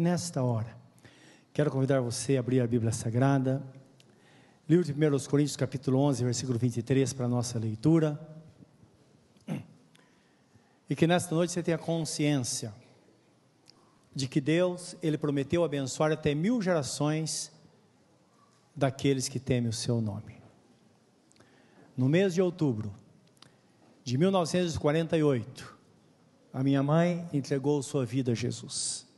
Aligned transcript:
nesta 0.00 0.42
hora, 0.42 0.74
quero 1.52 1.70
convidar 1.70 2.00
você 2.00 2.38
a 2.38 2.40
abrir 2.40 2.60
a 2.60 2.66
Bíblia 2.66 2.90
Sagrada, 2.90 3.62
livro 4.66 4.82
de 4.82 4.92
1 4.92 5.28
Coríntios, 5.28 5.56
capítulo 5.56 5.98
11, 5.98 6.24
versículo 6.24 6.58
23, 6.58 7.12
para 7.12 7.26
a 7.26 7.28
nossa 7.28 7.58
leitura. 7.58 8.18
E 10.88 10.96
que 10.96 11.06
nesta 11.06 11.34
noite 11.34 11.52
você 11.52 11.62
tenha 11.62 11.76
consciência 11.76 12.74
de 14.14 14.26
que 14.26 14.40
Deus, 14.40 14.96
Ele 15.02 15.18
prometeu 15.18 15.62
abençoar 15.62 16.10
até 16.10 16.34
mil 16.34 16.62
gerações 16.62 17.52
daqueles 18.74 19.28
que 19.28 19.38
temem 19.38 19.68
o 19.68 19.72
seu 19.72 20.00
nome. 20.00 20.40
No 21.94 22.08
mês 22.08 22.32
de 22.32 22.40
outubro 22.40 22.92
de 24.02 24.16
1948, 24.16 25.78
a 26.54 26.64
minha 26.64 26.82
mãe 26.82 27.28
entregou 27.32 27.82
sua 27.82 28.06
vida 28.06 28.32
a 28.32 28.34
Jesus. 28.34 29.09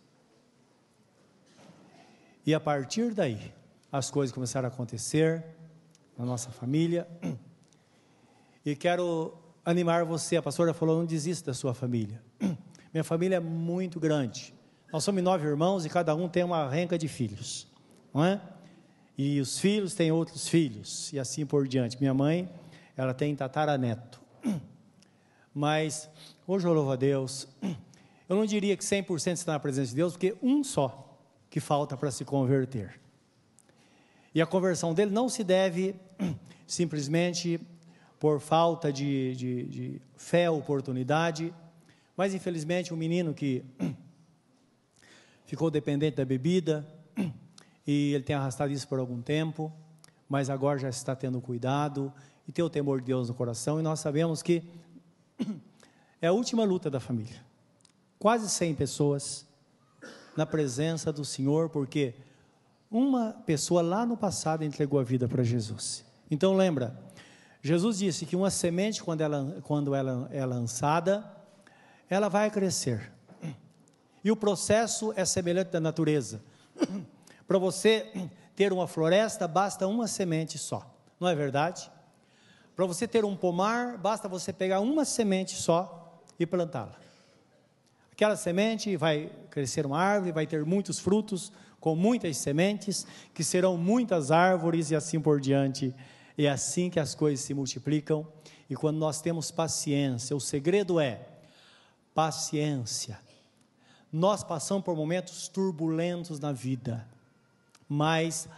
E 2.44 2.54
a 2.54 2.60
partir 2.60 3.14
daí, 3.14 3.52
as 3.90 4.10
coisas 4.10 4.34
começaram 4.34 4.68
a 4.68 4.72
acontecer 4.72 5.44
na 6.18 6.24
nossa 6.24 6.50
família. 6.50 7.06
E 8.64 8.74
quero 8.74 9.34
animar 9.64 10.04
você, 10.04 10.36
a 10.36 10.42
pastora 10.42 10.74
falou, 10.74 10.98
não 10.98 11.06
desista 11.06 11.50
da 11.50 11.54
sua 11.54 11.74
família. 11.74 12.22
Minha 12.92 13.04
família 13.04 13.36
é 13.36 13.40
muito 13.40 14.00
grande. 14.00 14.54
Nós 14.92 15.04
somos 15.04 15.22
nove 15.22 15.46
irmãos 15.46 15.86
e 15.86 15.88
cada 15.88 16.14
um 16.14 16.28
tem 16.28 16.44
uma 16.44 16.68
renca 16.68 16.98
de 16.98 17.08
filhos, 17.08 17.66
não 18.12 18.24
é? 18.24 18.40
E 19.16 19.40
os 19.40 19.58
filhos 19.58 19.94
têm 19.94 20.10
outros 20.10 20.48
filhos, 20.48 21.12
e 21.12 21.18
assim 21.18 21.46
por 21.46 21.66
diante. 21.66 21.98
Minha 21.98 22.12
mãe, 22.12 22.50
ela 22.96 23.14
tem 23.14 23.34
tataraneto. 23.34 24.20
Mas, 25.54 26.10
hoje 26.46 26.66
eu 26.66 26.72
louvo 26.72 26.92
a 26.92 26.96
Deus, 26.96 27.46
eu 28.28 28.36
não 28.36 28.44
diria 28.44 28.76
que 28.76 28.82
100% 28.82 29.32
está 29.34 29.52
na 29.52 29.60
presença 29.60 29.90
de 29.90 29.96
Deus, 29.96 30.12
porque 30.12 30.36
um 30.42 30.64
só 30.64 31.11
que 31.52 31.60
falta 31.60 31.98
para 31.98 32.10
se 32.10 32.24
converter. 32.24 32.98
E 34.34 34.40
a 34.40 34.46
conversão 34.46 34.94
dele 34.94 35.10
não 35.10 35.28
se 35.28 35.44
deve 35.44 35.94
simplesmente 36.66 37.60
por 38.18 38.40
falta 38.40 38.90
de, 38.90 39.36
de, 39.36 39.62
de 39.64 40.02
fé, 40.16 40.48
oportunidade, 40.48 41.52
mas 42.16 42.32
infelizmente 42.32 42.94
um 42.94 42.96
menino 42.96 43.34
que 43.34 43.62
ficou 45.44 45.70
dependente 45.70 46.16
da 46.16 46.24
bebida, 46.24 46.88
e 47.86 48.14
ele 48.14 48.24
tem 48.24 48.34
arrastado 48.34 48.72
isso 48.72 48.88
por 48.88 48.98
algum 48.98 49.20
tempo, 49.20 49.70
mas 50.26 50.48
agora 50.48 50.78
já 50.78 50.88
está 50.88 51.14
tendo 51.14 51.38
cuidado 51.38 52.10
e 52.48 52.52
tem 52.52 52.64
o 52.64 52.70
temor 52.70 53.00
de 53.00 53.08
Deus 53.08 53.28
no 53.28 53.34
coração, 53.34 53.78
e 53.78 53.82
nós 53.82 54.00
sabemos 54.00 54.40
que 54.42 54.62
é 56.18 56.28
a 56.28 56.32
última 56.32 56.64
luta 56.64 56.88
da 56.88 56.98
família. 56.98 57.44
Quase 58.18 58.48
100 58.48 58.74
pessoas 58.74 59.51
na 60.36 60.46
presença 60.46 61.12
do 61.12 61.24
Senhor, 61.24 61.68
porque 61.68 62.14
uma 62.90 63.32
pessoa 63.46 63.82
lá 63.82 64.04
no 64.04 64.16
passado 64.16 64.64
entregou 64.64 65.00
a 65.00 65.02
vida 65.02 65.28
para 65.28 65.42
Jesus. 65.42 66.04
Então 66.30 66.54
lembra, 66.54 66.98
Jesus 67.62 67.98
disse 67.98 68.26
que 68.26 68.34
uma 68.34 68.50
semente, 68.50 69.02
quando 69.02 69.20
ela, 69.20 69.60
quando 69.62 69.94
ela 69.94 70.28
é 70.32 70.44
lançada, 70.44 71.24
ela 72.08 72.28
vai 72.28 72.50
crescer. 72.50 73.12
E 74.24 74.30
o 74.30 74.36
processo 74.36 75.12
é 75.16 75.24
semelhante 75.24 75.70
da 75.70 75.80
natureza. 75.80 76.42
Para 77.46 77.58
você 77.58 78.30
ter 78.54 78.72
uma 78.72 78.86
floresta, 78.86 79.48
basta 79.48 79.86
uma 79.86 80.06
semente 80.06 80.58
só, 80.58 80.94
não 81.18 81.28
é 81.28 81.34
verdade? 81.34 81.90
Para 82.74 82.86
você 82.86 83.06
ter 83.06 83.24
um 83.24 83.36
pomar, 83.36 83.98
basta 83.98 84.28
você 84.28 84.52
pegar 84.52 84.80
uma 84.80 85.04
semente 85.04 85.54
só 85.54 86.20
e 86.38 86.46
plantá-la. 86.46 86.96
Aquela 88.22 88.36
semente 88.36 88.96
vai 88.96 89.32
crescer 89.50 89.84
uma 89.84 89.98
árvore, 89.98 90.30
vai 90.30 90.46
ter 90.46 90.64
muitos 90.64 91.00
frutos, 91.00 91.50
com 91.80 91.96
muitas 91.96 92.36
sementes, 92.36 93.04
que 93.34 93.42
serão 93.42 93.76
muitas 93.76 94.30
árvores 94.30 94.92
e 94.92 94.94
assim 94.94 95.20
por 95.20 95.40
diante. 95.40 95.92
É 96.38 96.48
assim 96.48 96.88
que 96.88 97.00
as 97.00 97.16
coisas 97.16 97.44
se 97.44 97.52
multiplicam. 97.52 98.24
E 98.70 98.76
quando 98.76 98.96
nós 98.96 99.20
temos 99.20 99.50
paciência, 99.50 100.36
o 100.36 100.40
segredo 100.40 101.00
é 101.00 101.26
paciência. 102.14 103.18
Nós 104.12 104.44
passamos 104.44 104.84
por 104.84 104.94
momentos 104.94 105.48
turbulentos 105.48 106.38
na 106.38 106.52
vida, 106.52 107.04
mas 107.88 108.48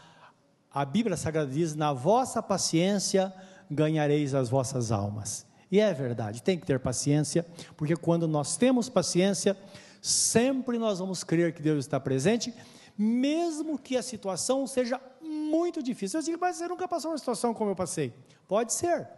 a 0.71 0.85
Bíblia 0.85 1.17
Sagrada 1.17 1.51
diz: 1.51 1.75
na 1.75 1.95
vossa 1.95 2.43
paciência 2.43 3.33
ganhareis 3.71 4.35
as 4.35 4.51
vossas 4.51 4.93
almas. 4.93 5.47
E 5.75 5.81
é 5.81 5.93
verdade, 5.93 6.41
tem 6.41 6.57
que 6.57 6.65
ter 6.65 6.79
paciência, 6.79 7.45
porque 7.77 7.97
quando 7.97 8.29
nós 8.29 8.57
temos 8.57 8.89
paciência, 8.89 9.57
sempre 10.01 10.79
nós 10.79 11.01
vamos 11.01 11.25
crer 11.25 11.53
que 11.53 11.61
Deus 11.61 11.81
está 11.81 11.99
presente, 11.99 12.55
mesmo 12.97 13.77
que 13.77 13.97
a 13.97 14.03
situação 14.03 14.69
seja 14.69 15.01
muito 15.21 15.83
difícil. 15.83 16.21
Eu 16.21 16.25
digo, 16.25 16.39
mas 16.41 16.59
você 16.59 16.69
nunca 16.69 16.87
passou 16.87 17.11
uma 17.11 17.19
situação 17.19 17.53
como 17.53 17.73
eu 17.73 17.75
passei. 17.75 18.15
Pode 18.47 18.73
ser, 18.73 19.09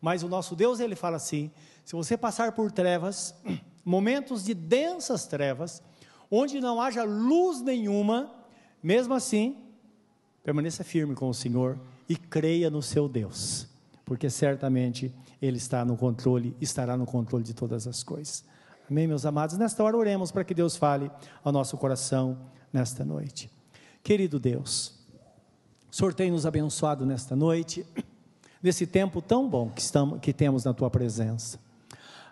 mas 0.00 0.22
o 0.22 0.28
nosso 0.28 0.56
Deus, 0.56 0.80
ele 0.80 0.96
fala 0.96 1.16
assim: 1.16 1.50
se 1.84 1.94
você 1.94 2.16
passar 2.16 2.52
por 2.52 2.72
trevas, 2.72 3.34
momentos 3.84 4.42
de 4.42 4.54
densas 4.54 5.26
trevas, 5.26 5.82
onde 6.30 6.62
não 6.62 6.80
haja 6.80 7.02
luz 7.04 7.60
nenhuma, 7.60 8.34
mesmo 8.82 9.12
assim, 9.12 9.58
permaneça 10.42 10.82
firme 10.82 11.14
com 11.14 11.28
o 11.28 11.34
Senhor 11.34 11.78
e 12.08 12.16
creia 12.16 12.70
no 12.70 12.80
seu 12.80 13.06
Deus 13.06 13.75
porque 14.06 14.30
certamente 14.30 15.12
Ele 15.42 15.56
está 15.58 15.84
no 15.84 15.96
controle, 15.96 16.56
estará 16.60 16.96
no 16.96 17.04
controle 17.04 17.44
de 17.44 17.52
todas 17.52 17.88
as 17.88 18.04
coisas. 18.04 18.44
Amém, 18.88 19.08
meus 19.08 19.26
amados? 19.26 19.58
Nesta 19.58 19.82
hora 19.82 19.96
oremos 19.96 20.30
para 20.30 20.44
que 20.44 20.54
Deus 20.54 20.76
fale 20.76 21.10
ao 21.42 21.52
nosso 21.52 21.76
coração 21.76 22.38
nesta 22.72 23.04
noite. 23.04 23.50
Querido 24.04 24.38
Deus, 24.38 24.94
o 25.90 25.96
Senhor 25.96 26.14
tem 26.14 26.30
nos 26.30 26.46
abençoado 26.46 27.04
nesta 27.04 27.34
noite, 27.34 27.84
nesse 28.62 28.86
tempo 28.86 29.20
tão 29.20 29.48
bom 29.48 29.70
que, 29.70 29.80
estamos, 29.80 30.20
que 30.20 30.32
temos 30.32 30.64
na 30.64 30.72
Tua 30.72 30.88
presença. 30.88 31.58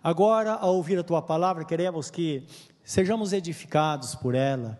Agora, 0.00 0.52
ao 0.52 0.76
ouvir 0.76 0.96
a 1.00 1.02
Tua 1.02 1.20
palavra, 1.20 1.64
queremos 1.64 2.08
que 2.08 2.46
sejamos 2.84 3.32
edificados 3.32 4.14
por 4.14 4.36
ela. 4.36 4.78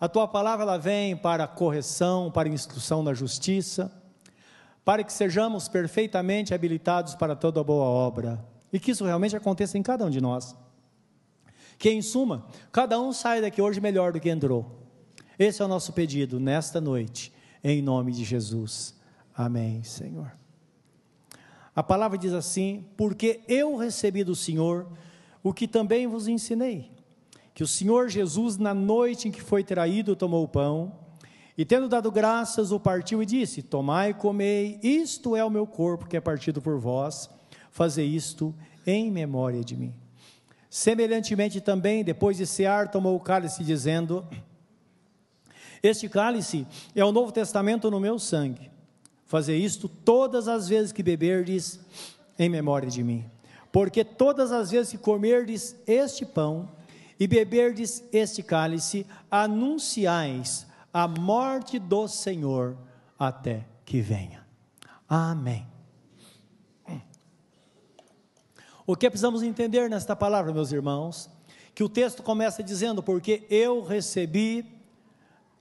A 0.00 0.08
Tua 0.08 0.26
palavra 0.26 0.64
ela 0.64 0.78
vem 0.78 1.14
para 1.14 1.46
correção, 1.46 2.30
para 2.30 2.48
instrução 2.48 3.02
na 3.02 3.12
justiça, 3.12 3.92
para 4.88 5.04
que 5.04 5.12
sejamos 5.12 5.68
perfeitamente 5.68 6.54
habilitados 6.54 7.14
para 7.14 7.36
toda 7.36 7.62
boa 7.62 7.84
obra. 7.84 8.42
E 8.72 8.80
que 8.80 8.92
isso 8.92 9.04
realmente 9.04 9.36
aconteça 9.36 9.76
em 9.76 9.82
cada 9.82 10.06
um 10.06 10.08
de 10.08 10.18
nós. 10.18 10.56
Que, 11.76 11.90
em 11.90 12.00
suma, 12.00 12.46
cada 12.72 12.98
um 12.98 13.12
saia 13.12 13.42
daqui 13.42 13.60
hoje 13.60 13.82
melhor 13.82 14.14
do 14.14 14.18
que 14.18 14.30
entrou. 14.30 14.88
Esse 15.38 15.60
é 15.60 15.64
o 15.66 15.68
nosso 15.68 15.92
pedido 15.92 16.40
nesta 16.40 16.80
noite, 16.80 17.30
em 17.62 17.82
nome 17.82 18.12
de 18.12 18.24
Jesus. 18.24 18.94
Amém, 19.36 19.82
Senhor. 19.82 20.32
A 21.76 21.82
palavra 21.82 22.16
diz 22.16 22.32
assim: 22.32 22.86
Porque 22.96 23.42
eu 23.46 23.76
recebi 23.76 24.24
do 24.24 24.34
Senhor 24.34 24.90
o 25.42 25.52
que 25.52 25.68
também 25.68 26.06
vos 26.06 26.26
ensinei, 26.26 26.90
que 27.52 27.62
o 27.62 27.68
Senhor 27.68 28.08
Jesus, 28.08 28.56
na 28.56 28.72
noite 28.72 29.28
em 29.28 29.30
que 29.30 29.42
foi 29.42 29.62
traído, 29.62 30.16
tomou 30.16 30.42
o 30.42 30.48
pão 30.48 31.07
e 31.58 31.64
tendo 31.64 31.88
dado 31.88 32.12
graças, 32.12 32.70
o 32.70 32.78
partiu 32.78 33.20
e 33.20 33.26
disse: 33.26 33.62
Tomai 33.62 34.10
e 34.10 34.14
comei, 34.14 34.78
isto 34.80 35.34
é 35.34 35.44
o 35.44 35.50
meu 35.50 35.66
corpo 35.66 36.06
que 36.06 36.16
é 36.16 36.20
partido 36.20 36.62
por 36.62 36.78
vós, 36.78 37.28
fazei 37.72 38.06
isto 38.06 38.54
em 38.86 39.10
memória 39.10 39.64
de 39.64 39.76
mim. 39.76 39.92
Semelhantemente 40.70 41.60
também, 41.60 42.04
depois 42.04 42.36
de 42.36 42.46
cear, 42.46 42.92
tomou 42.92 43.16
o 43.16 43.20
cálice, 43.20 43.64
dizendo: 43.64 44.24
Este 45.82 46.08
cálice 46.08 46.64
é 46.94 47.04
o 47.04 47.10
Novo 47.10 47.32
Testamento 47.32 47.90
no 47.90 47.98
meu 47.98 48.20
sangue. 48.20 48.70
Fazei 49.26 49.58
isto 49.58 49.88
todas 49.88 50.46
as 50.46 50.68
vezes 50.68 50.92
que 50.92 51.02
beberdes 51.02 51.80
em 52.38 52.48
memória 52.48 52.88
de 52.88 53.02
mim. 53.02 53.24
Porque 53.72 54.04
todas 54.04 54.52
as 54.52 54.70
vezes 54.70 54.92
que 54.92 54.98
comerdes 54.98 55.74
este 55.88 56.24
pão 56.24 56.68
e 57.18 57.26
beberdes 57.26 58.04
este 58.12 58.44
cálice, 58.44 59.04
anunciais 59.28 60.67
a 60.92 61.06
morte 61.06 61.78
do 61.78 62.08
Senhor 62.08 62.76
até 63.18 63.66
que 63.84 64.00
venha. 64.00 64.46
Amém. 65.08 65.66
O 68.86 68.96
que 68.96 69.10
precisamos 69.10 69.42
entender 69.42 69.90
nesta 69.90 70.16
palavra, 70.16 70.50
meus 70.50 70.72
irmãos? 70.72 71.28
Que 71.74 71.84
o 71.84 71.90
texto 71.90 72.22
começa 72.22 72.62
dizendo: 72.62 73.02
Porque 73.02 73.46
eu 73.50 73.82
recebi 73.84 74.64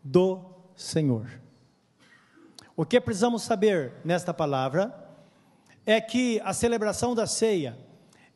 do 0.01 0.39
Senhor. 0.77 1.29
O 2.73 2.85
que 2.85 3.01
precisamos 3.01 3.41
saber 3.41 3.95
nesta 4.05 4.33
palavra 4.33 4.95
é 5.85 5.99
que 5.99 6.39
a 6.45 6.53
celebração 6.53 7.13
da 7.13 7.27
ceia 7.27 7.77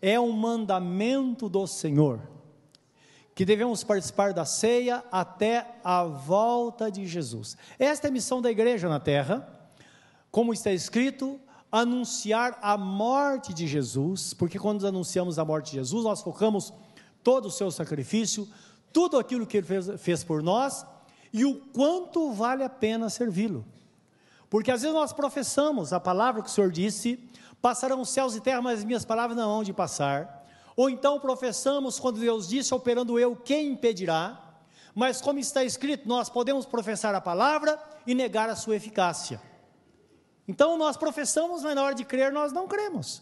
é 0.01 0.19
um 0.19 0.31
mandamento 0.31 1.47
do 1.47 1.65
Senhor 1.67 2.19
que 3.33 3.45
devemos 3.45 3.83
participar 3.83 4.33
da 4.33 4.45
ceia 4.45 5.03
até 5.11 5.79
a 5.83 6.03
volta 6.03 6.91
de 6.91 7.07
Jesus. 7.07 7.57
Esta 7.79 8.07
é 8.07 8.09
a 8.09 8.13
missão 8.13 8.41
da 8.41 8.51
igreja 8.51 8.89
na 8.89 8.99
terra, 8.99 9.47
como 10.29 10.53
está 10.53 10.71
escrito, 10.71 11.39
anunciar 11.71 12.59
a 12.61 12.77
morte 12.77 13.53
de 13.53 13.65
Jesus, 13.65 14.33
porque 14.33 14.59
quando 14.59 14.85
anunciamos 14.85 15.39
a 15.39 15.45
morte 15.45 15.71
de 15.71 15.77
Jesus, 15.77 16.03
nós 16.03 16.21
focamos 16.21 16.73
todo 17.23 17.45
o 17.45 17.51
seu 17.51 17.71
sacrifício, 17.71 18.47
tudo 18.91 19.17
aquilo 19.17 19.47
que 19.47 19.57
Ele 19.57 19.67
fez, 19.67 19.89
fez 20.01 20.23
por 20.23 20.43
nós 20.43 20.85
e 21.31 21.45
o 21.45 21.55
quanto 21.55 22.31
vale 22.33 22.63
a 22.63 22.69
pena 22.69 23.09
servi-lo. 23.09 23.65
Porque 24.49 24.69
às 24.69 24.81
vezes 24.81 24.93
nós 24.93 25.13
professamos 25.13 25.93
a 25.93 25.99
palavra 25.99 26.41
que 26.41 26.49
o 26.49 26.51
Senhor 26.51 26.69
disse, 26.69 27.17
passarão 27.61 28.03
céus 28.03 28.35
e 28.35 28.41
terra, 28.41 28.61
mas 28.61 28.79
as 28.79 28.85
minhas 28.85 29.05
palavras 29.05 29.37
não 29.37 29.49
hão 29.49 29.63
de 29.63 29.71
passar. 29.71 30.40
Ou 30.75 30.89
então 30.89 31.19
professamos 31.19 31.99
quando 31.99 32.19
Deus 32.19 32.47
disse, 32.47 32.73
operando 32.73 33.19
eu, 33.19 33.35
quem 33.35 33.69
impedirá? 33.69 34.51
Mas 34.93 35.21
como 35.21 35.39
está 35.39 35.63
escrito, 35.63 36.07
nós 36.07 36.29
podemos 36.29 36.65
professar 36.65 37.15
a 37.15 37.21
palavra 37.21 37.81
e 38.05 38.13
negar 38.13 38.49
a 38.49 38.55
sua 38.55 38.75
eficácia. 38.75 39.41
Então 40.47 40.77
nós 40.77 40.97
professamos, 40.97 41.63
mas 41.63 41.75
na 41.75 41.83
hora 41.83 41.95
de 41.95 42.03
crer 42.03 42.31
nós 42.31 42.51
não 42.51 42.67
cremos. 42.67 43.21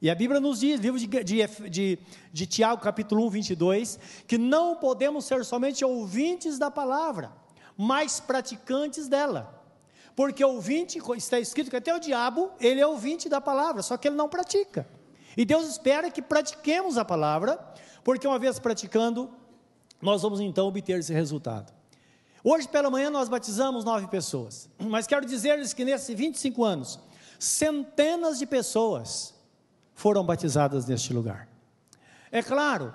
E 0.00 0.10
a 0.10 0.14
Bíblia 0.14 0.40
nos 0.40 0.60
diz, 0.60 0.80
livro 0.80 0.98
de, 0.98 1.06
de, 1.06 1.46
de, 1.70 1.98
de 2.32 2.46
Tiago, 2.46 2.82
capítulo 2.82 3.26
1, 3.26 3.30
22, 3.30 3.98
que 4.26 4.36
não 4.36 4.76
podemos 4.76 5.24
ser 5.24 5.44
somente 5.44 5.84
ouvintes 5.84 6.58
da 6.58 6.70
palavra, 6.70 7.32
mas 7.76 8.20
praticantes 8.20 9.08
dela. 9.08 9.62
Porque 10.14 10.44
ouvinte, 10.44 10.98
está 11.16 11.40
escrito 11.40 11.70
que 11.70 11.76
até 11.76 11.94
o 11.94 11.98
diabo, 11.98 12.52
ele 12.60 12.80
é 12.80 12.86
ouvinte 12.86 13.28
da 13.28 13.40
palavra, 13.40 13.82
só 13.82 13.96
que 13.96 14.08
ele 14.08 14.16
não 14.16 14.28
pratica. 14.28 14.86
E 15.36 15.44
Deus 15.44 15.66
espera 15.66 16.10
que 16.10 16.22
pratiquemos 16.22 16.96
a 16.96 17.04
palavra, 17.04 17.58
porque 18.02 18.26
uma 18.26 18.38
vez 18.38 18.58
praticando, 18.58 19.30
nós 20.00 20.22
vamos 20.22 20.40
então 20.40 20.66
obter 20.66 20.98
esse 20.98 21.12
resultado. 21.12 21.72
Hoje 22.42 22.68
pela 22.68 22.90
manhã 22.90 23.08
nós 23.08 23.28
batizamos 23.28 23.84
nove 23.84 24.06
pessoas, 24.06 24.68
mas 24.78 25.06
quero 25.06 25.24
dizer-lhes 25.24 25.72
que 25.72 25.84
nesses 25.84 26.14
25 26.14 26.62
anos, 26.62 27.00
centenas 27.38 28.38
de 28.38 28.46
pessoas 28.46 29.34
foram 29.94 30.24
batizadas 30.24 30.86
neste 30.86 31.12
lugar. 31.12 31.48
É 32.30 32.42
claro 32.42 32.92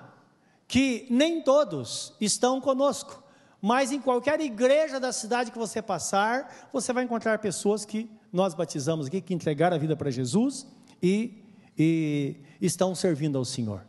que 0.68 1.06
nem 1.10 1.42
todos 1.42 2.14
estão 2.20 2.60
conosco, 2.60 3.22
mas 3.60 3.90
em 3.90 4.00
qualquer 4.00 4.40
igreja 4.40 5.00
da 5.00 5.12
cidade 5.12 5.50
que 5.50 5.58
você 5.58 5.82
passar, 5.82 6.68
você 6.72 6.92
vai 6.92 7.02
encontrar 7.02 7.38
pessoas 7.40 7.84
que 7.84 8.08
nós 8.32 8.54
batizamos 8.54 9.06
aqui, 9.06 9.20
que 9.20 9.34
entregaram 9.34 9.74
a 9.74 9.78
vida 9.80 9.96
para 9.96 10.10
Jesus 10.10 10.66
e, 11.02 11.42
e 11.82 12.36
estão 12.60 12.94
servindo 12.94 13.38
ao 13.38 13.44
Senhor. 13.44 13.80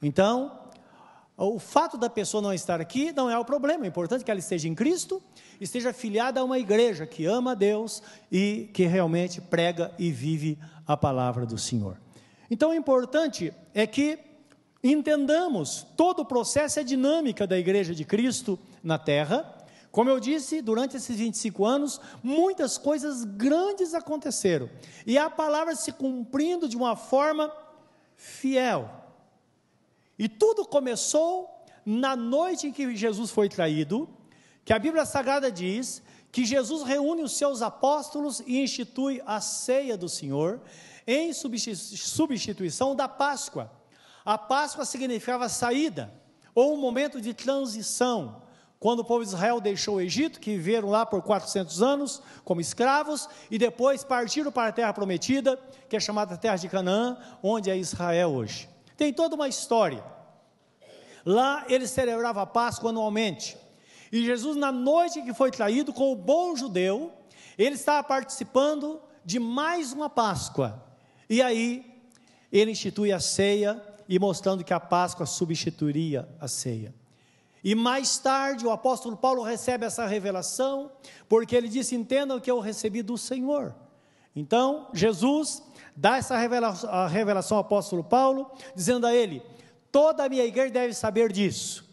Então, 0.00 0.56
o 1.36 1.58
fato 1.58 1.98
da 1.98 2.08
pessoa 2.08 2.40
não 2.40 2.54
estar 2.54 2.80
aqui 2.80 3.10
não 3.10 3.28
é 3.28 3.36
o 3.36 3.44
problema, 3.44 3.84
é 3.84 3.88
importante 3.88 4.24
que 4.24 4.30
ela 4.30 4.38
esteja 4.38 4.68
em 4.68 4.74
Cristo, 4.74 5.20
esteja 5.60 5.92
filiada 5.92 6.38
a 6.38 6.44
uma 6.44 6.60
igreja 6.60 7.04
que 7.04 7.26
ama 7.26 7.52
a 7.52 7.54
Deus 7.54 8.00
e 8.30 8.70
que 8.72 8.86
realmente 8.86 9.40
prega 9.40 9.92
e 9.98 10.12
vive 10.12 10.56
a 10.86 10.96
palavra 10.96 11.44
do 11.44 11.58
Senhor. 11.58 11.96
Então, 12.48 12.70
o 12.70 12.74
importante 12.74 13.52
é 13.74 13.84
que 13.84 14.20
entendamos 14.84 15.84
todo 15.96 16.20
o 16.20 16.24
processo 16.24 16.78
a 16.78 16.84
dinâmica 16.84 17.48
da 17.48 17.58
igreja 17.58 17.96
de 17.96 18.04
Cristo 18.04 18.56
na 18.80 18.96
terra. 18.96 19.61
Como 19.92 20.08
eu 20.08 20.18
disse, 20.18 20.62
durante 20.62 20.96
esses 20.96 21.14
25 21.14 21.66
anos, 21.66 22.00
muitas 22.22 22.78
coisas 22.78 23.24
grandes 23.24 23.92
aconteceram. 23.92 24.70
E 25.06 25.18
a 25.18 25.28
palavra 25.28 25.76
se 25.76 25.92
cumprindo 25.92 26.66
de 26.66 26.78
uma 26.78 26.96
forma 26.96 27.54
fiel. 28.16 28.90
E 30.18 30.30
tudo 30.30 30.64
começou 30.64 31.46
na 31.84 32.16
noite 32.16 32.66
em 32.66 32.72
que 32.72 32.96
Jesus 32.96 33.30
foi 33.30 33.50
traído, 33.50 34.08
que 34.64 34.72
a 34.72 34.78
Bíblia 34.78 35.04
Sagrada 35.04 35.52
diz 35.52 36.02
que 36.30 36.46
Jesus 36.46 36.82
reúne 36.84 37.22
os 37.22 37.36
seus 37.36 37.60
apóstolos 37.60 38.40
e 38.46 38.62
institui 38.62 39.20
a 39.26 39.42
ceia 39.42 39.98
do 39.98 40.08
Senhor 40.08 40.62
em 41.06 41.32
substituição 41.34 42.96
da 42.96 43.06
Páscoa. 43.06 43.70
A 44.24 44.38
Páscoa 44.38 44.86
significava 44.86 45.50
saída, 45.50 46.10
ou 46.54 46.72
um 46.72 46.80
momento 46.80 47.20
de 47.20 47.34
transição, 47.34 48.40
quando 48.82 48.98
o 48.98 49.04
povo 49.04 49.22
de 49.22 49.28
Israel 49.28 49.60
deixou 49.60 49.94
o 49.94 50.00
Egito, 50.00 50.40
que 50.40 50.56
viveram 50.56 50.90
lá 50.90 51.06
por 51.06 51.22
400 51.22 51.80
anos 51.80 52.20
como 52.44 52.60
escravos, 52.60 53.28
e 53.48 53.56
depois 53.56 54.02
partiram 54.02 54.50
para 54.50 54.70
a 54.70 54.72
terra 54.72 54.92
prometida, 54.92 55.56
que 55.88 55.94
é 55.94 56.00
chamada 56.00 56.36
terra 56.36 56.56
de 56.56 56.68
Canaã, 56.68 57.16
onde 57.40 57.70
é 57.70 57.76
Israel 57.76 58.30
hoje. 58.30 58.68
Tem 58.96 59.12
toda 59.12 59.36
uma 59.36 59.46
história. 59.46 60.02
Lá 61.24 61.64
eles 61.68 61.92
celebravam 61.92 62.42
a 62.42 62.46
Páscoa 62.46 62.90
anualmente. 62.90 63.56
E 64.10 64.24
Jesus, 64.24 64.56
na 64.56 64.72
noite 64.72 65.22
que 65.22 65.32
foi 65.32 65.52
traído, 65.52 65.92
com 65.92 66.10
o 66.10 66.16
bom 66.16 66.56
judeu, 66.56 67.12
ele 67.56 67.76
estava 67.76 68.02
participando 68.02 69.00
de 69.24 69.38
mais 69.38 69.92
uma 69.92 70.10
Páscoa. 70.10 70.84
E 71.30 71.40
aí, 71.40 71.86
ele 72.50 72.72
institui 72.72 73.12
a 73.12 73.20
ceia 73.20 73.80
e 74.08 74.18
mostrando 74.18 74.64
que 74.64 74.74
a 74.74 74.80
Páscoa 74.80 75.24
substituiria 75.24 76.28
a 76.40 76.48
ceia. 76.48 76.92
E 77.64 77.74
mais 77.74 78.18
tarde, 78.18 78.66
o 78.66 78.70
apóstolo 78.70 79.16
Paulo 79.16 79.42
recebe 79.42 79.86
essa 79.86 80.04
revelação, 80.06 80.90
porque 81.28 81.54
ele 81.54 81.68
disse: 81.68 81.94
Entendam 81.94 82.40
que 82.40 82.50
eu 82.50 82.58
recebi 82.58 83.02
do 83.02 83.16
Senhor. 83.16 83.74
Então, 84.34 84.88
Jesus 84.92 85.62
dá 85.94 86.16
essa 86.16 86.36
revelação, 86.36 86.90
a 86.90 87.06
revelação 87.06 87.58
ao 87.58 87.62
apóstolo 87.62 88.02
Paulo, 88.02 88.50
dizendo 88.74 89.06
a 89.06 89.14
ele: 89.14 89.42
Toda 89.92 90.24
a 90.24 90.28
minha 90.28 90.44
igreja 90.44 90.72
deve 90.72 90.92
saber 90.94 91.30
disso, 91.30 91.84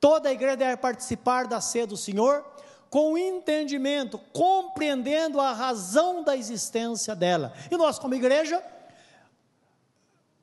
toda 0.00 0.28
a 0.30 0.32
igreja 0.32 0.56
deve 0.56 0.76
participar 0.78 1.46
da 1.46 1.60
ceia 1.60 1.86
do 1.86 1.96
Senhor, 1.96 2.44
com 2.88 3.18
entendimento, 3.18 4.18
compreendendo 4.32 5.40
a 5.40 5.52
razão 5.52 6.22
da 6.22 6.36
existência 6.36 7.14
dela. 7.14 7.52
E 7.70 7.76
nós, 7.76 7.98
como 7.98 8.14
igreja, 8.14 8.64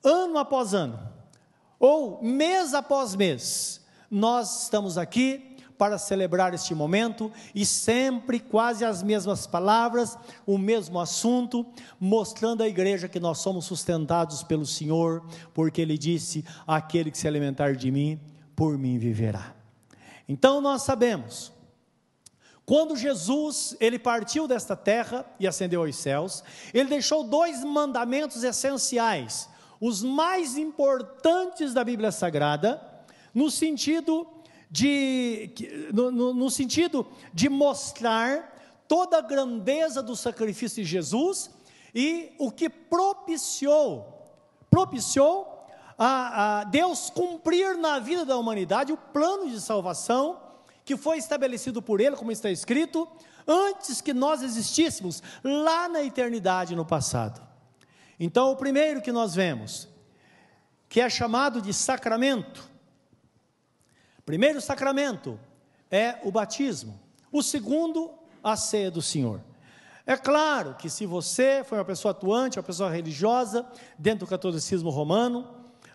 ano 0.03 0.37
após 0.37 0.75
ano, 0.75 0.99
ou 1.79 2.21
mês 2.21 2.75
após 2.75 3.15
mês, 3.15 3.83
nós 4.09 4.63
estamos 4.63 4.97
aqui 4.97 5.55
para 5.77 5.97
celebrar 5.97 6.53
este 6.53 6.73
momento 6.73 7.31
e 7.53 7.65
sempre 7.65 8.39
quase 8.39 8.85
as 8.85 9.03
mesmas 9.03 9.45
palavras, 9.45 10.17
o 10.45 10.57
mesmo 10.57 10.99
assunto, 10.99 11.65
mostrando 11.99 12.63
à 12.63 12.67
igreja 12.67 13.09
que 13.09 13.19
nós 13.19 13.39
somos 13.39 13.65
sustentados 13.65 14.41
pelo 14.41 14.65
Senhor, 14.65 15.23
porque 15.53 15.81
Ele 15.81 15.97
disse: 15.97 16.45
aquele 16.65 17.11
que 17.11 17.17
se 17.17 17.27
alimentar 17.27 17.75
de 17.75 17.91
mim, 17.91 18.19
por 18.55 18.77
mim 18.77 18.97
viverá. 18.97 19.53
Então 20.27 20.61
nós 20.61 20.83
sabemos, 20.83 21.51
quando 22.65 22.95
Jesus 22.95 23.75
ele 23.79 23.99
partiu 23.99 24.47
desta 24.47 24.75
terra 24.75 25.25
e 25.39 25.45
ascendeu 25.45 25.83
aos 25.83 25.95
céus, 25.95 26.43
ele 26.73 26.89
deixou 26.89 27.23
dois 27.23 27.63
mandamentos 27.63 28.43
essenciais 28.43 29.49
os 29.79 30.01
mais 30.01 30.57
importantes 30.57 31.73
da 31.73 31.83
Bíblia 31.83 32.11
Sagrada, 32.11 32.81
no 33.35 33.51
sentido 33.51 34.25
de, 34.71 35.51
no, 35.93 36.09
no, 36.09 36.33
no 36.33 36.49
sentido 36.49 37.05
de 37.33 37.49
mostrar 37.49 38.83
toda 38.87 39.17
a 39.17 39.21
grandeza 39.21 40.01
do 40.01 40.15
sacrifício 40.15 40.81
de 40.81 40.89
Jesus 40.89 41.51
e 41.93 42.33
o 42.39 42.49
que 42.49 42.69
propiciou, 42.69 44.23
propiciou 44.69 45.67
a, 45.97 46.59
a 46.59 46.63
Deus 46.63 47.09
cumprir 47.09 47.77
na 47.77 47.99
vida 47.99 48.25
da 48.25 48.37
humanidade 48.37 48.93
o 48.93 48.97
plano 48.97 49.49
de 49.49 49.59
salvação 49.59 50.41
que 50.83 50.95
foi 50.95 51.17
estabelecido 51.17 51.81
por 51.81 51.99
Ele, 51.99 52.15
como 52.15 52.31
está 52.31 52.49
escrito, 52.49 53.07
antes 53.47 54.01
que 54.01 54.13
nós 54.13 54.43
existíssemos, 54.43 55.21
lá 55.43 55.89
na 55.89 56.03
eternidade 56.03 56.75
no 56.75 56.85
passado. 56.85 57.41
Então, 58.19 58.51
o 58.51 58.55
primeiro 58.55 59.01
que 59.01 59.11
nós 59.11 59.33
vemos, 59.33 59.89
que 60.87 61.01
é 61.01 61.09
chamado 61.09 61.61
de 61.61 61.73
sacramento, 61.73 62.69
primeiro 64.25 64.59
sacramento 64.59 65.39
é 65.91 66.17
o 66.23 66.31
batismo, 66.31 66.99
o 67.31 67.43
segundo, 67.43 68.11
a 68.43 68.55
ceia 68.55 68.89
do 68.89 69.01
Senhor. 69.01 69.39
É 70.05 70.17
claro 70.17 70.75
que 70.75 70.89
se 70.89 71.05
você 71.05 71.63
foi 71.63 71.77
uma 71.77 71.85
pessoa 71.85 72.11
atuante, 72.11 72.57
uma 72.57 72.63
pessoa 72.63 72.91
religiosa, 72.91 73.65
dentro 73.97 74.25
do 74.25 74.29
catolicismo 74.29 74.89
romano, 74.89 75.47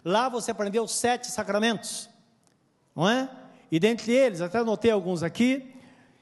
lá 0.05 0.29
você 0.29 0.51
aprendeu 0.51 0.87
sete 0.89 1.29
sacramentos, 1.29 2.09
não 2.95 3.09
é? 3.09 3.29
E 3.71 3.79
dentre 3.79 4.13
eles, 4.13 4.41
até 4.41 4.59
anotei 4.59 4.91
alguns 4.91 5.23
aqui, 5.23 5.75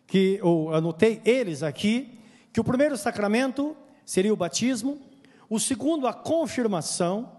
que, 0.07 0.39
ou 0.43 0.75
anotei 0.75 1.23
eles 1.25 1.63
aqui, 1.63 2.19
que 2.53 2.61
o 2.61 2.65
primeiro 2.65 2.97
sacramento 2.97 3.77
seria 4.05 4.33
o 4.33 4.37
batismo, 4.37 5.01
o 5.49 5.59
segundo, 5.59 6.07
a 6.07 6.13
confirmação. 6.13 7.33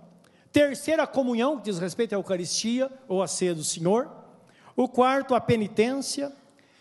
Terceiro, 0.51 1.01
a 1.01 1.07
comunhão, 1.07 1.57
que 1.57 1.63
diz 1.63 1.77
respeito 1.77 2.13
à 2.13 2.17
Eucaristia 2.17 2.91
ou 3.07 3.21
à 3.21 3.27
ceia 3.27 3.53
do 3.53 3.63
Senhor. 3.63 4.09
O 4.79 4.87
quarto, 4.87 5.35
a 5.35 5.41
penitência. 5.41 6.31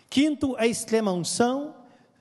Quinto, 0.09 0.55
a 0.57 0.69
extrema 0.69 1.11
unção. 1.11 1.75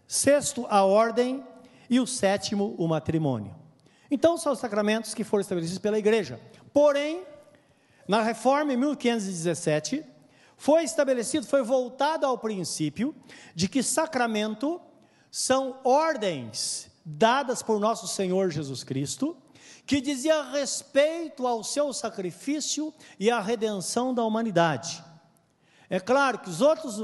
Sexto, 0.07 0.65
a 0.71 0.83
ordem. 0.83 1.45
E 1.87 1.99
o 1.99 2.07
sétimo, 2.07 2.73
o 2.79 2.87
matrimônio. 2.87 3.53
Então, 4.09 4.39
são 4.39 4.53
os 4.53 4.59
sacramentos 4.59 5.13
que 5.13 5.23
foram 5.23 5.41
estabelecidos 5.41 5.77
pela 5.77 5.99
igreja. 5.99 6.41
Porém, 6.73 7.21
na 8.07 8.23
reforma 8.23 8.73
em 8.73 8.77
1517, 8.77 10.03
foi 10.57 10.83
estabelecido, 10.83 11.45
foi 11.45 11.61
voltado 11.61 12.25
ao 12.25 12.39
princípio 12.39 13.13
de 13.53 13.69
que 13.69 13.83
sacramento 13.83 14.81
são 15.29 15.79
ordens 15.83 16.89
dadas 17.05 17.61
por 17.61 17.79
nosso 17.79 18.07
Senhor 18.07 18.49
Jesus 18.49 18.83
Cristo, 18.83 19.37
que 19.85 20.01
dizia 20.01 20.41
respeito 20.41 21.45
ao 21.45 21.63
seu 21.63 21.93
sacrifício 21.93 22.91
e 23.19 23.29
à 23.29 23.39
redenção 23.39 24.11
da 24.11 24.23
humanidade. 24.23 25.05
É 25.89 25.99
claro 25.99 26.39
que 26.39 26.49
os 26.49 26.61
outros, 26.61 26.99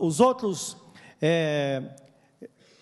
os 0.00 0.20
outros 0.20 0.76
é, 1.20 1.82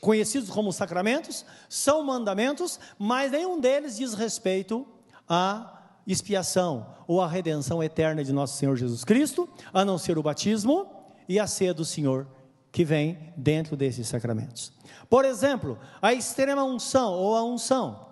conhecidos 0.00 0.50
como 0.50 0.72
sacramentos 0.72 1.44
são 1.68 2.02
mandamentos, 2.02 2.78
mas 2.98 3.32
nenhum 3.32 3.58
deles 3.60 3.96
diz 3.96 4.14
respeito 4.14 4.86
à 5.28 5.74
expiação 6.06 6.94
ou 7.06 7.20
à 7.20 7.26
redenção 7.26 7.82
eterna 7.82 8.22
de 8.22 8.32
nosso 8.32 8.56
Senhor 8.56 8.76
Jesus 8.76 9.04
Cristo, 9.04 9.48
a 9.72 9.84
não 9.84 9.98
ser 9.98 10.16
o 10.16 10.22
batismo 10.22 10.90
e 11.28 11.38
a 11.38 11.46
ceia 11.46 11.74
do 11.74 11.84
Senhor 11.84 12.26
que 12.70 12.84
vem 12.84 13.32
dentro 13.36 13.76
desses 13.76 14.06
sacramentos. 14.06 14.72
Por 15.10 15.24
exemplo, 15.24 15.78
a 16.00 16.12
extrema 16.12 16.62
unção 16.62 17.12
ou 17.12 17.36
a 17.36 17.42
unção. 17.42 18.08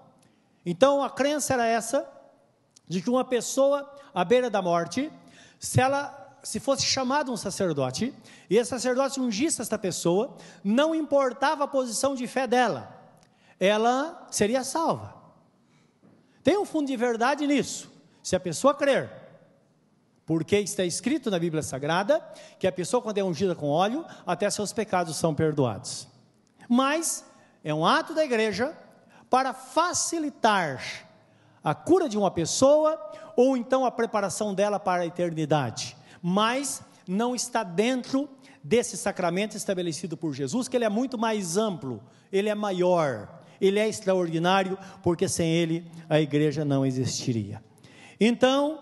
Então 0.64 1.02
a 1.02 1.08
crença 1.08 1.54
era 1.54 1.66
essa 1.66 2.06
de 2.88 3.00
que 3.00 3.10
uma 3.10 3.24
pessoa 3.24 3.88
à 4.14 4.24
beira 4.24 4.50
da 4.50 4.60
morte, 4.60 5.10
se 5.58 5.80
ela 5.80 6.25
se 6.46 6.60
fosse 6.60 6.84
chamado 6.84 7.32
um 7.32 7.36
sacerdote, 7.36 8.14
e 8.48 8.56
esse 8.56 8.70
sacerdote 8.70 9.18
ungisse 9.18 9.60
esta 9.60 9.76
pessoa, 9.76 10.36
não 10.62 10.94
importava 10.94 11.64
a 11.64 11.66
posição 11.66 12.14
de 12.14 12.24
fé 12.28 12.46
dela, 12.46 12.88
ela 13.58 14.28
seria 14.30 14.62
salva. 14.62 15.12
Tem 16.44 16.56
um 16.56 16.64
fundo 16.64 16.86
de 16.86 16.96
verdade 16.96 17.48
nisso, 17.48 17.90
se 18.22 18.36
a 18.36 18.38
pessoa 18.38 18.72
crer, 18.72 19.10
porque 20.24 20.56
está 20.58 20.84
escrito 20.84 21.32
na 21.32 21.38
Bíblia 21.40 21.64
Sagrada 21.64 22.24
que 22.60 22.68
a 22.68 22.72
pessoa, 22.72 23.02
quando 23.02 23.18
é 23.18 23.24
ungida 23.24 23.56
com 23.56 23.68
óleo, 23.68 24.04
até 24.24 24.48
seus 24.48 24.72
pecados 24.72 25.16
são 25.16 25.34
perdoados. 25.34 26.06
Mas 26.68 27.24
é 27.64 27.74
um 27.74 27.84
ato 27.84 28.14
da 28.14 28.24
igreja 28.24 28.72
para 29.28 29.52
facilitar 29.52 30.80
a 31.64 31.74
cura 31.74 32.08
de 32.08 32.16
uma 32.16 32.30
pessoa 32.30 33.00
ou 33.34 33.56
então 33.56 33.84
a 33.84 33.90
preparação 33.90 34.54
dela 34.54 34.78
para 34.78 35.02
a 35.02 35.06
eternidade 35.06 35.96
mas 36.22 36.82
não 37.06 37.34
está 37.34 37.62
dentro 37.62 38.28
desse 38.62 38.96
sacramento 38.96 39.56
estabelecido 39.56 40.16
por 40.16 40.34
Jesus, 40.34 40.66
que 40.66 40.76
ele 40.76 40.84
é 40.84 40.88
muito 40.88 41.16
mais 41.16 41.56
amplo, 41.56 42.02
ele 42.32 42.48
é 42.48 42.54
maior, 42.54 43.40
ele 43.60 43.78
é 43.78 43.88
extraordinário, 43.88 44.76
porque 45.02 45.28
sem 45.28 45.48
ele 45.48 45.88
a 46.08 46.20
igreja 46.20 46.64
não 46.64 46.84
existiria. 46.84 47.62
Então, 48.18 48.80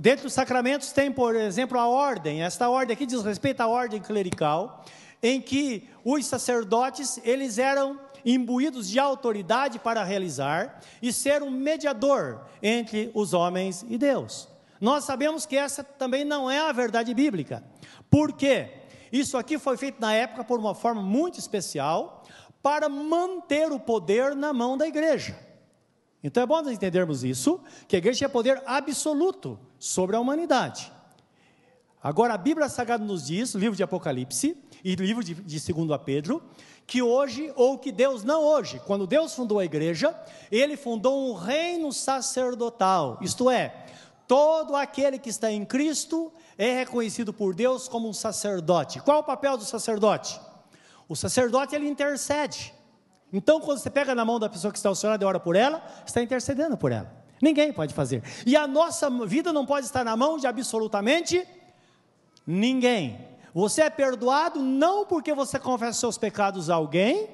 dentro 0.00 0.24
dos 0.24 0.32
sacramentos 0.32 0.92
tem, 0.92 1.10
por 1.10 1.34
exemplo, 1.34 1.78
a 1.78 1.88
ordem. 1.88 2.42
Esta 2.42 2.68
ordem 2.68 2.94
aqui 2.94 3.06
diz 3.06 3.22
respeito 3.22 3.60
à 3.60 3.66
ordem 3.66 4.00
clerical, 4.00 4.84
em 5.22 5.40
que 5.40 5.88
os 6.04 6.24
sacerdotes, 6.26 7.18
eles 7.24 7.58
eram 7.58 7.98
imbuídos 8.24 8.88
de 8.88 8.98
autoridade 8.98 9.78
para 9.78 10.04
realizar 10.04 10.80
e 11.00 11.12
ser 11.12 11.42
um 11.42 11.50
mediador 11.50 12.42
entre 12.62 13.10
os 13.14 13.32
homens 13.32 13.84
e 13.88 13.96
Deus. 13.96 14.48
Nós 14.80 15.04
sabemos 15.04 15.46
que 15.46 15.56
essa 15.56 15.82
também 15.82 16.24
não 16.24 16.50
é 16.50 16.60
a 16.60 16.72
verdade 16.72 17.12
bíblica. 17.14 17.64
Por 18.10 18.32
quê? 18.32 18.82
Isso 19.12 19.36
aqui 19.38 19.58
foi 19.58 19.76
feito 19.76 20.00
na 20.00 20.12
época 20.12 20.44
por 20.44 20.58
uma 20.58 20.74
forma 20.74 21.00
muito 21.00 21.38
especial 21.38 22.22
para 22.62 22.88
manter 22.88 23.70
o 23.70 23.78
poder 23.78 24.34
na 24.34 24.52
mão 24.52 24.76
da 24.76 24.86
igreja. 24.86 25.38
Então 26.22 26.42
é 26.42 26.46
bom 26.46 26.60
nós 26.60 26.72
entendermos 26.72 27.22
isso, 27.22 27.60
que 27.86 27.94
a 27.94 27.98
igreja 27.98 28.18
tinha 28.18 28.28
poder 28.28 28.60
absoluto 28.66 29.58
sobre 29.78 30.16
a 30.16 30.20
humanidade. 30.20 30.92
Agora 32.02 32.34
a 32.34 32.38
Bíblia 32.38 32.68
Sagrada 32.68 33.04
nos 33.04 33.26
diz, 33.26 33.54
livro 33.54 33.76
de 33.76 33.82
Apocalipse 33.82 34.56
e 34.84 34.94
o 34.94 34.96
livro 34.96 35.22
de, 35.22 35.34
de 35.34 35.72
2 35.72 36.00
Pedro, 36.04 36.42
que 36.86 37.02
hoje, 37.02 37.52
ou 37.56 37.78
que 37.78 37.90
Deus, 37.90 38.22
não 38.22 38.42
hoje, 38.42 38.80
quando 38.86 39.06
Deus 39.06 39.34
fundou 39.34 39.58
a 39.58 39.64
igreja, 39.64 40.16
ele 40.50 40.76
fundou 40.76 41.30
um 41.30 41.34
reino 41.34 41.92
sacerdotal, 41.92 43.18
isto 43.20 43.50
é, 43.50 43.86
Todo 44.26 44.74
aquele 44.74 45.18
que 45.18 45.28
está 45.28 45.50
em 45.50 45.64
Cristo 45.64 46.32
é 46.58 46.72
reconhecido 46.78 47.32
por 47.32 47.54
Deus 47.54 47.88
como 47.88 48.08
um 48.08 48.12
sacerdote. 48.12 49.00
Qual 49.00 49.18
é 49.18 49.20
o 49.20 49.24
papel 49.24 49.56
do 49.56 49.64
sacerdote? 49.64 50.40
O 51.08 51.14
sacerdote 51.14 51.74
ele 51.74 51.88
intercede. 51.88 52.74
Então, 53.32 53.60
quando 53.60 53.78
você 53.78 53.90
pega 53.90 54.14
na 54.14 54.24
mão 54.24 54.38
da 54.38 54.48
pessoa 54.48 54.72
que 54.72 54.78
está 54.78 54.88
ao 54.88 55.20
e 55.20 55.24
ora 55.24 55.38
por 55.38 55.54
ela, 55.54 55.84
está 56.04 56.22
intercedendo 56.22 56.76
por 56.76 56.90
ela. 56.90 57.12
Ninguém 57.40 57.72
pode 57.72 57.92
fazer. 57.92 58.22
E 58.44 58.56
a 58.56 58.66
nossa 58.66 59.10
vida 59.26 59.52
não 59.52 59.66
pode 59.66 59.86
estar 59.86 60.04
na 60.04 60.16
mão 60.16 60.38
de 60.38 60.46
absolutamente 60.46 61.46
ninguém. 62.46 63.28
Você 63.52 63.82
é 63.82 63.90
perdoado 63.90 64.60
não 64.60 65.06
porque 65.06 65.34
você 65.34 65.58
confessa 65.58 66.00
seus 66.00 66.18
pecados 66.18 66.70
a 66.70 66.74
alguém, 66.74 67.28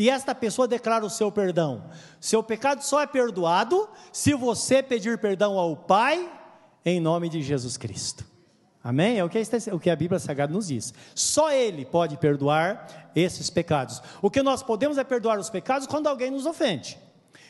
e 0.00 0.08
esta 0.08 0.34
pessoa 0.34 0.66
declara 0.66 1.04
o 1.04 1.10
seu 1.10 1.30
perdão. 1.30 1.84
Seu 2.18 2.42
pecado 2.42 2.80
só 2.80 3.02
é 3.02 3.06
perdoado 3.06 3.86
se 4.10 4.32
você 4.32 4.82
pedir 4.82 5.18
perdão 5.18 5.58
ao 5.58 5.76
Pai 5.76 6.26
em 6.86 6.98
nome 6.98 7.28
de 7.28 7.42
Jesus 7.42 7.76
Cristo. 7.76 8.24
Amém? 8.82 9.18
É 9.18 9.24
o 9.24 9.28
que, 9.28 9.90
a, 9.90 9.96
Bíblia 9.96 10.18
Sagrada 10.18 10.54
nos 10.54 10.68
diz. 10.68 10.94
Só 11.14 11.52
Ele 11.52 11.84
pode 11.84 12.16
perdoar 12.16 13.10
esses 13.14 13.50
pecados. 13.50 14.02
O 14.22 14.30
que 14.30 14.42
nós 14.42 14.62
podemos 14.62 14.96
é 14.96 15.04
perdoar 15.04 15.38
os 15.38 15.50
pecados 15.50 15.86
quando 15.86 16.06
alguém 16.06 16.30
nos 16.30 16.46
ofende. 16.46 16.98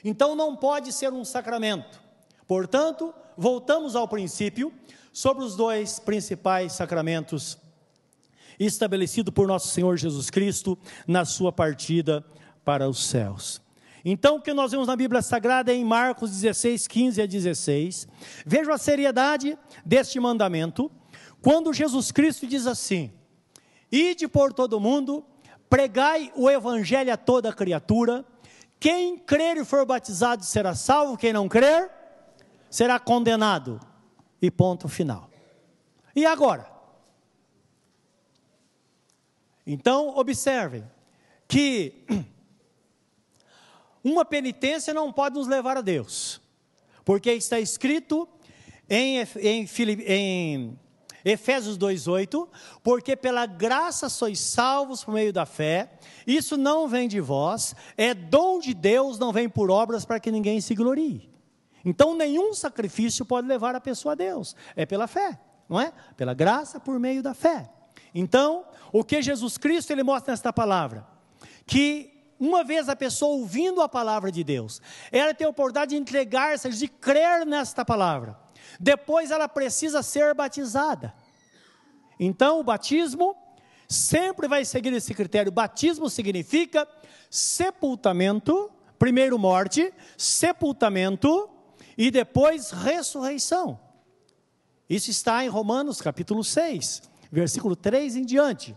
Então 0.05 0.35
não 0.35 0.57
pode 0.57 0.93
ser 0.93 1.13
um 1.13 1.25
sacramento. 1.25 2.03
Portanto, 2.49 3.15
voltamos 3.37 3.95
ao 3.95 4.09
princípio 4.09 4.73
sobre 5.13 5.45
os 5.45 5.55
dois 5.55 6.01
principais 6.01 6.73
sacramentos 6.73 7.57
estabelecido 8.59 9.31
por 9.31 9.47
nosso 9.47 9.69
Senhor 9.69 9.97
Jesus 9.97 10.31
Cristo 10.31 10.77
na 11.07 11.25
sua 11.25 11.53
partida 11.53 12.25
para 12.71 12.89
os 12.89 13.05
céus. 13.05 13.61
Então, 14.05 14.37
o 14.37 14.41
que 14.41 14.55
nós 14.55 14.71
vemos 14.71 14.87
na 14.87 14.95
Bíblia 14.95 15.21
Sagrada 15.23 15.73
é 15.73 15.75
em 15.75 15.85
Marcos 15.85 16.31
16, 16.31 16.87
15 16.87 17.21
a 17.21 17.27
16. 17.27 18.07
Veja 18.47 18.73
a 18.73 18.79
seriedade 18.79 19.59
deste 19.85 20.21
mandamento, 20.21 20.89
quando 21.43 21.73
Jesus 21.73 22.13
Cristo 22.13 22.47
diz 22.47 22.69
assim: 22.69 23.11
Ide 23.91 24.29
por 24.29 24.53
todo 24.53 24.79
mundo, 24.79 25.25
pregai 25.69 26.31
o 26.37 26.49
evangelho 26.49 27.13
a 27.13 27.17
toda 27.17 27.53
criatura, 27.53 28.25
quem 28.79 29.19
crer 29.19 29.57
e 29.57 29.65
for 29.65 29.85
batizado 29.85 30.45
será 30.45 30.73
salvo, 30.73 31.17
quem 31.17 31.33
não 31.33 31.49
crer 31.49 31.91
será 32.71 33.01
condenado. 33.01 33.81
E 34.41 34.49
ponto 34.49 34.89
final. 34.89 35.29
E 36.15 36.25
agora? 36.25 36.71
Então, 39.67 40.17
observem 40.17 40.89
que 41.49 42.07
uma 44.03 44.25
penitência 44.25 44.95
não 44.95 45.13
pode 45.13 45.37
nos 45.37 45.47
levar 45.47 45.77
a 45.77 45.81
Deus, 45.81 46.41
porque 47.05 47.31
está 47.33 47.61
escrito 47.61 48.29
em, 48.89 49.19
em, 49.41 49.69
em 50.07 50.79
Efésios 51.25 51.79
2,8: 51.79 52.49
porque 52.83 53.15
pela 53.15 53.47
graça 53.47 54.09
sois 54.09 54.41
salvos 54.41 55.05
por 55.05 55.15
meio 55.15 55.33
da 55.33 55.47
fé, 55.47 55.93
isso 56.27 56.57
não 56.57 56.89
vem 56.89 57.09
de 57.09 57.21
vós, 57.21 57.75
é 57.97 58.15
dom 58.15 58.59
de 58.59 58.75
Deus, 58.75 59.19
não 59.19 59.33
vem 59.33 59.49
por 59.49 59.71
obras 59.71 60.05
para 60.05 60.21
que 60.21 60.31
ninguém 60.31 60.61
se 60.61 60.75
glorie. 60.75 61.31
Então, 61.85 62.15
nenhum 62.15 62.53
sacrifício 62.53 63.25
pode 63.25 63.47
levar 63.47 63.75
a 63.75 63.81
pessoa 63.81 64.13
a 64.13 64.15
Deus, 64.15 64.55
é 64.77 64.85
pela 64.85 65.07
fé, 65.07 65.39
não 65.69 65.81
é? 65.81 65.93
Pela 66.17 66.35
graça 66.35 66.79
por 66.79 66.99
meio 66.99 67.23
da 67.23 67.33
fé. 67.33 67.71
Então, 68.15 68.65
o 68.93 69.05
que 69.05 69.23
Jesus 69.23 69.57
Cristo 69.57 69.91
ele 69.93 70.03
mostra 70.03 70.33
nesta 70.33 70.53
palavra? 70.53 71.07
Que 71.67 72.10
uma 72.41 72.65
vez 72.65 72.89
a 72.89 72.97
pessoa 72.97 73.37
ouvindo 73.37 73.83
a 73.83 73.89
palavra 73.89 74.33
de 74.33 74.43
Deus, 74.43 74.81
ela 75.13 75.35
tem 75.35 75.47
a 75.47 75.51
oportunidade 75.51 75.91
de 75.91 75.97
entregar-se, 75.97 76.69
de 76.71 76.89
crer 76.89 77.47
nesta 77.47 77.85
palavra. 77.85 78.37
Depois 78.81 79.31
ela 79.31 79.47
precisa 79.47 80.03
ser 80.03 80.35
batizada. 80.35 81.15
Então, 82.19 82.59
o 82.59 82.65
batismo 82.65 83.37
sempre 83.87 84.49
vai 84.49 84.65
seguir 84.65 84.93
esse 84.93 85.15
critério. 85.15 85.53
Batismo 85.53 86.09
significa 86.09 86.89
sepultamento, 87.29 88.71
primeiro 88.99 89.39
morte, 89.39 89.93
sepultamento 90.17 91.49
e 91.97 92.11
depois 92.11 92.71
ressurreição. 92.71 93.79
Isso 94.89 95.11
está 95.11 95.45
em 95.45 95.49
Romanos 95.49 96.01
capítulo 96.01 96.43
6 96.43 97.11
versículo 97.31 97.77
3 97.77 98.17
em 98.17 98.25
diante, 98.25 98.77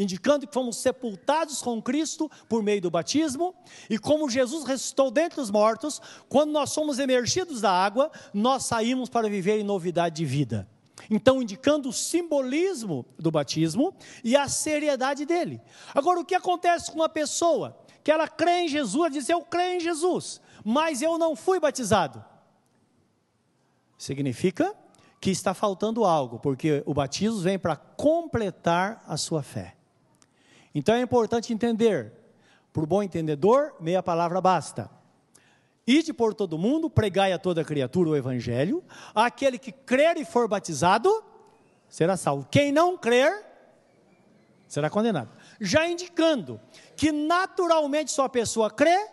indicando 0.00 0.46
que 0.46 0.54
fomos 0.54 0.78
sepultados 0.78 1.60
com 1.60 1.80
Cristo 1.80 2.30
por 2.48 2.62
meio 2.62 2.80
do 2.80 2.90
batismo, 2.90 3.54
e 3.88 3.98
como 3.98 4.30
Jesus 4.30 4.64
ressuscitou 4.64 5.10
dentre 5.10 5.40
os 5.40 5.50
mortos, 5.50 6.00
quando 6.28 6.50
nós 6.50 6.70
somos 6.70 6.98
emergidos 6.98 7.60
da 7.60 7.70
água, 7.70 8.10
nós 8.32 8.64
saímos 8.64 9.10
para 9.10 9.28
viver 9.28 9.60
em 9.60 9.64
novidade 9.64 10.16
de 10.16 10.24
vida. 10.24 10.66
Então, 11.10 11.42
indicando 11.42 11.88
o 11.88 11.92
simbolismo 11.92 13.04
do 13.18 13.30
batismo 13.30 13.94
e 14.24 14.36
a 14.36 14.48
seriedade 14.48 15.26
dele. 15.26 15.60
Agora, 15.94 16.20
o 16.20 16.24
que 16.24 16.34
acontece 16.34 16.90
com 16.90 16.98
uma 16.98 17.08
pessoa 17.08 17.78
que 18.02 18.10
ela 18.10 18.26
crê 18.26 18.62
em 18.62 18.68
Jesus, 18.68 18.94
ela 18.94 19.10
diz: 19.10 19.28
Eu 19.28 19.42
creio 19.42 19.76
em 19.76 19.80
Jesus, 19.80 20.40
mas 20.64 21.02
eu 21.02 21.18
não 21.18 21.36
fui 21.36 21.60
batizado? 21.60 22.24
Significa 23.98 24.74
que 25.20 25.30
está 25.30 25.52
faltando 25.52 26.04
algo, 26.04 26.38
porque 26.38 26.82
o 26.86 26.94
batismo 26.94 27.40
vem 27.40 27.58
para 27.58 27.76
completar 27.76 29.02
a 29.06 29.16
sua 29.16 29.42
fé. 29.42 29.76
Então 30.74 30.94
é 30.94 31.00
importante 31.00 31.52
entender, 31.52 32.12
para 32.72 32.82
o 32.82 32.86
bom 32.86 33.02
entendedor, 33.02 33.74
meia 33.80 34.02
palavra 34.02 34.40
basta. 34.40 34.90
Ide 35.86 36.12
por 36.12 36.34
todo 36.34 36.58
mundo, 36.58 36.88
pregai 36.88 37.32
a 37.32 37.38
toda 37.38 37.64
criatura 37.64 38.10
o 38.10 38.16
evangelho, 38.16 38.84
aquele 39.14 39.58
que 39.58 39.72
crer 39.72 40.16
e 40.16 40.24
for 40.24 40.46
batizado 40.46 41.10
será 41.88 42.16
salvo. 42.16 42.46
Quem 42.48 42.70
não 42.70 42.96
crer, 42.96 43.44
será 44.68 44.88
condenado. 44.88 45.30
Já 45.60 45.88
indicando 45.88 46.60
que 46.94 47.10
naturalmente 47.10 48.12
só 48.12 48.24
a 48.24 48.28
pessoa 48.28 48.70
crê, 48.70 49.08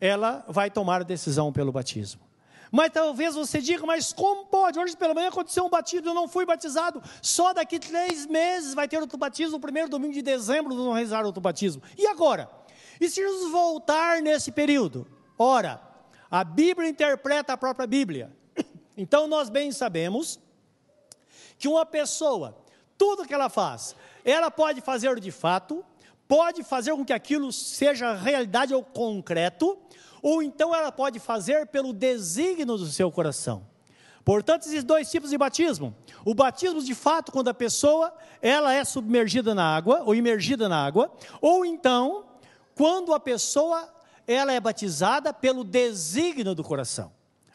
ela 0.00 0.44
vai 0.48 0.70
tomar 0.70 1.02
a 1.02 1.04
decisão 1.04 1.52
pelo 1.52 1.70
batismo. 1.70 2.22
Mas 2.74 2.90
talvez 2.90 3.36
você 3.36 3.60
diga, 3.60 3.86
mas 3.86 4.12
como 4.12 4.46
pode? 4.46 4.80
Hoje 4.80 4.96
pela 4.96 5.14
manhã 5.14 5.28
aconteceu 5.28 5.64
um 5.64 5.70
batismo, 5.70 6.08
eu 6.08 6.12
não 6.12 6.26
fui 6.26 6.44
batizado. 6.44 7.00
Só 7.22 7.52
daqui 7.52 7.78
três 7.78 8.26
meses 8.26 8.74
vai 8.74 8.88
ter 8.88 8.98
outro 8.98 9.16
batismo, 9.16 9.52
no 9.52 9.60
primeiro 9.60 9.88
domingo 9.88 10.12
de 10.12 10.20
dezembro 10.20 10.74
vão 10.74 10.92
rezar 10.92 11.24
outro 11.24 11.40
batismo. 11.40 11.80
E 11.96 12.04
agora? 12.08 12.50
E 13.00 13.08
se 13.08 13.20
Jesus 13.20 13.52
voltar 13.52 14.20
nesse 14.20 14.50
período? 14.50 15.06
Ora, 15.38 15.80
a 16.28 16.42
Bíblia 16.42 16.88
interpreta 16.88 17.52
a 17.52 17.56
própria 17.56 17.86
Bíblia. 17.86 18.36
Então 18.96 19.28
nós 19.28 19.48
bem 19.48 19.70
sabemos 19.70 20.40
que 21.56 21.68
uma 21.68 21.86
pessoa, 21.86 22.56
tudo 22.98 23.24
que 23.24 23.34
ela 23.34 23.48
faz, 23.48 23.94
ela 24.24 24.50
pode 24.50 24.80
fazer 24.80 25.20
de 25.20 25.30
fato, 25.30 25.84
pode 26.26 26.64
fazer 26.64 26.90
com 26.90 27.04
que 27.04 27.12
aquilo 27.12 27.52
seja 27.52 28.14
realidade 28.14 28.74
ou 28.74 28.82
concreto, 28.82 29.78
ou 30.24 30.42
então 30.42 30.74
ela 30.74 30.90
pode 30.90 31.18
fazer 31.18 31.66
pelo 31.66 31.92
desígnio 31.92 32.78
do 32.78 32.86
seu 32.86 33.12
coração. 33.12 33.66
Portanto, 34.24 34.62
existem 34.62 34.86
dois 34.86 35.10
tipos 35.10 35.28
de 35.28 35.36
batismo. 35.36 35.94
O 36.24 36.34
batismo 36.34 36.82
de 36.82 36.94
fato, 36.94 37.30
quando 37.30 37.48
a 37.48 37.54
pessoa 37.54 38.10
ela 38.40 38.72
é 38.72 38.82
submergida 38.86 39.54
na 39.54 39.76
água, 39.76 40.02
ou 40.06 40.14
imergida 40.14 40.66
na 40.66 40.82
água, 40.82 41.12
ou 41.42 41.62
então, 41.62 42.24
quando 42.74 43.12
a 43.12 43.20
pessoa 43.20 43.86
ela 44.26 44.50
é 44.50 44.58
batizada 44.58 45.30
pelo 45.30 45.62
desígnio 45.62 46.54
do 46.54 46.64
coração. 46.64 47.12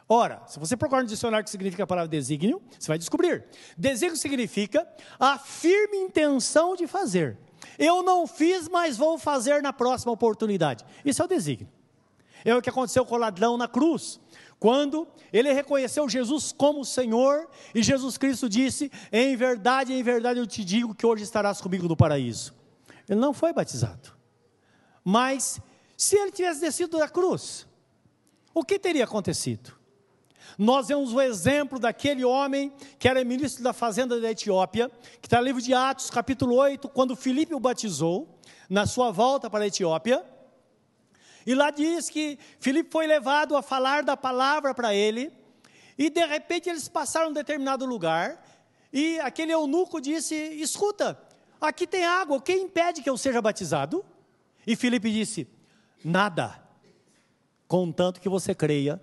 Ora, 0.07 0.43
se 0.45 0.59
você 0.59 0.77
procurar 0.77 1.01
no 1.01 1.07
dicionário 1.07 1.41
o 1.41 1.45
que 1.45 1.49
significa 1.49 1.85
a 1.85 1.87
palavra 1.87 2.07
desígnio, 2.07 2.61
você 2.77 2.87
vai 2.87 2.99
descobrir. 2.99 3.45
Desígnio 3.75 4.15
significa 4.15 4.87
a 5.19 5.39
firme 5.39 5.97
intenção 5.97 6.75
de 6.75 6.85
fazer. 6.85 7.35
Eu 7.79 8.03
não 8.03 8.27
fiz, 8.27 8.69
mas 8.69 8.95
vou 8.95 9.17
fazer 9.17 9.63
na 9.63 9.73
próxima 9.73 10.11
oportunidade. 10.11 10.85
Isso 11.03 11.19
é 11.23 11.25
o 11.25 11.27
desígnio. 11.27 11.78
É 12.43 12.55
o 12.55 12.61
que 12.61 12.69
aconteceu 12.69 13.05
com 13.05 13.15
o 13.15 13.17
ladrão 13.17 13.57
na 13.57 13.67
cruz. 13.67 14.19
Quando 14.59 15.07
ele 15.31 15.53
reconheceu 15.53 16.07
Jesus 16.09 16.51
como 16.51 16.83
Senhor, 16.83 17.47
e 17.73 17.81
Jesus 17.81 18.17
Cristo 18.17 18.49
disse: 18.49 18.91
Em 19.11 19.35
verdade, 19.35 19.93
em 19.93 20.03
verdade 20.03 20.39
eu 20.39 20.47
te 20.47 20.63
digo 20.63 20.93
que 20.93 21.05
hoje 21.05 21.23
estarás 21.23 21.61
comigo 21.61 21.87
no 21.87 21.95
paraíso. 21.95 22.53
Ele 23.07 23.19
não 23.19 23.33
foi 23.33 23.53
batizado. 23.53 24.13
Mas, 25.03 25.59
se 25.95 26.15
ele 26.17 26.31
tivesse 26.31 26.61
descido 26.61 26.97
da 26.97 27.07
cruz, 27.07 27.65
o 28.53 28.63
que 28.63 28.77
teria 28.77 29.05
acontecido? 29.05 29.79
Nós 30.57 30.89
vemos 30.89 31.13
o 31.13 31.21
exemplo 31.21 31.79
daquele 31.79 32.25
homem 32.25 32.73
que 32.97 33.07
era 33.07 33.23
ministro 33.23 33.63
da 33.63 33.71
fazenda 33.71 34.19
da 34.19 34.29
Etiópia, 34.29 34.91
que 35.21 35.27
está 35.27 35.37
no 35.37 35.45
livro 35.45 35.61
de 35.61 35.73
Atos, 35.73 36.09
capítulo 36.09 36.55
8, 36.55 36.89
quando 36.89 37.15
Filipe 37.15 37.55
o 37.55 37.59
batizou, 37.61 38.37
na 38.69 38.85
sua 38.85 39.09
volta 39.09 39.49
para 39.49 39.63
a 39.63 39.67
Etiópia. 39.67 40.21
E 41.45 41.53
lá 41.55 41.71
diz 41.71 42.09
que 42.09 42.37
Filipe 42.59 42.89
foi 42.91 43.07
levado 43.07 43.55
a 43.55 43.61
falar 43.61 44.03
da 44.03 44.15
palavra 44.15 44.73
para 44.73 44.93
ele, 44.93 45.31
e 45.97 46.09
de 46.09 46.25
repente 46.25 46.69
eles 46.69 46.87
passaram 46.87 47.29
um 47.29 47.33
determinado 47.33 47.85
lugar, 47.85 48.43
e 48.91 49.19
aquele 49.19 49.53
eunuco 49.53 49.99
disse: 49.99 50.35
Escuta, 50.35 51.19
aqui 51.59 51.85
tem 51.85 52.05
água, 52.05 52.37
o 52.37 52.41
que 52.41 52.53
impede 52.53 53.01
que 53.01 53.09
eu 53.09 53.17
seja 53.17 53.41
batizado? 53.41 54.05
E 54.65 54.75
Filipe 54.75 55.11
disse: 55.11 55.47
Nada, 56.03 56.61
contanto 57.67 58.19
que 58.19 58.29
você 58.29 58.53
creia 58.53 59.01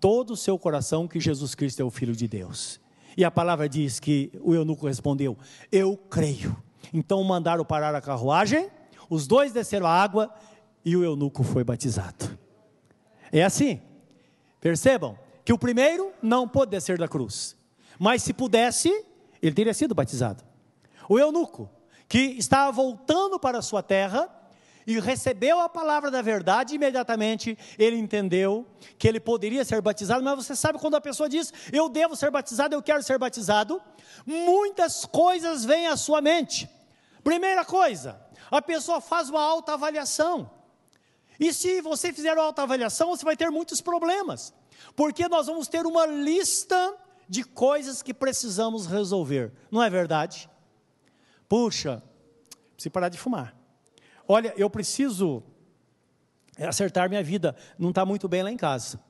todo 0.00 0.32
o 0.32 0.36
seu 0.36 0.58
coração 0.58 1.08
que 1.08 1.20
Jesus 1.20 1.54
Cristo 1.54 1.80
é 1.80 1.84
o 1.84 1.90
Filho 1.90 2.14
de 2.14 2.26
Deus. 2.28 2.80
E 3.16 3.24
a 3.24 3.30
palavra 3.30 3.68
diz 3.68 3.98
que 3.98 4.30
o 4.40 4.54
eunuco 4.54 4.86
respondeu: 4.86 5.36
Eu 5.70 5.96
creio. 5.96 6.56
Então 6.92 7.22
mandaram 7.24 7.64
parar 7.64 7.94
a 7.94 8.00
carruagem, 8.00 8.70
os 9.10 9.26
dois 9.26 9.52
desceram 9.52 9.86
a 9.86 9.90
água 9.92 10.32
e 10.84 10.96
o 10.96 11.04
eunuco 11.04 11.42
foi 11.42 11.64
batizado. 11.64 12.38
É 13.32 13.42
assim. 13.42 13.80
Percebam 14.60 15.18
que 15.44 15.52
o 15.52 15.58
primeiro 15.58 16.12
não 16.20 16.48
pôde 16.48 16.70
descer 16.70 16.98
da 16.98 17.06
cruz, 17.06 17.56
mas 17.98 18.22
se 18.22 18.32
pudesse, 18.32 19.04
ele 19.40 19.54
teria 19.54 19.72
sido 19.72 19.94
batizado. 19.94 20.44
O 21.08 21.18
eunuco, 21.18 21.70
que 22.08 22.18
estava 22.18 22.70
voltando 22.72 23.38
para 23.38 23.58
a 23.58 23.62
sua 23.62 23.82
terra, 23.82 24.28
e 24.88 24.98
recebeu 24.98 25.60
a 25.60 25.68
palavra 25.68 26.10
da 26.10 26.22
verdade, 26.22 26.74
imediatamente 26.74 27.58
ele 27.78 27.98
entendeu 27.98 28.66
que 28.98 29.06
ele 29.06 29.20
poderia 29.20 29.62
ser 29.62 29.82
batizado. 29.82 30.24
Mas 30.24 30.46
você 30.46 30.56
sabe 30.56 30.78
quando 30.78 30.94
a 30.94 31.00
pessoa 31.00 31.28
diz, 31.28 31.52
eu 31.70 31.90
devo 31.90 32.16
ser 32.16 32.30
batizado, 32.30 32.74
eu 32.74 32.82
quero 32.82 33.02
ser 33.02 33.18
batizado, 33.18 33.82
muitas 34.24 35.04
coisas 35.04 35.62
vêm 35.62 35.88
à 35.88 35.96
sua 35.96 36.22
mente. 36.22 36.70
Primeira 37.22 37.66
coisa, 37.66 38.18
a 38.50 38.62
pessoa 38.62 38.98
faz 38.98 39.28
uma 39.28 39.42
autoavaliação. 39.42 40.50
E 41.38 41.52
se 41.52 41.80
você 41.80 42.12
fizer 42.12 42.34
uma 42.34 42.44
autoavaliação, 42.44 43.10
você 43.10 43.24
vai 43.24 43.36
ter 43.36 43.50
muitos 43.50 43.80
problemas, 43.80 44.52
porque 44.96 45.28
nós 45.28 45.46
vamos 45.46 45.68
ter 45.68 45.86
uma 45.86 46.06
lista 46.06 46.96
de 47.28 47.44
coisas 47.44 48.02
que 48.02 48.12
precisamos 48.12 48.86
resolver, 48.86 49.52
não 49.70 49.82
é 49.82 49.90
verdade? 49.90 50.48
Puxa, 51.48 52.02
preciso 52.74 52.92
parar 52.92 53.08
de 53.08 53.18
fumar. 53.18 53.54
Olha, 54.26 54.52
eu 54.56 54.68
preciso 54.68 55.42
acertar 56.58 57.08
minha 57.08 57.22
vida, 57.22 57.54
não 57.78 57.90
está 57.90 58.04
muito 58.04 58.28
bem 58.28 58.42
lá 58.42 58.50
em 58.50 58.56
casa. 58.56 59.00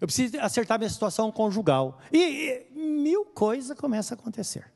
Eu 0.00 0.06
preciso 0.06 0.38
acertar 0.40 0.78
minha 0.78 0.90
situação 0.90 1.32
conjugal. 1.32 1.98
E, 2.12 2.66
e 2.72 2.78
mil 2.78 3.24
coisas 3.24 3.76
começam 3.78 4.16
a 4.16 4.20
acontecer. 4.20 4.70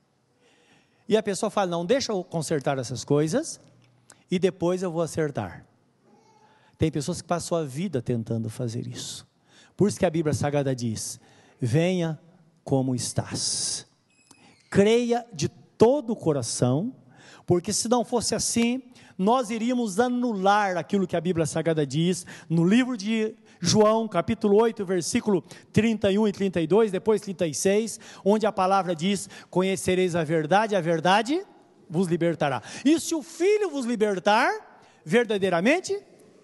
E 1.08 1.16
a 1.16 1.22
pessoa 1.22 1.50
fala: 1.50 1.70
não, 1.70 1.84
deixa 1.84 2.12
eu 2.12 2.22
consertar 2.22 2.78
essas 2.78 3.04
coisas 3.04 3.60
e 4.30 4.38
depois 4.38 4.82
eu 4.82 4.90
vou 4.90 5.02
acertar. 5.02 5.67
Tem 6.78 6.92
pessoas 6.92 7.20
que 7.20 7.26
passam 7.26 7.58
a 7.58 7.64
vida 7.64 8.00
tentando 8.00 8.48
fazer 8.48 8.86
isso. 8.86 9.26
Por 9.76 9.88
isso 9.88 9.98
que 9.98 10.06
a 10.06 10.10
Bíblia 10.10 10.32
Sagrada 10.32 10.74
diz: 10.74 11.20
venha 11.60 12.18
como 12.62 12.94
estás. 12.94 13.84
Creia 14.70 15.26
de 15.32 15.48
todo 15.48 16.12
o 16.12 16.16
coração, 16.16 16.94
porque 17.44 17.72
se 17.72 17.88
não 17.88 18.04
fosse 18.04 18.34
assim, 18.34 18.82
nós 19.16 19.50
iríamos 19.50 19.98
anular 19.98 20.76
aquilo 20.76 21.06
que 21.06 21.16
a 21.16 21.20
Bíblia 21.20 21.46
Sagrada 21.46 21.84
diz 21.84 22.24
no 22.48 22.64
livro 22.64 22.96
de 22.96 23.34
João, 23.60 24.06
capítulo 24.06 24.56
8, 24.60 24.84
versículo 24.84 25.42
31 25.72 26.28
e 26.28 26.32
32, 26.32 26.92
depois 26.92 27.20
36, 27.20 27.98
onde 28.24 28.46
a 28.46 28.52
palavra 28.52 28.94
diz: 28.94 29.28
Conhecereis 29.50 30.14
a 30.14 30.22
verdade, 30.22 30.76
a 30.76 30.80
verdade 30.80 31.44
vos 31.90 32.06
libertará. 32.06 32.62
E 32.84 33.00
se 33.00 33.14
o 33.16 33.22
Filho 33.22 33.70
vos 33.70 33.84
libertar, 33.84 34.52
verdadeiramente 35.04 35.98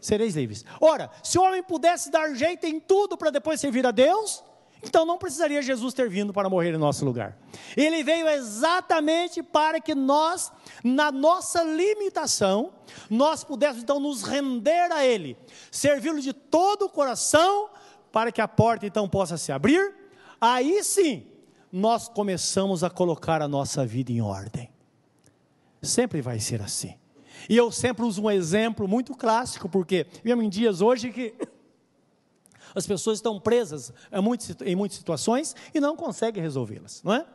sereis 0.05 0.35
livres. 0.35 0.65
Ora, 0.81 1.11
se 1.23 1.39
o 1.39 1.43
homem 1.43 1.63
pudesse 1.63 2.11
dar 2.11 2.35
jeito 2.35 2.67
em 2.67 2.79
tudo 2.79 3.17
para 3.17 3.31
depois 3.31 3.61
servir 3.61 3.87
a 3.87 3.91
Deus, 3.91 4.43
então 4.83 5.07
não 5.07 5.17
precisaria 5.17 5.63
Jesus 5.63 5.95
ter 5.95 6.11
vindo 6.11 6.33
para 6.33 6.51
morrer 6.51 6.75
em 6.75 6.79
nosso 6.79 7.05
lugar. 7.05 7.39
Ele 7.77 8.05
veio 8.05 8.29
exatamente 8.29 9.43
para 9.43 9.81
que 9.81 9.95
nós, 9.95 10.53
na 10.83 11.11
nossa 11.11 11.63
limitação, 11.63 12.73
nós 13.09 13.43
pudéssemos 13.43 13.83
então 13.83 13.99
nos 13.99 14.23
render 14.23 14.93
a 14.93 15.05
Ele, 15.05 15.39
servi-lo 15.71 16.21
de 16.21 16.33
todo 16.33 16.85
o 16.85 16.91
coração, 16.91 17.71
para 18.13 18.31
que 18.31 18.41
a 18.41 18.47
porta 18.47 18.87
então 18.87 19.09
possa 19.09 19.37
se 19.39 19.51
abrir. 19.51 19.95
Aí 20.41 20.85
sim, 20.85 21.27
nós 21.73 22.09
começamos 22.09 22.85
a 22.85 22.91
colocar 22.91 23.41
a 23.41 23.49
nossa 23.49 23.85
vida 23.87 24.13
em 24.13 24.21
ordem. 24.21 24.71
Sempre 25.83 26.21
vai 26.21 26.39
ser 26.39 26.63
assim. 26.63 26.95
E 27.49 27.57
eu 27.57 27.71
sempre 27.71 28.05
uso 28.05 28.23
um 28.23 28.31
exemplo 28.31 28.89
muito 28.89 29.15
clássico, 29.15 29.69
porque 29.69 30.07
vivemos 30.23 30.45
em 30.45 30.49
dias 30.49 30.81
hoje 30.81 31.11
que 31.11 31.35
as 32.75 32.87
pessoas 32.87 33.19
estão 33.19 33.39
presas 33.39 33.93
em 34.65 34.75
muitas 34.75 34.97
situações 34.97 35.55
e 35.73 35.81
não 35.81 35.97
conseguem 35.97 36.43
resolvê-las, 36.43 37.03
não 37.03 37.15
é? 37.15 37.27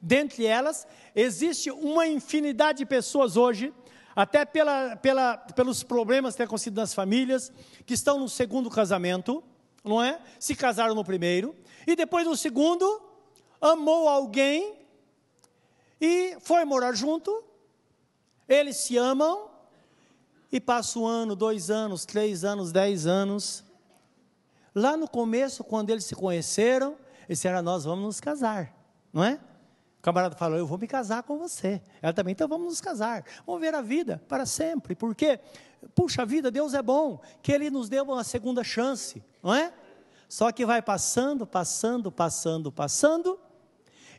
Dentre 0.00 0.46
elas, 0.46 0.86
existe 1.14 1.70
uma 1.70 2.06
infinidade 2.06 2.78
de 2.78 2.86
pessoas 2.86 3.36
hoje, 3.36 3.72
até 4.14 4.44
pela, 4.44 4.96
pela, 4.96 5.36
pelos 5.36 5.82
problemas 5.82 6.34
que 6.34 6.38
têm 6.38 6.46
acontecido 6.46 6.76
nas 6.76 6.94
famílias, 6.94 7.52
que 7.84 7.94
estão 7.94 8.18
no 8.18 8.28
segundo 8.28 8.70
casamento, 8.70 9.42
não 9.84 10.02
é? 10.02 10.20
Se 10.38 10.54
casaram 10.54 10.94
no 10.94 11.04
primeiro, 11.04 11.54
e 11.86 11.96
depois 11.96 12.26
no 12.26 12.36
segundo, 12.36 13.02
amou 13.60 14.08
alguém 14.08 14.76
e 16.00 16.36
foi 16.40 16.64
morar 16.64 16.94
junto, 16.94 17.44
eles 18.48 18.76
se 18.76 18.96
amam, 18.96 19.47
e 20.50 20.60
passa 20.60 20.98
um 20.98 21.06
ano, 21.06 21.36
dois 21.36 21.70
anos, 21.70 22.04
três 22.04 22.44
anos, 22.44 22.72
dez 22.72 23.06
anos, 23.06 23.64
Lá 24.78 24.96
no 24.96 25.08
começo, 25.08 25.64
quando 25.64 25.90
eles 25.90 26.04
se 26.04 26.14
conheceram, 26.14 26.96
eles 27.28 27.38
disseram: 27.38 27.60
Nós 27.62 27.84
vamos 27.84 28.04
nos 28.04 28.20
casar, 28.20 28.72
não 29.12 29.24
é? 29.24 29.40
O 29.98 30.02
camarada 30.02 30.36
falou: 30.36 30.56
Eu 30.56 30.68
vou 30.68 30.78
me 30.78 30.86
casar 30.86 31.24
com 31.24 31.36
você. 31.36 31.82
Ela 32.00 32.12
também, 32.12 32.30
então 32.30 32.46
vamos 32.46 32.68
nos 32.68 32.80
casar. 32.80 33.24
Vamos 33.44 33.60
ver 33.60 33.74
a 33.74 33.80
vida 33.82 34.22
para 34.28 34.46
sempre. 34.46 34.94
Porque, 34.94 35.40
puxa 35.96 36.24
vida, 36.24 36.48
Deus 36.48 36.74
é 36.74 36.82
bom, 36.82 37.20
que 37.42 37.50
Ele 37.50 37.70
nos 37.70 37.88
deu 37.88 38.04
uma 38.04 38.22
segunda 38.22 38.62
chance, 38.62 39.20
não 39.42 39.52
é? 39.52 39.72
Só 40.28 40.52
que 40.52 40.64
vai 40.64 40.80
passando, 40.80 41.44
passando, 41.44 42.12
passando, 42.12 42.70
passando, 42.70 43.36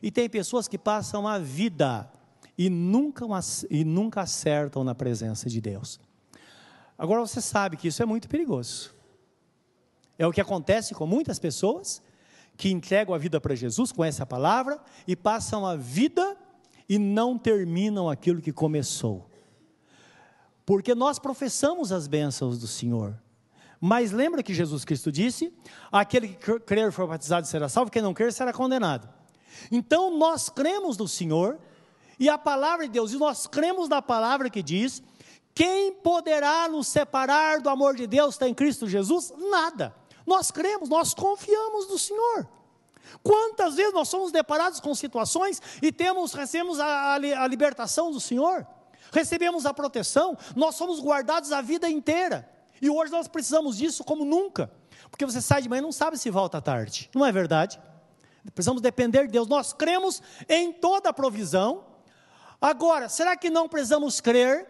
E 0.02 0.10
tem 0.10 0.28
pessoas 0.28 0.68
que 0.68 0.76
passam 0.76 1.26
a 1.26 1.38
vida 1.38 2.10
e 2.58 2.68
nunca, 2.68 3.24
e 3.70 3.82
nunca 3.82 4.20
acertam 4.20 4.84
na 4.84 4.94
presença 4.94 5.48
de 5.48 5.58
Deus. 5.58 5.98
Agora 7.00 7.22
você 7.22 7.40
sabe 7.40 7.78
que 7.78 7.88
isso 7.88 8.02
é 8.02 8.04
muito 8.04 8.28
perigoso. 8.28 8.94
É 10.18 10.26
o 10.26 10.30
que 10.30 10.40
acontece 10.40 10.94
com 10.94 11.06
muitas 11.06 11.38
pessoas 11.38 12.02
que 12.58 12.70
entregam 12.70 13.14
a 13.14 13.18
vida 13.18 13.40
para 13.40 13.54
Jesus, 13.54 13.90
conhecem 13.90 14.22
a 14.22 14.26
palavra 14.26 14.78
e 15.08 15.16
passam 15.16 15.64
a 15.64 15.76
vida 15.76 16.36
e 16.86 16.98
não 16.98 17.38
terminam 17.38 18.10
aquilo 18.10 18.42
que 18.42 18.52
começou. 18.52 19.30
Porque 20.66 20.94
nós 20.94 21.18
professamos 21.18 21.90
as 21.90 22.06
bênçãos 22.06 22.58
do 22.58 22.66
Senhor. 22.66 23.18
Mas 23.80 24.12
lembra 24.12 24.42
que 24.42 24.52
Jesus 24.52 24.84
Cristo 24.84 25.10
disse: 25.10 25.54
aquele 25.90 26.28
que 26.28 26.60
crer 26.60 26.92
for 26.92 27.08
batizado 27.08 27.46
será 27.46 27.66
salvo, 27.66 27.90
quem 27.90 28.02
não 28.02 28.12
crer 28.12 28.30
será 28.30 28.52
condenado. 28.52 29.08
Então 29.72 30.18
nós 30.18 30.50
cremos 30.50 30.98
no 30.98 31.08
Senhor 31.08 31.58
e 32.18 32.28
a 32.28 32.36
palavra 32.36 32.84
de 32.84 32.92
Deus, 32.92 33.14
e 33.14 33.16
nós 33.16 33.46
cremos 33.46 33.88
na 33.88 34.02
palavra 34.02 34.50
que 34.50 34.62
diz: 34.62 35.02
quem 35.54 35.92
poderá 35.92 36.68
nos 36.68 36.88
separar 36.88 37.60
do 37.60 37.68
amor 37.68 37.94
de 37.96 38.06
Deus 38.06 38.34
está 38.34 38.48
em 38.48 38.54
Cristo 38.54 38.88
Jesus? 38.88 39.32
Nada. 39.36 39.94
Nós 40.26 40.50
cremos, 40.50 40.88
nós 40.88 41.12
confiamos 41.12 41.88
no 41.88 41.98
Senhor. 41.98 42.48
Quantas 43.22 43.74
vezes 43.74 43.92
nós 43.92 44.08
somos 44.08 44.30
deparados 44.30 44.80
com 44.80 44.94
situações 44.94 45.60
e 45.82 45.90
temos, 45.90 46.32
recebemos 46.32 46.78
a, 46.78 47.14
a, 47.14 47.46
libertação 47.46 48.10
do 48.10 48.20
Senhor, 48.20 48.66
recebemos 49.12 49.66
a 49.66 49.74
proteção, 49.74 50.36
nós 50.54 50.76
somos 50.76 51.00
guardados 51.00 51.52
a 51.52 51.60
vida 51.60 51.88
inteira. 51.88 52.48
E 52.80 52.88
hoje 52.88 53.10
nós 53.10 53.28
precisamos 53.28 53.76
disso 53.76 54.04
como 54.04 54.24
nunca, 54.24 54.70
porque 55.10 55.26
você 55.26 55.40
sai 55.40 55.60
de 55.60 55.68
manhã 55.68 55.80
e 55.80 55.82
não 55.82 55.92
sabe 55.92 56.16
se 56.16 56.30
volta 56.30 56.58
à 56.58 56.60
tarde, 56.60 57.10
não 57.14 57.26
é 57.26 57.32
verdade? 57.32 57.80
Precisamos 58.54 58.80
depender 58.80 59.26
de 59.26 59.32
Deus, 59.32 59.48
nós 59.48 59.72
cremos 59.72 60.22
em 60.48 60.72
toda 60.72 61.10
a 61.10 61.12
provisão. 61.12 61.84
Agora, 62.60 63.08
será 63.08 63.36
que 63.36 63.50
não 63.50 63.68
precisamos 63.68 64.20
crer 64.20 64.66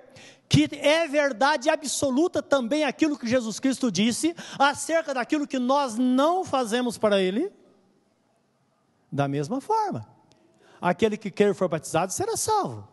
que 0.51 0.69
é 0.73 1.07
verdade 1.07 1.71
absoluta 1.71 2.43
também 2.43 2.83
aquilo 2.83 3.17
que 3.17 3.29
Jesus 3.29 3.61
Cristo 3.61 3.89
disse 3.89 4.35
acerca 4.59 5.15
daquilo 5.15 5.47
que 5.47 5.61
nós 5.61 5.95
não 5.95 6.45
fazemos 6.45 6.99
para 6.99 7.21
Ele? 7.21 7.53
Da 9.13 9.29
mesma 9.29 9.61
forma, 9.61 10.05
aquele 10.81 11.17
que 11.17 11.31
crer 11.31 11.55
for 11.55 11.69
batizado 11.69 12.13
será 12.13 12.37
salvo, 12.37 12.89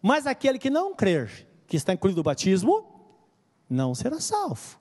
mas 0.00 0.24
aquele 0.24 0.56
que 0.56 0.70
não 0.70 0.94
crer, 0.94 1.48
que 1.66 1.76
está 1.76 1.92
incluído 1.92 2.20
o 2.20 2.24
batismo, 2.24 2.86
não 3.68 3.92
será 3.92 4.20
salvo. 4.20 4.78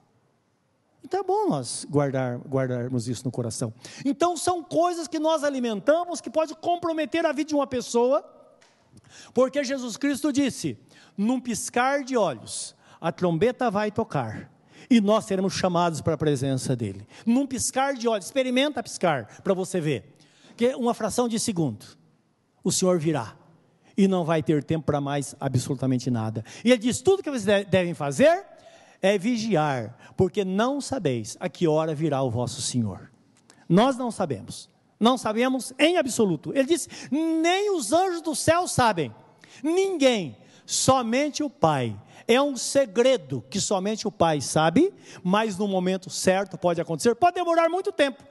Então 1.03 1.21
é 1.21 1.23
bom 1.23 1.49
nós 1.49 1.83
guardar, 1.89 2.37
guardarmos 2.37 3.07
isso 3.07 3.25
no 3.25 3.31
coração. 3.31 3.73
Então 4.05 4.37
são 4.37 4.63
coisas 4.63 5.07
que 5.07 5.17
nós 5.17 5.43
alimentamos 5.43 6.21
que 6.21 6.29
pode 6.29 6.53
comprometer 6.53 7.25
a 7.25 7.31
vida 7.31 7.47
de 7.47 7.55
uma 7.55 7.65
pessoa, 7.65 8.23
porque 9.33 9.63
Jesus 9.63 9.97
Cristo 9.97 10.31
disse: 10.31 10.77
num 11.17 11.39
piscar 11.39 12.03
de 12.03 12.15
olhos, 12.15 12.75
a 12.99 13.11
trombeta 13.11 13.69
vai 13.69 13.91
tocar 13.91 14.51
e 14.89 14.99
nós 15.01 15.25
seremos 15.25 15.53
chamados 15.53 16.01
para 16.01 16.13
a 16.13 16.17
presença 16.17 16.75
dele. 16.75 17.07
Num 17.25 17.45
piscar 17.45 17.93
de 17.93 18.07
olhos, 18.07 18.25
experimenta 18.25 18.81
piscar 18.81 19.41
para 19.43 19.53
você 19.53 19.79
ver. 19.79 20.15
Que 20.55 20.75
uma 20.75 20.93
fração 20.93 21.27
de 21.27 21.39
segundo, 21.39 21.85
o 22.63 22.71
Senhor 22.71 22.99
virá 22.99 23.35
e 23.95 24.07
não 24.07 24.23
vai 24.23 24.41
ter 24.41 24.63
tempo 24.63 24.85
para 24.85 25.01
mais 25.01 25.35
absolutamente 25.39 26.09
nada. 26.09 26.43
E 26.63 26.71
ele 26.71 26.81
diz: 26.81 27.01
tudo 27.01 27.23
que 27.23 27.29
vocês 27.29 27.65
devem 27.65 27.93
fazer 27.93 28.45
é 29.01 29.17
vigiar, 29.17 29.97
porque 30.17 30.43
não 30.43 30.81
sabeis 30.81 31.37
a 31.39 31.47
que 31.47 31.67
hora 31.67 31.93
virá 31.95 32.21
o 32.21 32.29
vosso 32.29 32.61
Senhor. 32.61 33.11
Nós 33.67 33.97
não 33.97 34.09
sabemos, 34.09 34.69
não 34.99 35.17
sabemos 35.17 35.73
em 35.79 35.97
absoluto. 35.97 36.51
Ele 36.53 36.65
diz: 36.65 36.89
nem 37.11 37.75
os 37.75 37.93
anjos 37.93 38.21
do 38.21 38.35
céu 38.35 38.67
sabem, 38.67 39.13
ninguém 39.63 40.37
Somente 40.69 41.41
o 41.41 41.49
Pai. 41.49 41.99
É 42.27 42.39
um 42.39 42.55
segredo 42.55 43.43
que 43.49 43.59
somente 43.59 44.07
o 44.07 44.11
Pai 44.11 44.39
sabe, 44.39 44.93
mas 45.23 45.57
no 45.57 45.67
momento 45.67 46.11
certo 46.11 46.59
pode 46.59 46.79
acontecer. 46.79 47.15
Pode 47.15 47.33
demorar 47.33 47.67
muito 47.69 47.91
tempo, 47.91 48.23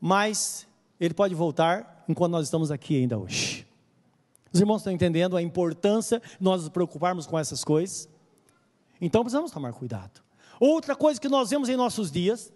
mas 0.00 0.66
ele 0.98 1.14
pode 1.14 1.32
voltar 1.32 2.04
enquanto 2.08 2.32
nós 2.32 2.46
estamos 2.46 2.72
aqui 2.72 2.96
ainda 2.96 3.16
hoje. 3.16 3.64
Os 4.52 4.58
irmãos 4.58 4.78
estão 4.78 4.92
entendendo 4.92 5.36
a 5.36 5.42
importância 5.42 6.18
de 6.18 6.44
nós 6.44 6.62
nos 6.62 6.70
preocuparmos 6.70 7.24
com 7.24 7.38
essas 7.38 7.62
coisas? 7.62 8.08
Então 9.00 9.22
precisamos 9.22 9.52
tomar 9.52 9.72
cuidado. 9.74 10.24
Outra 10.58 10.96
coisa 10.96 11.20
que 11.20 11.28
nós 11.28 11.50
vemos 11.50 11.68
em 11.68 11.76
nossos 11.76 12.10
dias 12.10 12.52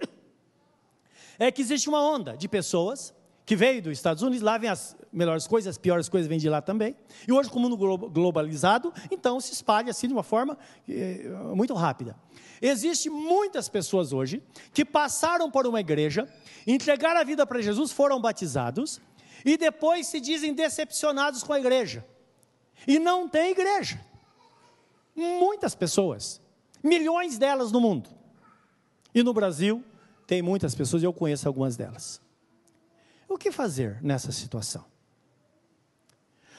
é 1.39 1.53
que 1.53 1.63
existe 1.63 1.89
uma 1.89 2.03
onda 2.03 2.37
de 2.37 2.49
pessoas 2.49 3.15
que 3.49 3.57
veio 3.57 3.81
dos 3.81 3.93
Estados 3.93 4.23
Unidos, 4.23 4.43
lá 4.43 4.59
vem 4.59 4.69
as 4.69 4.95
melhores 5.11 5.47
coisas, 5.47 5.71
as 5.71 5.79
piores 5.79 6.07
coisas 6.07 6.29
vêm 6.29 6.39
de 6.39 6.51
lá 6.51 6.61
também. 6.61 6.95
E 7.27 7.33
hoje, 7.33 7.49
com 7.49 7.59
o 7.59 7.63
mundo 7.63 7.79
globalizado, 8.11 8.93
então 9.11 9.41
se 9.41 9.55
espalha 9.55 9.91
assim 9.91 10.07
de 10.07 10.13
uma 10.13 10.23
forma 10.23 10.59
é, 10.87 11.27
muito 11.55 11.73
rápida. 11.73 12.15
Existem 12.61 13.11
muitas 13.11 13.67
pessoas 13.67 14.13
hoje 14.13 14.43
que 14.75 14.85
passaram 14.85 15.51
por 15.51 15.67
uma 15.67 15.81
igreja, 15.81 16.29
entregaram 16.67 17.23
a 17.23 17.25
vida 17.25 17.47
para 17.47 17.63
Jesus, 17.63 17.91
foram 17.91 18.21
batizados, 18.21 19.01
e 19.43 19.57
depois 19.57 20.07
se 20.07 20.21
dizem 20.21 20.53
decepcionados 20.53 21.43
com 21.43 21.55
a 21.55 21.59
igreja. 21.59 22.05
E 22.87 22.99
não 22.99 23.27
tem 23.27 23.53
igreja. 23.53 23.99
Muitas 25.17 25.75
pessoas, 25.75 26.39
milhões 26.85 27.39
delas 27.39 27.73
no 27.73 27.81
mundo. 27.81 28.11
E 29.15 29.23
no 29.23 29.33
Brasil, 29.33 29.83
tem 30.27 30.43
muitas 30.43 30.75
pessoas, 30.75 31.03
eu 31.03 31.15
conheço 31.15 31.49
algumas 31.49 31.79
delas. 31.79 32.28
O 33.29 33.37
que 33.37 33.53
fazer 33.53 34.03
nessa 34.03 34.33
situação? 34.33 34.85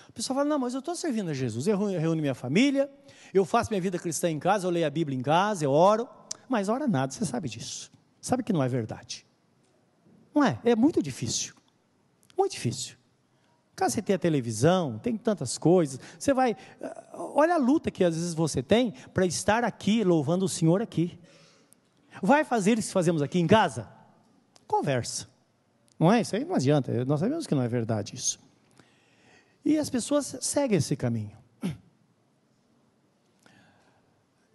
O 0.07 0.13
pessoal 0.13 0.37
fala: 0.37 0.49
não, 0.49 0.59
mas 0.59 0.73
eu 0.73 0.79
estou 0.79 0.95
servindo 0.95 1.29
a 1.29 1.33
Jesus, 1.33 1.67
eu 1.67 1.77
reúno 1.77 2.21
minha 2.21 2.35
família, 2.35 2.89
eu 3.33 3.43
faço 3.43 3.71
minha 3.71 3.81
vida 3.81 3.97
cristã 3.97 4.29
em 4.29 4.39
casa, 4.39 4.67
eu 4.67 4.71
leio 4.71 4.85
a 4.85 4.89
Bíblia 4.89 5.17
em 5.17 5.21
casa, 5.21 5.65
eu 5.65 5.71
oro, 5.71 6.07
mas 6.47 6.69
ora 6.69 6.87
nada, 6.87 7.11
você 7.11 7.25
sabe 7.25 7.49
disso. 7.49 7.91
Sabe 8.21 8.43
que 8.43 8.53
não 8.53 8.61
é 8.61 8.67
verdade. 8.67 9.25
Não 10.33 10.43
é? 10.43 10.59
É 10.63 10.75
muito 10.75 11.01
difícil. 11.01 11.55
Muito 12.37 12.51
difícil. 12.51 12.97
Caso 13.75 13.95
você 13.95 14.01
tenha 14.01 14.19
televisão, 14.19 14.99
tem 14.99 15.15
tantas 15.15 15.57
coisas, 15.57 15.99
você 16.17 16.33
vai. 16.33 16.55
Olha 17.13 17.53
a 17.55 17.57
luta 17.57 17.89
que 17.89 18.03
às 18.03 18.13
vezes 18.13 18.33
você 18.33 18.61
tem 18.61 18.91
para 19.13 19.25
estar 19.25 19.63
aqui 19.63 20.03
louvando 20.03 20.43
o 20.43 20.49
Senhor 20.49 20.81
aqui. 20.81 21.17
Vai 22.21 22.43
fazer 22.43 22.77
isso 22.77 22.89
que 22.89 22.93
fazemos 22.93 23.21
aqui 23.21 23.39
em 23.39 23.47
casa? 23.47 23.89
Conversa. 24.67 25.29
Não 25.99 26.11
é? 26.11 26.21
Isso 26.21 26.35
aí 26.35 26.45
não 26.45 26.55
adianta. 26.55 27.03
Nós 27.05 27.19
sabemos 27.19 27.45
que 27.45 27.53
não 27.53 27.61
é 27.61 27.67
verdade 27.67 28.15
isso. 28.15 28.39
E 29.65 29.77
as 29.77 29.89
pessoas 29.89 30.37
seguem 30.39 30.77
esse 30.77 30.95
caminho. 30.95 31.37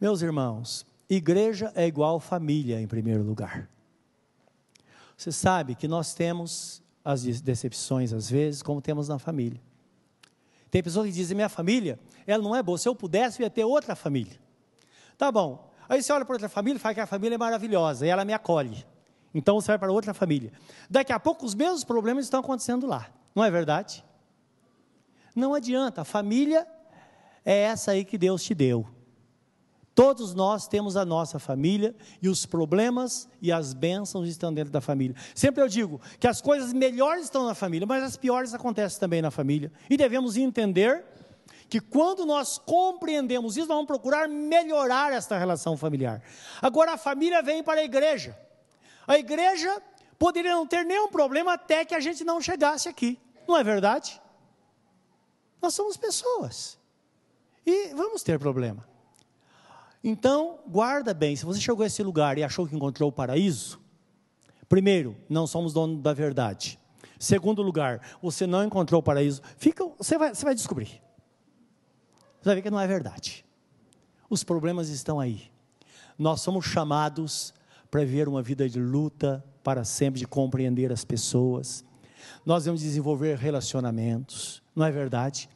Meus 0.00 0.22
irmãos, 0.22 0.86
igreja 1.08 1.70
é 1.74 1.86
igual 1.86 2.18
família 2.18 2.80
em 2.80 2.86
primeiro 2.86 3.22
lugar. 3.22 3.68
Você 5.16 5.30
sabe 5.30 5.74
que 5.74 5.86
nós 5.86 6.14
temos 6.14 6.82
as 7.04 7.22
decepções 7.40 8.12
às 8.12 8.28
vezes, 8.28 8.62
como 8.62 8.80
temos 8.80 9.08
na 9.08 9.18
família. 9.18 9.60
Tem 10.70 10.82
pessoas 10.82 11.06
que 11.06 11.12
dizem: 11.12 11.34
minha 11.34 11.48
família, 11.48 12.00
ela 12.26 12.42
não 12.42 12.56
é 12.56 12.62
boa. 12.62 12.78
Se 12.78 12.88
eu 12.88 12.94
pudesse, 12.94 13.40
eu 13.40 13.44
ia 13.44 13.50
ter 13.50 13.64
outra 13.64 13.94
família. 13.94 14.40
Tá 15.16 15.30
bom. 15.30 15.70
Aí 15.88 16.02
você 16.02 16.12
olha 16.12 16.24
para 16.24 16.34
outra 16.34 16.48
família 16.48 16.78
e 16.78 16.80
fala 16.80 16.94
que 16.94 17.00
a 17.00 17.06
família 17.06 17.34
é 17.34 17.38
maravilhosa 17.38 18.06
e 18.06 18.08
ela 18.08 18.24
me 18.24 18.32
acolhe. 18.32 18.84
Então 19.34 19.60
você 19.60 19.68
vai 19.68 19.78
para 19.78 19.92
outra 19.92 20.14
família. 20.14 20.52
Daqui 20.88 21.12
a 21.12 21.18
pouco 21.18 21.44
os 21.44 21.54
mesmos 21.54 21.82
problemas 21.82 22.24
estão 22.24 22.40
acontecendo 22.40 22.86
lá. 22.86 23.08
Não 23.34 23.44
é 23.44 23.50
verdade? 23.50 24.04
Não 25.34 25.52
adianta, 25.54 26.02
a 26.02 26.04
família 26.04 26.66
é 27.44 27.62
essa 27.62 27.90
aí 27.90 28.04
que 28.04 28.16
Deus 28.16 28.42
te 28.44 28.54
deu. 28.54 28.86
Todos 29.94 30.34
nós 30.34 30.66
temos 30.66 30.96
a 30.96 31.04
nossa 31.04 31.38
família 31.38 31.94
e 32.20 32.28
os 32.28 32.44
problemas 32.44 33.28
e 33.40 33.52
as 33.52 33.72
bênçãos 33.72 34.28
estão 34.28 34.52
dentro 34.52 34.72
da 34.72 34.80
família. 34.80 35.14
Sempre 35.34 35.62
eu 35.62 35.68
digo 35.68 36.00
que 36.18 36.26
as 36.26 36.40
coisas 36.40 36.72
melhores 36.72 37.24
estão 37.24 37.46
na 37.46 37.54
família, 37.54 37.86
mas 37.86 38.02
as 38.02 38.16
piores 38.16 38.52
acontecem 38.54 38.98
também 38.98 39.22
na 39.22 39.30
família. 39.30 39.72
E 39.88 39.96
devemos 39.96 40.36
entender 40.36 41.04
que 41.68 41.80
quando 41.80 42.26
nós 42.26 42.58
compreendemos 42.58 43.56
isso, 43.56 43.68
nós 43.68 43.76
vamos 43.76 43.86
procurar 43.86 44.28
melhorar 44.28 45.12
esta 45.12 45.38
relação 45.38 45.76
familiar. 45.76 46.22
Agora 46.60 46.94
a 46.94 46.98
família 46.98 47.40
vem 47.40 47.62
para 47.62 47.80
a 47.80 47.84
igreja. 47.84 48.36
A 49.06 49.18
igreja 49.18 49.82
poderia 50.18 50.54
não 50.54 50.66
ter 50.66 50.84
nenhum 50.84 51.08
problema 51.08 51.54
até 51.54 51.84
que 51.84 51.94
a 51.94 52.00
gente 52.00 52.24
não 52.24 52.40
chegasse 52.40 52.88
aqui. 52.88 53.18
Não 53.46 53.56
é 53.56 53.62
verdade? 53.62 54.20
Nós 55.60 55.74
somos 55.74 55.96
pessoas. 55.96 56.78
E 57.66 57.88
vamos 57.94 58.22
ter 58.22 58.38
problema. 58.38 58.86
Então, 60.02 60.58
guarda 60.66 61.14
bem, 61.14 61.34
se 61.34 61.46
você 61.46 61.60
chegou 61.60 61.82
a 61.82 61.86
esse 61.86 62.02
lugar 62.02 62.36
e 62.36 62.44
achou 62.44 62.66
que 62.66 62.76
encontrou 62.76 63.08
o 63.08 63.12
paraíso, 63.12 63.80
primeiro, 64.68 65.16
não 65.30 65.46
somos 65.46 65.72
donos 65.72 66.02
da 66.02 66.12
verdade. 66.12 66.78
Segundo 67.18 67.62
lugar, 67.62 68.02
você 68.20 68.46
não 68.46 68.64
encontrou 68.64 69.00
o 69.00 69.02
paraíso, 69.02 69.40
fica, 69.56 69.82
você, 69.96 70.18
vai, 70.18 70.34
você 70.34 70.44
vai 70.44 70.54
descobrir. 70.54 71.02
Você 72.38 72.44
vai 72.50 72.56
ver 72.56 72.62
que 72.62 72.70
não 72.70 72.78
é 72.78 72.86
verdade. 72.86 73.46
Os 74.28 74.44
problemas 74.44 74.90
estão 74.90 75.18
aí. 75.18 75.50
Nós 76.18 76.42
somos 76.42 76.66
chamados 76.66 77.54
para 77.94 78.28
uma 78.28 78.42
vida 78.42 78.68
de 78.68 78.80
luta 78.80 79.44
para 79.62 79.84
sempre, 79.84 80.18
de 80.18 80.26
compreender 80.26 80.90
as 80.90 81.04
pessoas. 81.04 81.84
Nós 82.44 82.64
devemos 82.64 82.80
desenvolver 82.80 83.38
relacionamentos, 83.38 84.60
não 84.74 84.84
é 84.84 84.90
verdade? 84.90 85.48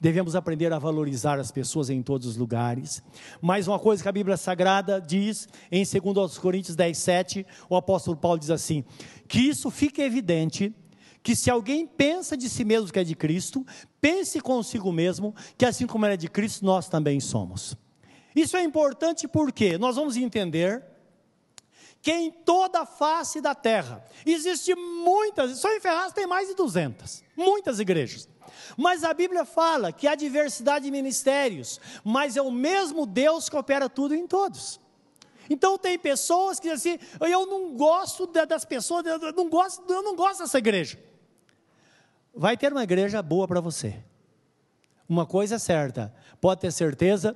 Devemos 0.00 0.34
aprender 0.34 0.72
a 0.72 0.78
valorizar 0.78 1.38
as 1.38 1.50
pessoas 1.52 1.90
em 1.90 2.02
todos 2.02 2.26
os 2.26 2.36
lugares. 2.38 3.02
Mas 3.38 3.68
uma 3.68 3.78
coisa 3.78 4.02
que 4.02 4.08
a 4.08 4.12
Bíblia 4.12 4.38
Sagrada 4.38 4.98
diz 4.98 5.46
em 5.70 5.84
2 5.84 6.38
Coríntios 6.38 6.74
10, 6.74 6.96
7, 6.96 7.46
o 7.68 7.76
apóstolo 7.76 8.16
Paulo 8.16 8.38
diz 8.38 8.48
assim: 8.48 8.82
que 9.28 9.40
isso 9.40 9.70
fica 9.70 10.00
evidente 10.00 10.74
que 11.22 11.36
se 11.36 11.50
alguém 11.50 11.86
pensa 11.86 12.34
de 12.34 12.48
si 12.48 12.64
mesmo 12.64 12.90
que 12.90 12.98
é 12.98 13.04
de 13.04 13.14
Cristo, 13.14 13.62
pense 14.00 14.40
consigo 14.40 14.90
mesmo 14.90 15.34
que 15.58 15.66
assim 15.66 15.86
como 15.86 16.06
ele 16.06 16.14
é 16.14 16.16
de 16.16 16.28
Cristo, 16.28 16.64
nós 16.64 16.88
também 16.88 17.20
somos. 17.20 17.76
Isso 18.34 18.56
é 18.56 18.62
importante 18.62 19.28
porque 19.28 19.76
nós 19.76 19.96
vamos 19.96 20.16
entender 20.16 20.93
que 22.04 22.12
em 22.12 22.30
toda 22.30 22.80
a 22.80 22.86
face 22.86 23.40
da 23.40 23.54
terra 23.54 24.04
existe 24.26 24.74
muitas, 24.74 25.58
só 25.58 25.74
em 25.74 25.80
Ferraz 25.80 26.12
tem 26.12 26.26
mais 26.26 26.48
de 26.48 26.54
200, 26.54 27.24
muitas 27.34 27.80
igrejas. 27.80 28.28
Mas 28.76 29.02
a 29.02 29.14
Bíblia 29.14 29.46
fala 29.46 29.90
que 29.90 30.06
há 30.06 30.14
diversidade 30.14 30.84
de 30.84 30.90
ministérios, 30.90 31.80
mas 32.04 32.36
é 32.36 32.42
o 32.42 32.50
mesmo 32.50 33.06
Deus 33.06 33.48
que 33.48 33.56
opera 33.56 33.88
tudo 33.88 34.14
em 34.14 34.26
todos. 34.26 34.78
Então 35.48 35.78
tem 35.78 35.98
pessoas 35.98 36.60
que 36.60 36.70
dizem 36.70 36.96
assim, 36.96 37.06
eu 37.22 37.46
não 37.46 37.74
gosto 37.74 38.26
das 38.26 38.66
pessoas, 38.66 39.06
eu 39.06 39.32
não 39.32 39.48
gosto, 39.48 39.90
eu 39.90 40.02
não 40.02 40.14
gosto 40.14 40.40
dessa 40.40 40.58
igreja. 40.58 41.02
Vai 42.34 42.54
ter 42.54 42.70
uma 42.70 42.82
igreja 42.82 43.22
boa 43.22 43.48
para 43.48 43.62
você. 43.62 43.96
Uma 45.08 45.24
coisa 45.24 45.54
é 45.54 45.58
certa, 45.58 46.14
pode 46.38 46.60
ter 46.60 46.70
certeza 46.70 47.34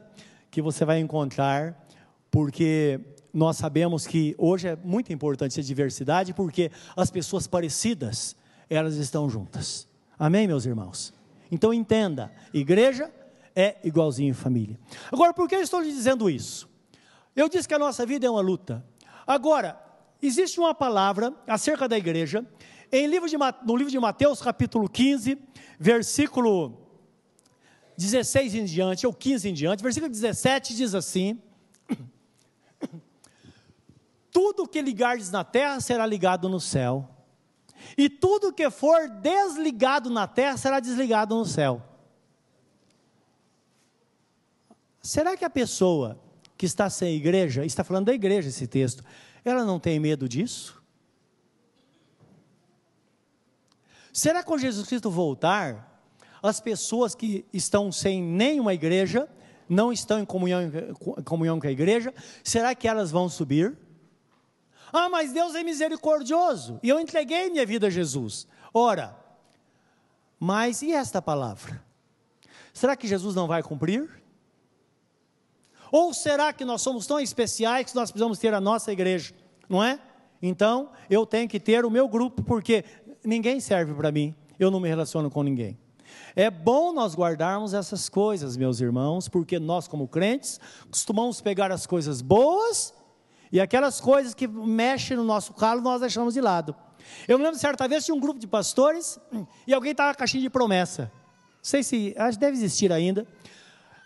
que 0.50 0.61
você 0.61 0.85
vai 0.85 0.98
encontrar, 0.98 1.88
porque 2.31 3.00
nós 3.38 3.57
sabemos 3.57 4.05
que 4.05 4.35
hoje 4.37 4.66
é 4.66 4.77
muito 4.77 5.12
importante 5.12 5.61
a 5.61 5.62
diversidade, 5.62 6.35
porque 6.35 6.72
as 6.96 7.09
pessoas 7.09 7.46
parecidas, 7.46 8.35
elas 8.68 8.96
estão 8.96 9.31
juntas. 9.31 9.87
Amém, 10.18 10.48
meus 10.48 10.66
irmãos? 10.66 11.14
Então 11.51 11.72
entenda, 11.72 12.33
igreja 12.53 13.09
é 13.55 13.77
igualzinho 13.85 14.35
família. 14.35 14.77
Agora, 15.12 15.33
por 15.33 15.48
que 15.48 15.55
eu 15.55 15.62
estou 15.62 15.81
lhe 15.81 15.92
dizendo 15.92 16.29
isso? 16.29 16.68
Eu 17.37 17.48
disse 17.48 17.68
que 17.68 17.74
a 17.74 17.79
nossa 17.79 18.05
vida 18.05 18.27
é 18.27 18.31
uma 18.31 18.40
luta. 18.40 18.85
Agora, 19.24 19.81
existe 20.20 20.59
uma 20.59 20.74
palavra 20.74 21.33
acerca 21.46 21.88
da 21.88 21.96
igreja, 21.96 22.44
em 22.90 23.07
livro 23.07 23.29
de, 23.29 23.37
no 23.37 23.77
livro 23.77 23.90
de 23.90 24.01
Mateus, 24.01 24.42
capítulo 24.42 24.88
15, 24.88 25.38
versículo 25.79 26.77
16 27.96 28.57
em 28.57 28.64
diante, 28.64 29.07
ou 29.07 29.12
15 29.12 29.48
em 29.48 29.55
diante, 29.55 29.81
versículo 29.81 30.11
17 30.11 30.74
diz 30.74 30.92
assim: 30.92 31.40
Tudo 34.40 34.68
que 34.68 34.81
ligardes 34.81 35.33
na 35.33 35.42
terra 35.42 35.81
será 35.81 36.07
ligado 36.07 36.48
no 36.48 36.61
céu, 36.61 37.09
e 37.96 38.09
tudo 38.09 38.53
que 38.53 38.70
for 38.70 39.09
desligado 39.09 40.09
na 40.11 40.29
terra 40.29 40.57
será 40.57 40.79
desligado 40.79 41.35
no 41.35 41.44
céu. 41.44 41.83
Será 45.03 45.37
que 45.37 45.44
a 45.44 45.51
pessoa 45.51 46.20
que 46.57 46.66
está 46.66 46.88
sem 46.88 47.16
igreja, 47.16 47.64
está 47.64 47.83
falando 47.83 48.07
da 48.07 48.14
igreja 48.14 48.48
esse 48.48 48.68
texto, 48.68 49.03
ela 49.44 49.64
não 49.64 49.81
tem 49.81 49.98
medo 49.98 50.29
disso? 50.29 50.81
Será 54.12 54.38
que 54.38 54.46
quando 54.46 54.61
Jesus 54.61 54.87
Cristo 54.87 55.11
voltar, 55.11 56.01
as 56.40 56.61
pessoas 56.61 57.12
que 57.12 57.44
estão 57.53 57.90
sem 57.90 58.22
nenhuma 58.22 58.72
igreja, 58.72 59.29
não 59.68 59.92
estão 59.92 60.20
em 60.20 60.24
comunhão, 60.24 60.62
em 60.62 61.22
comunhão 61.24 61.59
com 61.59 61.66
a 61.66 61.72
igreja, 61.72 62.14
será 62.44 62.72
que 62.72 62.87
elas 62.87 63.11
vão 63.11 63.29
subir? 63.29 63.88
Ah, 64.92 65.09
mas 65.09 65.33
Deus 65.33 65.55
é 65.55 65.62
misericordioso 65.62 66.79
e 66.83 66.88
eu 66.88 66.98
entreguei 66.98 67.51
minha 67.51 67.66
vida 67.66 67.88
a 67.88 67.90
Jesus. 67.90 68.46
Ora, 68.72 69.16
mas 70.38 70.83
e 70.83 70.92
esta 70.92 71.20
palavra? 71.20 71.83
Será 72.72 72.96
que 72.96 73.09
Jesus 73.09 73.35
não 73.35 73.46
vai 73.46 73.62
cumprir? 73.62 74.09
Ou 75.90 76.12
será 76.12 76.53
que 76.53 76.64
nós 76.64 76.83
somos 76.83 77.07
tão 77.07 77.18
especiais 77.18 77.90
que 77.90 77.96
nós 77.96 78.11
precisamos 78.11 78.38
ter 78.38 78.55
a 78.55 78.61
nossa 78.61 78.92
igreja? 78.92 79.35
Não 79.68 79.83
é? 79.83 79.98
Então, 80.40 80.90
eu 81.11 81.27
tenho 81.27 81.48
que 81.48 81.59
ter 81.59 81.85
o 81.85 81.90
meu 81.90 82.07
grupo, 82.09 82.42
porque 82.42 82.85
ninguém 83.24 83.59
serve 83.59 83.94
para 83.94 84.12
mim, 84.12 84.35
eu 84.59 84.70
não 84.70 84.81
me 84.81 84.88
relaciono 84.88 85.31
com 85.31 85.42
ninguém. 85.42 85.79
É 86.37 86.51
bom 86.51 86.92
nós 86.92 87.14
guardarmos 87.14 87.74
essas 87.74 88.09
coisas, 88.09 88.57
meus 88.57 88.81
irmãos, 88.81 89.29
porque 89.29 89.59
nós, 89.59 89.88
como 89.88 90.07
crentes, 90.07 90.61
costumamos 90.90 91.40
pegar 91.40 91.72
as 91.72 91.87
coisas 91.87 92.22
boas 92.22 92.94
e 93.51 93.61
aquelas 93.61 94.01
coisas 94.01 94.35
que 94.35 94.47
mexem 94.47 95.17
no 95.17 95.25
nosso 95.25 95.53
calo, 95.55 95.81
nós 95.81 96.01
deixamos 96.01 96.35
de 96.35 96.41
lado. 96.41 96.75
Eu 97.27 97.39
me 97.39 97.45
lembro 97.45 97.59
certa 97.59 97.89
vez 97.89 98.05
tinha 98.05 98.15
um 98.15 98.21
grupo 98.21 98.39
de 98.39 98.47
pastores 98.47 99.19
e 99.67 99.73
alguém 99.73 99.93
estava 99.93 100.11
com 100.11 100.17
a 100.17 100.19
caixinha 100.19 100.43
de 100.43 100.51
promessa. 100.51 101.11
Não 101.57 101.63
sei 101.63 101.83
se, 101.83 102.15
acho 102.17 102.39
que 102.39 102.41
deve 102.41 102.57
existir 102.57 102.93
ainda. 102.93 103.27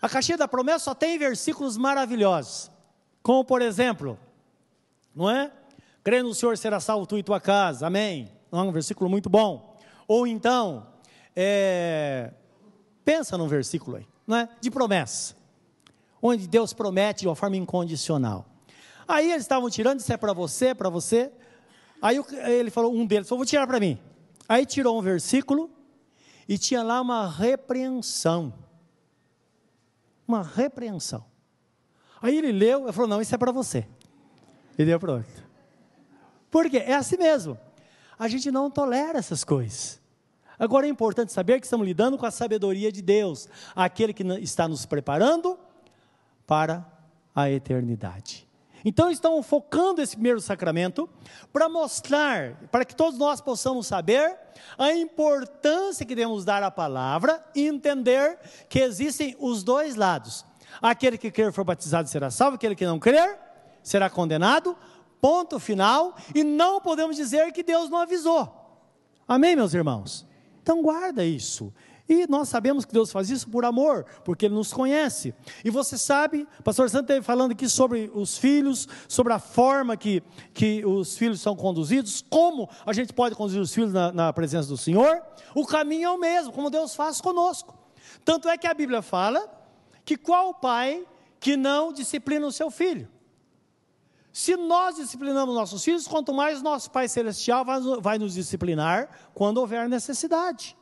A 0.00 0.08
caixinha 0.08 0.38
da 0.38 0.48
promessa 0.48 0.80
só 0.80 0.94
tem 0.94 1.18
versículos 1.18 1.76
maravilhosos. 1.76 2.70
Como, 3.22 3.44
por 3.44 3.62
exemplo, 3.62 4.18
não 5.14 5.30
é? 5.30 5.50
Crendo 6.02 6.28
no 6.28 6.34
Senhor 6.34 6.56
será 6.58 6.80
salvo 6.80 7.06
tu 7.06 7.16
e 7.18 7.22
tua 7.22 7.40
casa. 7.40 7.86
Amém. 7.86 8.28
Não 8.50 8.60
é 8.60 8.62
um 8.62 8.72
versículo 8.72 9.08
muito 9.08 9.30
bom. 9.30 9.78
Ou 10.08 10.26
então, 10.26 10.86
é, 11.34 12.32
pensa 13.04 13.38
num 13.38 13.46
versículo 13.46 13.96
aí, 13.96 14.06
não 14.26 14.36
é? 14.36 14.48
De 14.60 14.70
promessa. 14.70 15.36
Onde 16.20 16.46
Deus 16.48 16.72
promete 16.72 17.20
de 17.22 17.28
uma 17.28 17.36
forma 17.36 17.56
incondicional. 17.56 18.46
Aí 19.12 19.30
eles 19.30 19.42
estavam 19.42 19.68
tirando, 19.68 20.00
isso 20.00 20.10
é 20.10 20.16
para 20.16 20.32
você, 20.32 20.74
para 20.74 20.88
você. 20.88 21.30
Aí 22.00 22.18
ele 22.46 22.70
falou, 22.70 22.94
um 22.94 23.04
deles 23.04 23.28
falou, 23.28 23.40
vou 23.40 23.46
tirar 23.46 23.66
para 23.66 23.78
mim. 23.78 24.00
Aí 24.48 24.64
tirou 24.64 24.98
um 24.98 25.02
versículo 25.02 25.70
e 26.48 26.56
tinha 26.56 26.82
lá 26.82 26.98
uma 26.98 27.28
repreensão. 27.28 28.54
Uma 30.26 30.42
repreensão. 30.42 31.26
Aí 32.22 32.38
ele 32.38 32.52
leu 32.52 32.88
e 32.88 32.92
falou, 32.92 33.06
não, 33.06 33.20
isso 33.20 33.34
é 33.34 33.38
para 33.38 33.52
você. 33.52 33.86
E 34.78 34.84
deu 34.86 34.98
para 34.98 35.12
outro. 35.12 35.44
Por 36.50 36.70
quê? 36.70 36.78
É 36.78 36.94
assim 36.94 37.18
mesmo. 37.18 37.58
A 38.18 38.28
gente 38.28 38.50
não 38.50 38.70
tolera 38.70 39.18
essas 39.18 39.44
coisas. 39.44 40.00
Agora 40.58 40.86
é 40.86 40.88
importante 40.88 41.34
saber 41.34 41.60
que 41.60 41.66
estamos 41.66 41.86
lidando 41.86 42.16
com 42.16 42.24
a 42.24 42.30
sabedoria 42.30 42.90
de 42.90 43.02
Deus, 43.02 43.46
aquele 43.76 44.14
que 44.14 44.22
está 44.40 44.66
nos 44.66 44.86
preparando 44.86 45.58
para 46.46 46.86
a 47.34 47.50
eternidade. 47.50 48.50
Então 48.84 49.10
estão 49.10 49.42
focando 49.42 50.00
esse 50.00 50.14
primeiro 50.14 50.40
sacramento 50.40 51.08
para 51.52 51.68
mostrar, 51.68 52.54
para 52.70 52.84
que 52.84 52.94
todos 52.94 53.18
nós 53.18 53.40
possamos 53.40 53.86
saber 53.86 54.36
a 54.78 54.92
importância 54.92 56.04
que 56.04 56.14
devemos 56.14 56.44
dar 56.44 56.62
à 56.62 56.70
palavra 56.70 57.44
e 57.54 57.66
entender 57.66 58.38
que 58.68 58.78
existem 58.80 59.36
os 59.38 59.62
dois 59.62 59.96
lados. 59.96 60.44
Aquele 60.80 61.18
que 61.18 61.30
crer 61.30 61.52
for 61.52 61.64
batizado 61.64 62.08
será 62.08 62.30
salvo, 62.30 62.56
aquele 62.56 62.74
que 62.74 62.86
não 62.86 62.98
crer 62.98 63.38
será 63.82 64.08
condenado. 64.08 64.76
Ponto 65.20 65.60
final. 65.60 66.16
E 66.34 66.42
não 66.42 66.80
podemos 66.80 67.16
dizer 67.16 67.52
que 67.52 67.62
Deus 67.62 67.88
não 67.88 67.98
avisou. 67.98 68.52
Amém, 69.26 69.54
meus 69.54 69.72
irmãos? 69.72 70.26
Então 70.62 70.82
guarda 70.82 71.24
isso. 71.24 71.72
E 72.12 72.26
nós 72.28 72.50
sabemos 72.50 72.84
que 72.84 72.92
Deus 72.92 73.10
faz 73.10 73.30
isso 73.30 73.48
por 73.48 73.64
amor, 73.64 74.04
porque 74.22 74.44
Ele 74.44 74.54
nos 74.54 74.70
conhece. 74.70 75.34
E 75.64 75.70
você 75.70 75.96
sabe, 75.96 76.46
pastor 76.62 76.90
Santo 76.90 77.04
esteve 77.04 77.24
falando 77.24 77.52
aqui 77.52 77.66
sobre 77.70 78.10
os 78.12 78.36
filhos, 78.36 78.86
sobre 79.08 79.32
a 79.32 79.38
forma 79.38 79.96
que, 79.96 80.22
que 80.52 80.84
os 80.84 81.16
filhos 81.16 81.40
são 81.40 81.56
conduzidos, 81.56 82.22
como 82.28 82.68
a 82.84 82.92
gente 82.92 83.14
pode 83.14 83.34
conduzir 83.34 83.62
os 83.62 83.72
filhos 83.72 83.94
na, 83.94 84.12
na 84.12 84.30
presença 84.30 84.68
do 84.68 84.76
Senhor. 84.76 85.22
O 85.54 85.64
caminho 85.64 86.04
é 86.04 86.10
o 86.10 86.18
mesmo, 86.18 86.52
como 86.52 86.68
Deus 86.68 86.94
faz 86.94 87.18
conosco. 87.18 87.74
Tanto 88.22 88.46
é 88.46 88.58
que 88.58 88.66
a 88.66 88.74
Bíblia 88.74 89.00
fala 89.00 89.50
que 90.04 90.18
qual 90.18 90.52
pai 90.52 91.06
que 91.40 91.56
não 91.56 91.94
disciplina 91.94 92.46
o 92.46 92.52
seu 92.52 92.70
filho? 92.70 93.08
Se 94.30 94.54
nós 94.54 94.96
disciplinamos 94.96 95.54
nossos 95.54 95.82
filhos, 95.82 96.06
quanto 96.06 96.34
mais 96.34 96.60
nosso 96.60 96.90
Pai 96.90 97.08
Celestial 97.08 97.64
vai, 97.64 97.80
vai 98.02 98.18
nos 98.18 98.34
disciplinar 98.34 99.08
quando 99.32 99.56
houver 99.56 99.88
necessidade. 99.88 100.76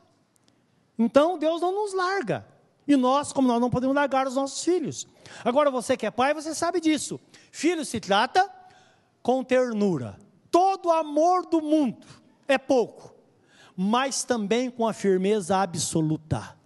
Então 0.97 1.37
Deus 1.37 1.61
não 1.61 1.71
nos 1.71 1.93
larga. 1.93 2.45
E 2.87 2.95
nós, 2.95 3.31
como 3.31 3.47
nós 3.47 3.61
não 3.61 3.69
podemos 3.69 3.95
largar 3.95 4.27
os 4.27 4.35
nossos 4.35 4.63
filhos. 4.63 5.07
Agora 5.45 5.71
você 5.71 5.95
que 5.95 6.05
é 6.05 6.11
pai, 6.11 6.33
você 6.33 6.53
sabe 6.53 6.79
disso. 6.81 7.19
Filho 7.51 7.85
se 7.85 7.99
trata 7.99 8.49
com 9.21 9.43
ternura. 9.43 10.17
Todo 10.49 10.91
amor 10.91 11.45
do 11.45 11.61
mundo 11.61 12.05
é 12.47 12.57
pouco, 12.57 13.15
mas 13.75 14.23
também 14.23 14.69
com 14.69 14.85
a 14.85 14.93
firmeza 14.93 15.57
absoluta. 15.57 16.57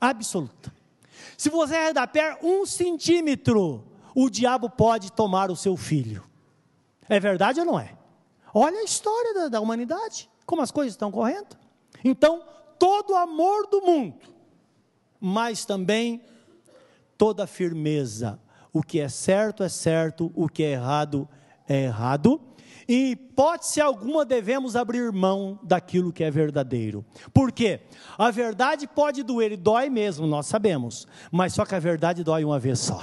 Absoluta. 0.00 0.74
Se 1.36 1.48
você 1.48 1.76
arredar 1.76 2.10
um 2.42 2.66
centímetro, 2.66 3.84
o 4.14 4.28
diabo 4.28 4.68
pode 4.68 5.12
tomar 5.12 5.50
o 5.50 5.56
seu 5.56 5.76
filho. 5.76 6.24
É 7.08 7.20
verdade 7.20 7.60
ou 7.60 7.66
não 7.66 7.78
é? 7.78 7.96
Olha 8.52 8.78
a 8.78 8.84
história 8.84 9.34
da, 9.34 9.48
da 9.48 9.60
humanidade, 9.60 10.30
como 10.44 10.62
as 10.62 10.70
coisas 10.70 10.94
estão 10.94 11.12
correndo. 11.12 11.56
Então, 12.02 12.42
todo 12.78 13.12
o 13.12 13.16
amor 13.16 13.66
do 13.68 13.82
mundo, 13.82 14.16
mas 15.20 15.64
também 15.64 16.22
toda 17.16 17.46
firmeza. 17.46 18.40
O 18.72 18.82
que 18.82 19.00
é 19.00 19.08
certo 19.08 19.62
é 19.62 19.68
certo, 19.68 20.30
o 20.34 20.48
que 20.48 20.62
é 20.62 20.72
errado 20.72 21.28
é 21.68 21.84
errado. 21.84 22.40
em 22.88 23.12
hipótese 23.12 23.80
alguma 23.80 24.24
devemos 24.24 24.76
abrir 24.76 25.10
mão 25.10 25.58
daquilo 25.62 26.12
que 26.12 26.22
é 26.22 26.30
verdadeiro. 26.30 27.04
Por 27.32 27.50
quê? 27.50 27.80
A 28.16 28.30
verdade 28.30 28.86
pode 28.86 29.22
doer 29.22 29.52
e 29.52 29.56
dói 29.56 29.90
mesmo, 29.90 30.26
nós 30.26 30.46
sabemos, 30.46 31.06
mas 31.32 31.54
só 31.54 31.64
que 31.64 31.74
a 31.74 31.80
verdade 31.80 32.22
dói 32.22 32.44
uma 32.44 32.58
vez 32.58 32.78
só. 32.78 33.02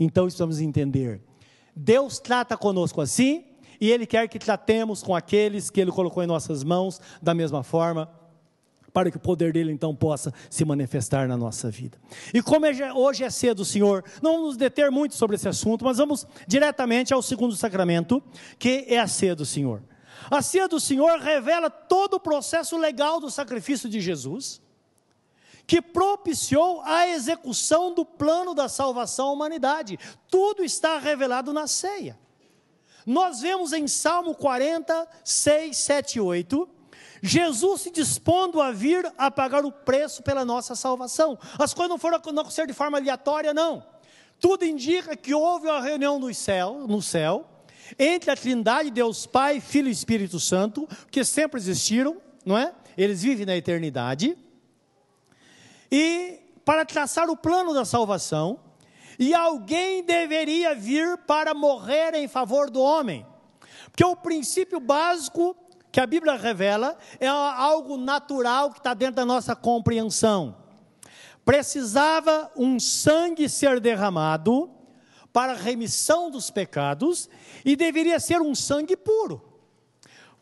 Então 0.00 0.24
precisamos 0.24 0.60
entender. 0.60 1.22
Deus 1.74 2.18
trata 2.18 2.56
conosco 2.56 3.00
assim, 3.00 3.44
e 3.80 3.90
Ele 3.90 4.06
quer 4.06 4.26
que 4.26 4.38
tratemos 4.38 5.02
com 5.02 5.14
aqueles 5.14 5.68
que 5.70 5.80
Ele 5.80 5.92
colocou 5.92 6.22
em 6.22 6.26
nossas 6.26 6.64
mãos 6.64 7.00
da 7.22 7.34
mesma 7.34 7.62
forma 7.62 8.10
para 8.96 9.10
que 9.10 9.18
o 9.18 9.20
poder 9.20 9.52
dele 9.52 9.70
então 9.70 9.94
possa 9.94 10.32
se 10.48 10.64
manifestar 10.64 11.28
na 11.28 11.36
nossa 11.36 11.70
vida. 11.70 11.98
E 12.32 12.40
como 12.40 12.64
é 12.64 12.94
hoje 12.94 13.24
é 13.24 13.28
cedo, 13.28 13.62
Senhor, 13.62 14.02
não 14.22 14.32
vamos 14.32 14.46
nos 14.46 14.56
deter 14.56 14.90
muito 14.90 15.14
sobre 15.14 15.36
esse 15.36 15.46
assunto, 15.46 15.84
mas 15.84 15.98
vamos 15.98 16.26
diretamente 16.48 17.12
ao 17.12 17.20
segundo 17.20 17.54
sacramento, 17.54 18.22
que 18.58 18.86
é 18.88 18.98
a 18.98 19.06
ceia 19.06 19.36
do 19.36 19.44
Senhor. 19.44 19.82
A 20.30 20.40
ceia 20.40 20.66
do 20.66 20.80
Senhor 20.80 21.18
revela 21.18 21.68
todo 21.68 22.14
o 22.14 22.20
processo 22.20 22.78
legal 22.78 23.20
do 23.20 23.30
sacrifício 23.30 23.86
de 23.86 24.00
Jesus, 24.00 24.62
que 25.66 25.82
propiciou 25.82 26.80
a 26.80 27.06
execução 27.06 27.94
do 27.94 28.02
plano 28.02 28.54
da 28.54 28.66
salvação 28.66 29.28
à 29.28 29.32
humanidade. 29.32 29.98
Tudo 30.30 30.64
está 30.64 30.96
revelado 30.96 31.52
na 31.52 31.66
ceia. 31.66 32.18
Nós 33.04 33.42
vemos 33.42 33.74
em 33.74 33.86
Salmo 33.86 34.34
40, 34.34 35.06
6, 35.22 35.76
7 35.76 36.14
e 36.14 36.20
8, 36.22 36.75
Jesus 37.26 37.82
se 37.82 37.90
dispondo 37.90 38.60
a 38.60 38.70
vir 38.70 39.10
a 39.18 39.30
pagar 39.30 39.64
o 39.64 39.72
preço 39.72 40.22
pela 40.22 40.44
nossa 40.44 40.74
salvação. 40.74 41.38
As 41.58 41.74
coisas 41.74 41.90
não 41.90 41.98
foram 41.98 42.16
acontecer 42.18 42.66
de 42.66 42.72
forma 42.72 42.98
aleatória, 42.98 43.52
não. 43.52 43.84
Tudo 44.40 44.64
indica 44.64 45.16
que 45.16 45.34
houve 45.34 45.66
uma 45.66 45.80
reunião 45.80 46.18
no 46.18 46.32
céu, 46.34 46.86
no 46.86 47.02
céu 47.02 47.46
entre 47.98 48.30
a 48.30 48.36
Trindade, 48.36 48.90
Deus 48.90 49.26
Pai, 49.26 49.60
Filho 49.60 49.88
e 49.88 49.92
Espírito 49.92 50.40
Santo, 50.40 50.88
que 51.10 51.22
sempre 51.24 51.60
existiram, 51.60 52.16
não 52.44 52.56
é? 52.56 52.72
Eles 52.96 53.22
vivem 53.22 53.46
na 53.46 53.56
eternidade. 53.56 54.36
E 55.90 56.40
para 56.64 56.84
traçar 56.84 57.30
o 57.30 57.36
plano 57.36 57.72
da 57.72 57.84
salvação, 57.84 58.58
e 59.18 59.34
alguém 59.34 60.02
deveria 60.02 60.74
vir 60.74 61.16
para 61.18 61.54
morrer 61.54 62.14
em 62.14 62.28
favor 62.28 62.70
do 62.70 62.80
homem. 62.80 63.24
Porque 63.90 64.04
o 64.04 64.16
princípio 64.16 64.80
básico 64.80 65.56
que 65.96 66.00
a 66.00 66.06
Bíblia 66.06 66.36
revela 66.36 66.94
é 67.18 67.26
algo 67.26 67.96
natural 67.96 68.70
que 68.70 68.76
está 68.76 68.92
dentro 68.92 69.14
da 69.14 69.24
nossa 69.24 69.56
compreensão. 69.56 70.54
Precisava 71.42 72.52
um 72.54 72.78
sangue 72.78 73.48
ser 73.48 73.80
derramado 73.80 74.70
para 75.32 75.52
a 75.52 75.56
remissão 75.56 76.30
dos 76.30 76.50
pecados 76.50 77.30
e 77.64 77.74
deveria 77.74 78.20
ser 78.20 78.42
um 78.42 78.54
sangue 78.54 78.94
puro. 78.94 79.42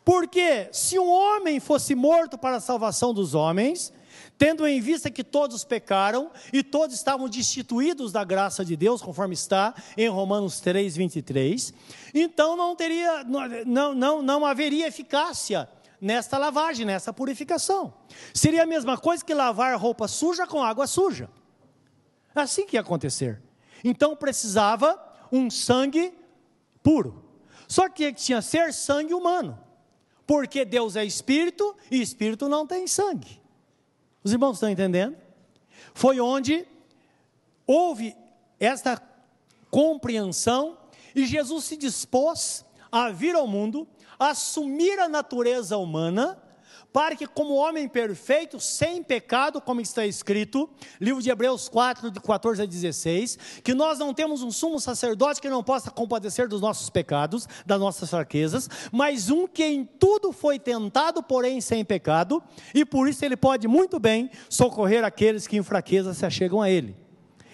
Porque 0.03 0.67
se 0.73 0.99
um 0.99 1.09
homem 1.09 1.61
fosse 1.61 1.95
morto 1.95 2.37
para 2.37 2.57
a 2.57 2.59
salvação 2.59 3.13
dos 3.13 3.33
homens, 3.33 3.93
tendo 4.37 4.67
em 4.67 4.81
vista 4.81 5.09
que 5.09 5.23
todos 5.23 5.63
pecaram 5.63 6.31
e 6.51 6.63
todos 6.63 6.95
estavam 6.95 7.29
destituídos 7.29 8.11
da 8.11 8.23
graça 8.23 8.65
de 8.65 8.75
Deus, 8.75 9.01
conforme 9.01 9.33
está 9.33 9.73
em 9.97 10.07
Romanos 10.07 10.59
3, 10.59 10.95
23, 10.95 11.73
então 12.13 12.55
não 12.55 12.75
teria, 12.75 13.23
não, 13.65 13.93
não, 13.93 14.21
não 14.21 14.45
haveria 14.45 14.87
eficácia 14.87 15.69
nesta 15.99 16.37
lavagem, 16.37 16.85
nessa 16.85 17.13
purificação. 17.13 17.93
Seria 18.33 18.63
a 18.63 18.67
mesma 18.67 18.97
coisa 18.97 19.23
que 19.23 19.33
lavar 19.33 19.77
roupa 19.79 20.07
suja 20.07 20.45
com 20.45 20.61
água 20.61 20.87
suja. 20.87 21.29
Assim 22.33 22.65
que 22.65 22.75
ia 22.75 22.81
acontecer. 22.81 23.41
Então 23.83 24.15
precisava 24.15 25.01
um 25.31 25.49
sangue 25.49 26.13
puro. 26.83 27.23
Só 27.67 27.89
que 27.89 28.13
tinha 28.13 28.39
que 28.39 28.47
ser 28.47 28.73
sangue 28.73 29.13
humano. 29.13 29.57
Porque 30.27 30.65
Deus 30.65 30.95
é 30.95 31.05
espírito 31.05 31.75
e 31.89 32.01
espírito 32.01 32.49
não 32.49 32.67
tem 32.67 32.87
sangue. 32.87 33.44
Os 34.25 34.33
irmãos 34.33 34.55
estão 34.55 34.69
entendendo? 34.69 35.15
Foi 35.93 36.19
onde 36.19 36.65
houve 37.67 38.17
esta 38.59 38.99
compreensão 39.69 40.79
e 41.15 41.27
Jesus 41.27 41.65
se 41.65 41.77
dispôs 41.77 42.65
a 42.91 43.11
vir 43.11 43.35
ao 43.35 43.45
mundo, 43.45 43.87
assumir 44.17 44.97
a 44.97 45.07
natureza 45.07 45.77
humana, 45.77 46.41
para 46.95 47.13
que, 47.13 47.27
como 47.27 47.55
homem 47.55 47.89
perfeito, 47.89 48.57
sem 48.57 49.03
pecado, 49.03 49.59
como 49.59 49.81
está 49.81 50.05
escrito, 50.05 50.69
livro 50.97 51.21
de 51.21 51.29
Hebreus 51.29 51.67
4, 51.67 52.09
de 52.09 52.21
14 52.21 52.61
a 52.61 52.65
16, 52.65 53.37
que 53.61 53.73
nós 53.73 53.99
não 53.99 54.13
temos 54.13 54.41
um 54.41 54.49
sumo 54.49 54.79
sacerdote 54.79 55.41
que 55.41 55.49
não 55.49 55.61
possa 55.61 55.91
compadecer 55.91 56.47
dos 56.47 56.61
nossos 56.61 56.89
pecados, 56.89 57.49
das 57.65 57.81
nossas 57.81 58.09
fraquezas, 58.09 58.69
mas 58.93 59.29
um 59.29 59.45
que 59.45 59.65
em 59.65 59.83
tudo 59.83 60.31
foi 60.31 60.57
tentado, 60.57 61.21
porém 61.21 61.59
sem 61.59 61.83
pecado, 61.83 62.41
e 62.73 62.85
por 62.85 63.09
isso 63.09 63.25
ele 63.25 63.35
pode 63.35 63.67
muito 63.67 63.99
bem 63.99 64.31
socorrer 64.49 65.03
aqueles 65.03 65.47
que 65.47 65.57
em 65.57 65.63
fraqueza 65.63 66.13
se 66.13 66.25
achegam 66.25 66.61
a 66.61 66.69
ele. 66.69 66.95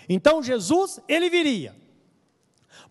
Então 0.08 0.44
Jesus, 0.44 1.00
ele 1.08 1.32
viria 1.32 1.81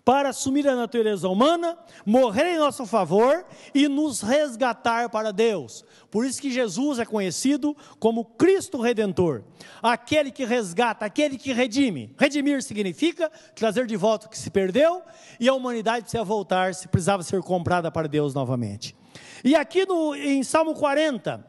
para 0.05 0.31
assumir 0.31 0.67
a 0.67 0.75
natureza 0.75 1.29
humana, 1.29 1.79
morrer 2.05 2.55
em 2.55 2.59
nosso 2.59 2.87
favor 2.87 3.45
e 3.75 3.89
nos 3.89 4.21
resgatar 4.21 5.09
para 5.11 5.33
Deus. 5.33 5.85
Por 6.11 6.25
isso 6.25 6.41
que 6.41 6.51
Jesus 6.51 6.99
é 6.99 7.05
conhecido 7.05 7.77
como 7.99 8.25
Cristo 8.25 8.81
Redentor, 8.81 9.45
aquele 9.83 10.31
que 10.31 10.45
resgata, 10.45 11.05
aquele 11.05 11.37
que 11.37 11.53
redime. 11.53 12.15
Redimir 12.19 12.63
significa 12.63 13.31
trazer 13.55 13.87
de 13.87 13.97
volta 13.97 14.27
o 14.27 14.31
que 14.31 14.39
se 14.39 14.51
perdeu 14.51 15.03
e 15.39 15.49
a 15.49 15.55
humanidade 15.55 16.03
precisa 16.03 16.25
voltar, 16.25 16.75
se 16.75 16.89
precisava 16.89 17.23
ser 17.23 17.43
comprada 17.43 17.91
para 17.91 18.09
Deus 18.09 18.35
novamente. 18.35 18.97
E 19.45 19.55
aqui 19.55 19.87
no, 19.87 20.15
em 20.15 20.43
Salmo 20.43 20.75
40, 20.75 21.47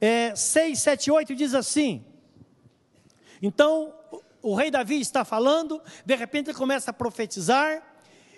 é, 0.00 0.34
6, 0.34 0.78
7, 0.78 1.10
8 1.10 1.34
diz 1.34 1.54
assim: 1.54 2.04
então 3.42 3.92
o 4.42 4.54
rei 4.54 4.70
Davi 4.70 5.00
está 5.00 5.24
falando, 5.24 5.80
de 6.04 6.14
repente 6.14 6.50
ele 6.50 6.56
começa 6.56 6.90
a 6.90 6.94
profetizar 6.94 7.93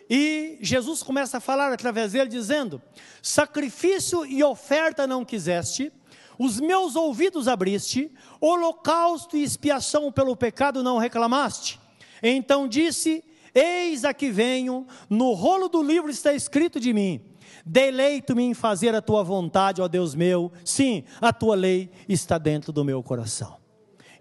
e 0.09 0.59
Jesus 0.61 1.03
começa 1.03 1.39
a 1.39 1.41
falar 1.41 1.73
através 1.73 2.13
dele, 2.13 2.29
dizendo: 2.29 2.81
Sacrifício 3.21 4.25
e 4.25 4.43
oferta 4.43 5.07
não 5.07 5.25
quiseste, 5.25 5.93
os 6.39 6.61
meus 6.61 6.95
ouvidos 6.97 7.49
abriste, 7.49 8.11
holocausto 8.41 9.37
e 9.37 9.43
expiação 9.43 10.13
pelo 10.13 10.37
pecado 10.37 10.83
não 10.83 10.99
reclamaste. 10.99 11.81
Então 12.23 12.69
disse: 12.69 13.25
Eis 13.55 14.05
aqui 14.05 14.31
venho, 14.31 14.87
no 15.09 15.33
rolo 15.33 15.69
do 15.69 15.83
livro 15.83 16.11
está 16.11 16.33
escrito 16.33 16.79
de 16.79 16.93
mim. 16.93 17.21
Deleito-me 17.65 18.45
em 18.45 18.55
fazer 18.55 18.95
a 18.95 19.03
tua 19.03 19.25
vontade, 19.25 19.83
ó 19.83 19.89
Deus 19.89 20.15
meu. 20.15 20.53
Sim, 20.65 21.03
a 21.21 21.33
tua 21.33 21.57
lei 21.57 21.91
está 22.09 22.39
dentro 22.39 22.73
do 22.73 22.85
meu 22.85 23.03
coração. 23.03 23.66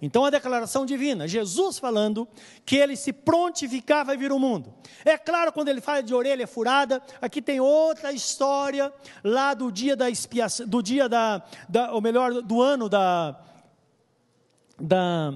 Então 0.02 0.26
a 0.26 0.30
declaração 0.30 0.86
divina, 0.86 1.28
Jesus 1.28 1.80
falando 1.80 2.28
que 2.66 2.76
ele 2.76 2.96
se 2.96 3.14
prontificava 3.14 4.12
a 4.12 4.16
vir 4.16 4.32
ao 4.32 4.40
mundo. 4.40 4.74
É 5.04 5.18
claro, 5.18 5.52
quando 5.52 5.70
ele 5.70 5.82
fala 5.82 6.04
de 6.04 6.14
orelha 6.14 6.48
furada, 6.48 7.02
aqui 7.22 7.42
tem 7.42 7.60
outra 7.60 8.12
história 8.12 8.94
lá 9.24 9.54
do 9.54 9.72
dia 9.72 9.96
da 9.96 10.10
expiação, 10.10 10.68
do 10.68 10.82
dia 10.82 11.08
da, 11.08 11.42
da 11.70 11.94
ou 11.94 12.02
melhor, 12.02 12.42
do 12.42 12.62
ano 12.62 12.90
da, 12.90 13.40
da 14.80 15.34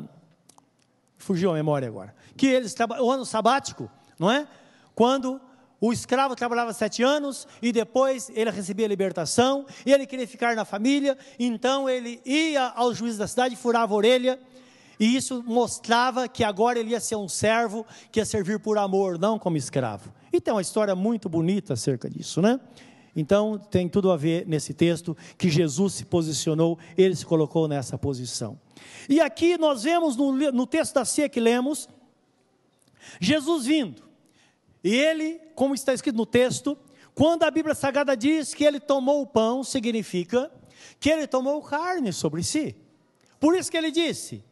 fugiu 1.17 1.52
a 1.52 1.54
memória 1.54 1.88
agora. 1.88 2.15
Que 2.36 2.48
eles 2.48 2.76
o 3.02 3.12
ano 3.12 3.26
sabático, 3.26 3.89
não 4.17 4.32
é? 4.32 4.48
Quando 4.95 5.39
o 5.82 5.93
escravo 5.93 6.36
trabalhava 6.36 6.74
sete 6.74 7.02
anos 7.02 7.48
e 7.62 7.72
depois 7.72 8.30
ele 8.34 8.50
recebia 8.50 8.86
a 8.86 8.89
libertação 8.89 9.65
e 9.86 9.93
ele 9.93 10.06
queria 10.06 10.28
ficar 10.28 10.56
na 10.56 10.65
família, 10.65 11.17
então 11.38 11.89
ele 11.89 12.22
ia 12.26 12.65
ao 12.76 12.93
juiz 12.93 13.17
da 13.17 13.28
cidade, 13.28 13.56
furava 13.56 13.93
a 13.93 13.98
orelha 13.98 14.39
e 15.00 15.16
isso 15.16 15.42
mostrava 15.48 16.28
que 16.28 16.44
agora 16.44 16.78
ele 16.78 16.92
ia 16.92 17.00
ser 17.00 17.16
um 17.16 17.30
servo 17.30 17.86
que 18.12 18.20
ia 18.20 18.26
servir 18.26 18.60
por 18.60 18.78
amor, 18.78 19.18
não 19.18 19.40
como 19.40 19.56
escravo. 19.56 20.14
E 20.34 20.42
tem 20.42 20.54
uma 20.54 20.62
história 20.62 20.94
muito 20.96 21.30
bonita 21.30 21.74
acerca 21.74 22.10
disso, 22.10 22.42
né? 22.42 22.60
Então 23.16 23.58
tem 23.58 23.88
tudo 23.88 24.12
a 24.12 24.17
ver 24.17 24.46
nesse 24.46 24.73
texto 24.73 25.15
que 25.38 25.50
Jesus 25.50 25.94
se 25.94 26.06
posicionou, 26.06 26.78
ele 26.98 27.15
se 27.15 27.26
colocou 27.26 27.67
nessa 27.67 27.98
posição. 27.98 28.60
E 29.08 29.21
aqui 29.21 29.58
nós 29.58 29.84
vemos 29.84 30.15
no, 30.15 30.34
no 30.52 30.67
texto 30.67 30.94
da 30.94 31.06
ceia 31.06 31.30
que 31.30 31.40
lemos, 31.40 31.88
Jesus 33.19 33.65
vindo. 33.65 34.04
E 34.84 34.94
ele, 34.96 35.40
como 35.56 35.73
está 35.73 35.94
escrito 35.94 36.15
no 36.15 36.26
texto, 36.26 36.78
quando 37.15 37.44
a 37.44 37.52
Bíblia 37.52 37.76
Sagrada 37.76 38.15
diz 38.15 38.54
que 38.54 38.63
ele 38.63 38.80
tomou 38.80 39.21
o 39.21 39.28
pão, 39.28 39.63
significa 39.63 40.52
que 41.00 41.10
ele 41.10 41.26
tomou 41.26 41.62
carne 41.62 42.13
sobre 42.13 42.44
si. 42.44 42.76
Por 43.40 43.58
isso 43.58 43.71
que 43.71 43.78
ele 43.78 43.92
disse: 43.92 44.44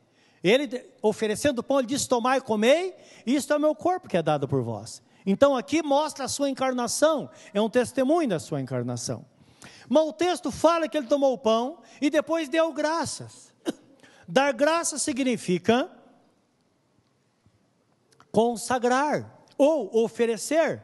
ele, 0.44 0.86
oferecendo 1.02 1.60
o 1.60 1.64
pão, 1.64 1.80
ele 1.80 1.88
disse: 1.88 2.08
Tomai 2.08 2.38
e 2.38 2.42
comei, 2.42 2.96
isto 3.26 3.52
é 3.54 3.58
o 3.58 3.60
meu 3.60 3.76
corpo 3.76 4.08
que 4.08 4.18
é 4.18 4.22
dado 4.22 4.48
por 4.48 4.62
vós. 4.62 5.02
Então 5.26 5.56
aqui 5.56 5.84
mostra 5.84 6.26
a 6.26 6.28
sua 6.28 6.50
encarnação, 6.50 7.30
é 7.54 7.62
um 7.62 7.70
testemunho 7.70 8.30
da 8.30 8.40
sua 8.40 8.62
encarnação. 8.62 9.26
Mas 9.90 10.04
o 10.04 10.14
texto 10.14 10.52
fala 10.52 10.88
que 10.88 10.98
ele 10.98 11.08
tomou 11.08 11.34
o 11.34 11.38
pão 11.38 11.80
e 12.02 12.10
depois 12.10 12.50
deu 12.50 12.72
graças. 12.72 13.54
Dar 14.28 14.52
graças 14.54 15.02
significa 15.02 15.90
consagrar 18.32 19.44
ou 19.58 20.04
oferecer. 20.04 20.84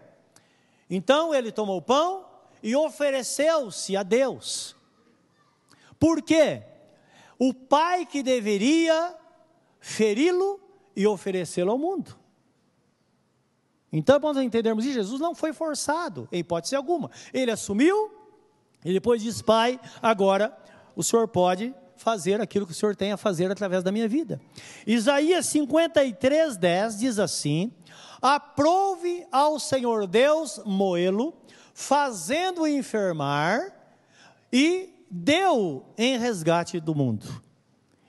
Então 0.89 1.33
ele 1.33 1.51
tomou 1.51 1.77
o 1.77 1.81
pão, 1.81 2.25
e 2.63 2.77
ofereceu-se 2.77 3.97
a 3.97 4.03
Deus. 4.03 4.73
Por 5.99 6.21
quê? 6.21 6.63
O 7.37 7.53
pai 7.53 8.05
que 8.05 8.23
deveria 8.23 9.13
feri-lo 9.83 10.61
e 10.95 11.05
oferecê-lo 11.05 11.71
ao 11.71 11.77
mundo. 11.77 12.17
Então, 13.91 14.17
para 14.17 14.33
nós 14.33 14.43
entendermos 14.43 14.85
isso, 14.85 14.93
Jesus 14.93 15.19
não 15.19 15.35
foi 15.35 15.51
forçado, 15.51 16.25
em 16.31 16.39
hipótese 16.39 16.73
alguma. 16.73 17.11
Ele 17.33 17.51
assumiu 17.51 18.09
e 18.85 18.93
depois 18.93 19.21
disse: 19.21 19.43
Pai, 19.43 19.77
agora 20.01 20.57
o 20.95 21.03
Senhor 21.03 21.27
pode 21.27 21.75
fazer 21.97 22.39
aquilo 22.39 22.65
que 22.65 22.71
o 22.71 22.75
Senhor 22.75 22.95
tem 22.95 23.11
a 23.11 23.17
fazer 23.17 23.51
através 23.51 23.83
da 23.83 23.91
minha 23.91 24.07
vida. 24.07 24.39
Isaías 24.87 25.47
53, 25.47 26.55
10 26.55 26.99
diz 26.99 27.19
assim: 27.19 27.69
Aprove 28.21 29.27
ao 29.33 29.59
Senhor 29.59 30.07
Deus 30.07 30.61
moê-lo, 30.65 31.33
fazendo-o 31.73 32.67
enfermar, 32.67 33.75
e 34.51 34.93
deu 35.11 35.85
em 35.97 36.17
resgate 36.17 36.79
do 36.79 36.95
mundo. 36.95 37.27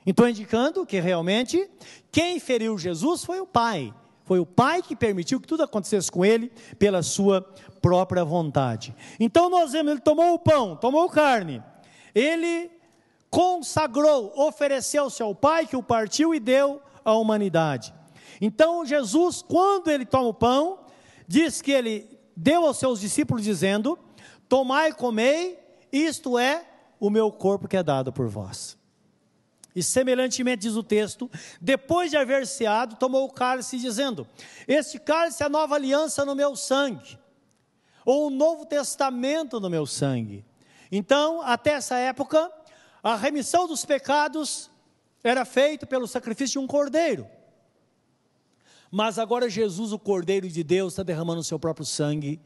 Então, 0.07 0.29
indicando 0.29 0.85
que 0.85 1.01
realmente 1.01 1.69
quem 2.13 2.39
feriu 2.39 2.77
Jesus 2.79 3.25
foi 3.25 3.41
o 3.41 3.47
Pai. 3.47 3.93
Foi 4.25 4.39
o 4.39 4.47
Pai 4.47 4.83
que 4.83 4.97
permitiu 4.97 5.41
que 5.41 5.47
tudo 5.47 5.63
acontecesse 5.63 6.11
com 6.11 6.25
ele 6.25 6.51
pela 6.79 7.03
sua 7.03 7.43
própria 7.81 8.25
vontade. 8.25 8.95
Então 9.21 9.51
nós 9.51 9.73
vemos, 9.73 9.93
ele 9.93 10.01
tomou 10.01 10.33
o 10.33 10.39
pão, 10.39 10.75
tomou 10.75 11.09
carne, 11.11 11.63
ele 12.15 12.71
consagrou, 13.29 14.33
ofereceu-se 14.35 15.23
ao 15.23 15.35
Pai 15.35 15.67
que 15.67 15.77
o 15.77 15.83
partiu 15.83 16.35
e 16.35 16.41
deu 16.41 16.81
à 17.05 17.13
humanidade. 17.15 17.93
Então 18.41 18.87
Jesus, 18.87 19.43
quando 19.43 19.91
ele 19.91 20.07
toma 20.07 20.29
o 20.29 20.35
pão, 20.35 20.79
diz 21.29 21.61
que 21.61 21.71
ele 21.71 22.09
deu 22.35 22.65
aos 22.65 22.79
seus 22.79 23.01
discípulos 23.01 23.45
dizendo: 23.45 23.99
Tomai 24.49 24.89
e 24.91 24.95
comei, 24.95 25.59
isto 25.93 26.39
é 26.39 26.65
o 26.99 27.11
meu 27.11 27.31
corpo 27.31 27.69
que 27.69 27.77
é 27.77 27.83
dado 27.83 28.11
por 28.11 28.29
vós. 28.29 28.79
E 29.75 29.83
semelhantemente 29.83 30.63
diz 30.63 30.77
o 30.77 30.83
texto, 30.83 31.29
depois 31.61 32.11
de 32.11 32.17
haver 32.17 32.47
ceado, 32.47 32.97
tomou 32.97 33.25
o 33.25 33.33
cálice, 33.33 33.79
dizendo: 33.79 34.27
Este 34.69 34.99
cálice 34.99 35.43
é 35.43 35.47
a 35.47 35.49
nova 35.49 35.75
aliança 35.75 36.25
no 36.25 36.35
meu 36.35 36.55
sangue, 36.55 37.19
ou 38.05 38.29
o 38.29 38.31
novo 38.31 38.65
testamento 38.65 39.59
no 39.59 39.69
meu 39.69 39.85
sangue. 39.85 40.45
Então, 40.93 41.43
até 41.43 41.73
essa 41.73 41.97
época, 41.97 42.53
a 43.03 43.17
remissão 43.17 43.67
dos 43.67 43.85
pecados 43.85 44.71
era 45.25 45.45
feita 45.45 45.87
pelo 45.87 46.07
sacrifício 46.07 46.61
de 46.61 46.65
um 46.65 46.67
cordeiro. 46.67 47.27
Mas 48.97 49.19
agora 49.19 49.51
Jesus, 49.51 49.91
o 49.91 49.99
Cordeiro 49.99 50.49
de 50.49 50.63
Deus, 50.63 50.93
está 50.93 51.03
derramando 51.03 51.41
o 51.41 51.45
seu 51.45 51.59
próprio 51.59 51.85
sangue 51.85 52.41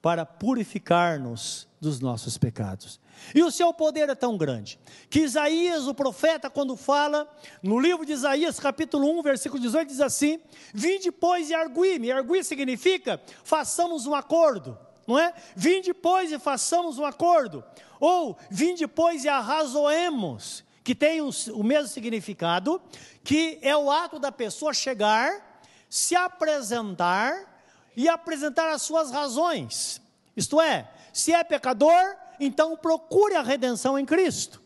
para 0.00 0.26
purificar-nos 0.26 1.68
dos 1.80 2.00
nossos 2.00 2.36
pecados. 2.36 2.98
E 3.34 3.42
o 3.42 3.50
seu 3.50 3.72
poder 3.72 4.08
é 4.08 4.14
tão 4.14 4.36
grande 4.36 4.78
que 5.08 5.20
Isaías, 5.20 5.86
o 5.86 5.94
profeta, 5.94 6.50
quando 6.50 6.76
fala 6.76 7.28
no 7.62 7.78
livro 7.78 8.04
de 8.04 8.12
Isaías, 8.12 8.58
capítulo 8.58 9.08
1, 9.18 9.22
versículo 9.22 9.60
18, 9.60 9.88
diz 9.88 10.00
assim: 10.00 10.40
Vinde, 10.74 11.10
pois, 11.10 11.50
e 11.50 11.54
argui-me. 11.54 12.10
Arguir 12.10 12.44
significa 12.44 13.20
façamos 13.44 14.06
um 14.06 14.14
acordo, 14.14 14.78
não 15.06 15.18
é? 15.18 15.32
Vinde, 15.54 15.94
pois, 15.94 16.32
e 16.32 16.38
façamos 16.38 16.98
um 16.98 17.04
acordo. 17.04 17.64
Ou 18.00 18.36
vinde, 18.50 18.86
pois, 18.88 19.24
e 19.24 19.28
arrazoemos, 19.28 20.64
que 20.82 20.94
tem 20.94 21.20
o, 21.20 21.30
o 21.54 21.62
mesmo 21.62 21.88
significado, 21.88 22.82
que 23.22 23.58
é 23.62 23.76
o 23.76 23.90
ato 23.90 24.18
da 24.18 24.32
pessoa 24.32 24.74
chegar, 24.74 25.62
se 25.88 26.16
apresentar 26.16 27.52
e 27.96 28.08
apresentar 28.08 28.70
as 28.70 28.82
suas 28.82 29.10
razões. 29.10 30.00
Isto 30.36 30.60
é, 30.60 30.90
se 31.12 31.32
é 31.32 31.44
pecador, 31.44 32.16
então 32.38 32.76
procure 32.76 33.34
a 33.34 33.42
redenção 33.42 33.98
em 33.98 34.04
Cristo. 34.04 34.62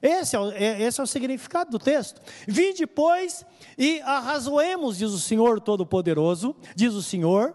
Esse 0.00 0.36
é, 0.36 0.38
o, 0.38 0.52
é, 0.52 0.82
esse 0.82 1.00
é 1.00 1.02
o 1.02 1.06
significado 1.06 1.70
do 1.70 1.78
texto. 1.78 2.20
Vim 2.46 2.72
depois 2.72 3.44
e 3.76 4.00
arrazoemos, 4.02 4.98
diz 4.98 5.10
o 5.10 5.18
Senhor 5.18 5.60
Todo-Poderoso, 5.60 6.54
diz 6.74 6.94
o 6.94 7.02
Senhor. 7.02 7.54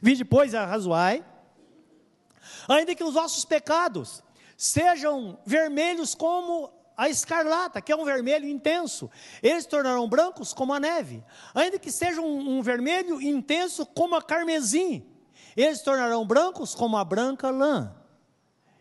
Vim 0.00 0.14
depois 0.14 0.52
e 0.52 0.56
arrazoai. 0.56 1.24
Ainda 2.68 2.94
que 2.94 3.04
os 3.04 3.14
vossos 3.14 3.44
pecados 3.44 4.22
sejam 4.56 5.38
vermelhos 5.44 6.14
como 6.14 6.70
a 6.96 7.10
escarlata, 7.10 7.82
que 7.82 7.92
é 7.92 7.96
um 7.96 8.06
vermelho 8.06 8.48
intenso, 8.48 9.10
eles 9.42 9.64
se 9.64 9.68
tornarão 9.68 10.08
brancos 10.08 10.54
como 10.54 10.72
a 10.72 10.80
neve. 10.80 11.22
Ainda 11.54 11.78
que 11.78 11.92
sejam 11.92 12.24
um, 12.24 12.58
um 12.58 12.62
vermelho 12.62 13.20
intenso 13.20 13.84
como 13.84 14.16
a 14.16 14.22
carmesim, 14.22 15.04
eles 15.54 15.78
se 15.78 15.84
tornarão 15.84 16.26
brancos 16.26 16.74
como 16.74 16.96
a 16.96 17.04
branca 17.04 17.50
lã. 17.50 17.94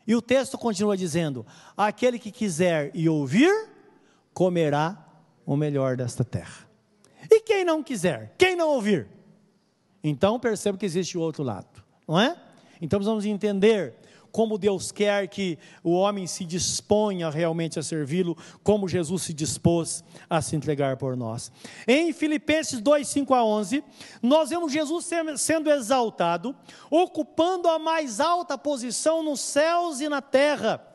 E 0.07 0.15
o 0.15 0.21
texto 0.21 0.57
continua 0.57 0.95
dizendo: 0.95 1.45
aquele 1.75 2.19
que 2.19 2.31
quiser 2.31 2.91
e 2.93 3.09
ouvir, 3.09 3.69
comerá 4.33 4.97
o 5.45 5.55
melhor 5.55 5.95
desta 5.97 6.23
terra. 6.23 6.67
E 7.29 7.41
quem 7.41 7.63
não 7.63 7.81
quiser, 7.81 8.33
quem 8.37 8.55
não 8.55 8.69
ouvir? 8.69 9.07
Então 10.03 10.39
perceba 10.39 10.77
que 10.77 10.85
existe 10.85 11.17
o 11.17 11.21
outro 11.21 11.43
lado, 11.43 11.83
não 12.07 12.19
é? 12.19 12.35
Então 12.81 12.99
vamos 12.99 13.25
entender 13.25 13.95
como 14.35 14.57
Deus 14.57 14.91
quer 14.91 15.29
que 15.29 15.57
o 15.81 15.93
homem 15.93 16.27
se 16.27 16.43
disponha 16.43 17.29
realmente 17.29 17.79
a 17.79 17.81
servi-lo, 17.81 18.37
como 18.61 18.85
Jesus 18.85 19.21
se 19.23 19.33
dispôs 19.33 20.03
a 20.29 20.41
se 20.41 20.57
entregar 20.57 20.97
por 20.97 21.15
nós. 21.15 21.49
Em 21.87 22.11
Filipenses 22.11 22.81
2, 22.81 23.07
5 23.07 23.33
a 23.33 23.45
11, 23.45 23.81
nós 24.21 24.49
vemos 24.49 24.73
Jesus 24.73 25.09
sendo 25.37 25.71
exaltado, 25.71 26.53
ocupando 26.91 27.69
a 27.69 27.79
mais 27.79 28.19
alta 28.19 28.57
posição 28.57 29.23
nos 29.23 29.39
céus 29.39 30.01
e 30.01 30.09
na 30.09 30.21
terra, 30.21 30.85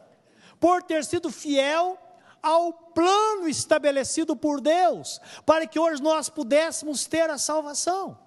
por 0.61 0.83
ter 0.83 1.03
sido 1.03 1.31
fiel 1.31 1.97
ao 2.43 2.75
plano 2.75 3.49
estabelecido 3.49 4.37
por 4.37 4.61
Deus, 4.61 5.19
para 5.47 5.67
que 5.67 5.79
hoje 5.79 6.03
nós 6.03 6.29
pudéssemos 6.29 7.07
ter 7.07 7.31
a 7.31 7.39
salvação. 7.39 8.19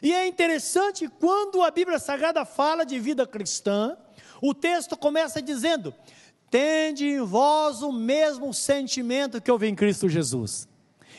E 0.00 0.14
é 0.14 0.24
interessante 0.24 1.08
quando 1.08 1.64
a 1.64 1.70
Bíblia 1.72 1.98
Sagrada 1.98 2.44
fala 2.44 2.86
de 2.86 3.00
vida 3.00 3.26
cristã, 3.26 3.98
o 4.48 4.54
texto 4.54 4.96
começa 4.96 5.42
dizendo: 5.42 5.94
Tende 6.50 7.06
em 7.06 7.20
vós 7.20 7.82
o 7.82 7.92
mesmo 7.92 8.52
sentimento 8.54 9.40
que 9.40 9.50
houve 9.50 9.66
em 9.66 9.74
Cristo 9.74 10.08
Jesus. 10.08 10.68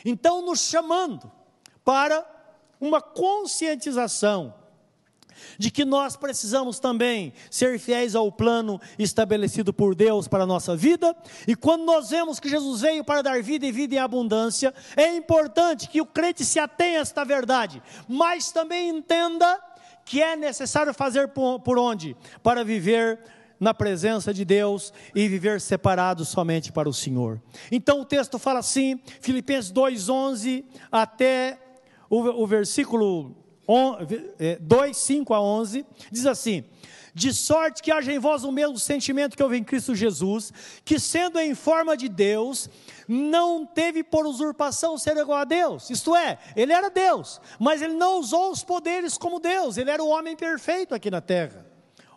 Então, 0.04 0.42
nos 0.42 0.60
chamando 0.60 1.30
para 1.84 2.24
uma 2.80 3.00
conscientização 3.00 4.54
de 5.58 5.70
que 5.70 5.84
nós 5.84 6.16
precisamos 6.16 6.78
também 6.78 7.32
ser 7.50 7.78
fiéis 7.78 8.14
ao 8.14 8.30
plano 8.30 8.80
estabelecido 8.98 9.72
por 9.72 9.94
Deus 9.94 10.26
para 10.26 10.44
a 10.44 10.46
nossa 10.46 10.76
vida, 10.76 11.14
e 11.46 11.54
quando 11.54 11.84
nós 11.84 12.10
vemos 12.10 12.40
que 12.40 12.48
Jesus 12.48 12.80
veio 12.80 13.04
para 13.04 13.22
dar 13.22 13.42
vida 13.42 13.66
e 13.66 13.72
vida 13.72 13.94
em 13.94 13.98
abundância, 13.98 14.74
é 14.96 15.14
importante 15.16 15.88
que 15.88 16.00
o 16.00 16.06
crente 16.06 16.44
se 16.44 16.58
atenha 16.58 16.98
a 16.98 17.02
esta 17.02 17.24
verdade, 17.24 17.82
mas 18.08 18.50
também 18.50 18.88
entenda 18.88 19.60
que 20.08 20.22
é 20.22 20.34
necessário 20.34 20.94
fazer 20.94 21.28
por, 21.28 21.60
por 21.60 21.78
onde? 21.78 22.16
Para 22.42 22.64
viver 22.64 23.20
na 23.60 23.74
presença 23.74 24.32
de 24.32 24.42
Deus 24.42 24.90
e 25.14 25.28
viver 25.28 25.60
separado 25.60 26.24
somente 26.24 26.72
para 26.72 26.88
o 26.88 26.94
Senhor. 26.94 27.42
Então 27.70 28.00
o 28.00 28.04
texto 28.06 28.38
fala 28.38 28.60
assim, 28.60 28.98
Filipenses 29.20 29.70
2:11 29.70 30.64
até 30.90 31.58
o, 32.08 32.42
o 32.42 32.46
versículo 32.46 33.36
2, 34.60 34.96
5 34.96 35.32
é, 35.32 35.36
a 35.36 35.40
11, 35.40 35.86
diz 36.10 36.26
assim: 36.26 36.64
de 37.14 37.34
sorte 37.34 37.82
que 37.82 37.90
haja 37.90 38.12
em 38.12 38.18
vós 38.18 38.44
o 38.44 38.52
mesmo 38.52 38.78
sentimento 38.78 39.36
que 39.36 39.42
houve 39.42 39.58
em 39.58 39.64
Cristo 39.64 39.94
Jesus, 39.94 40.52
que 40.84 40.98
sendo 40.98 41.38
em 41.38 41.54
forma 41.54 41.96
de 41.96 42.08
Deus, 42.08 42.70
não 43.06 43.66
teve 43.66 44.02
por 44.04 44.26
usurpação 44.26 44.96
ser 44.96 45.16
igual 45.16 45.38
a 45.38 45.44
Deus, 45.44 45.90
isto 45.90 46.14
é, 46.14 46.38
ele 46.54 46.72
era 46.72 46.88
Deus, 46.88 47.40
mas 47.58 47.82
ele 47.82 47.94
não 47.94 48.20
usou 48.20 48.50
os 48.50 48.62
poderes 48.62 49.18
como 49.18 49.40
Deus, 49.40 49.76
ele 49.76 49.90
era 49.90 50.02
o 50.02 50.08
homem 50.08 50.36
perfeito 50.36 50.94
aqui 50.94 51.10
na 51.10 51.20
terra. 51.20 51.66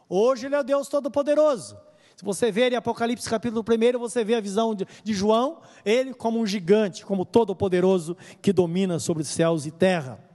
Hoje 0.08 0.46
ele 0.46 0.56
é 0.56 0.60
o 0.60 0.64
Deus 0.64 0.88
Todo-Poderoso. 0.88 1.78
Se 2.16 2.26
você 2.26 2.52
ver 2.52 2.72
em 2.72 2.76
Apocalipse 2.76 3.28
capítulo 3.28 3.66
1, 3.68 3.98
você 3.98 4.24
vê 4.24 4.36
a 4.36 4.42
visão 4.42 4.76
de, 4.76 4.86
de 5.04 5.14
João, 5.14 5.60
ele 5.84 6.14
como 6.14 6.40
um 6.40 6.46
gigante, 6.46 7.04
como 7.04 7.26
todo-poderoso 7.26 8.16
que 8.42 8.54
domina 8.54 9.00
sobre 9.00 9.24
céus 9.24 9.66
e 9.66 9.72
terra. 9.72 10.31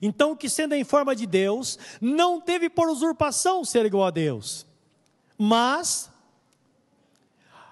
Então, 0.00 0.36
que 0.36 0.48
sendo 0.48 0.74
em 0.74 0.84
forma 0.84 1.14
de 1.14 1.26
Deus, 1.26 1.78
não 2.00 2.40
teve 2.40 2.68
por 2.68 2.88
usurpação 2.88 3.64
ser 3.64 3.86
igual 3.86 4.06
a 4.06 4.10
Deus, 4.10 4.66
mas 5.38 6.10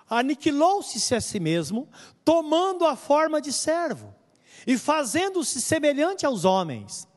aniquilou-se 0.08 1.14
a 1.14 1.20
si 1.20 1.40
mesmo, 1.40 1.88
tomando 2.24 2.86
a 2.86 2.96
forma 2.96 3.40
de 3.40 3.52
servo 3.52 4.14
e 4.66 4.78
fazendo-se 4.78 5.60
semelhante 5.60 6.24
aos 6.24 6.44
homens. 6.44 7.08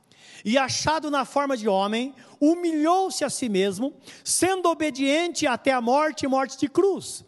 E 0.43 0.58
achado 0.58 1.12
na 1.12 1.26
forma 1.26 1.58
de 1.58 1.68
homem, 1.68 2.14
humilhou-se 2.39 3.24
a 3.24 3.30
si 3.30 3.49
mesmo, 3.49 3.93
sendo 4.24 4.70
obediente 4.70 5.45
até 5.45 5.74
a 5.74 5.82
morte 5.82 6.24
e 6.24 6.28
morte 6.28 6.58
de 6.58 6.70
cruz 6.70 7.27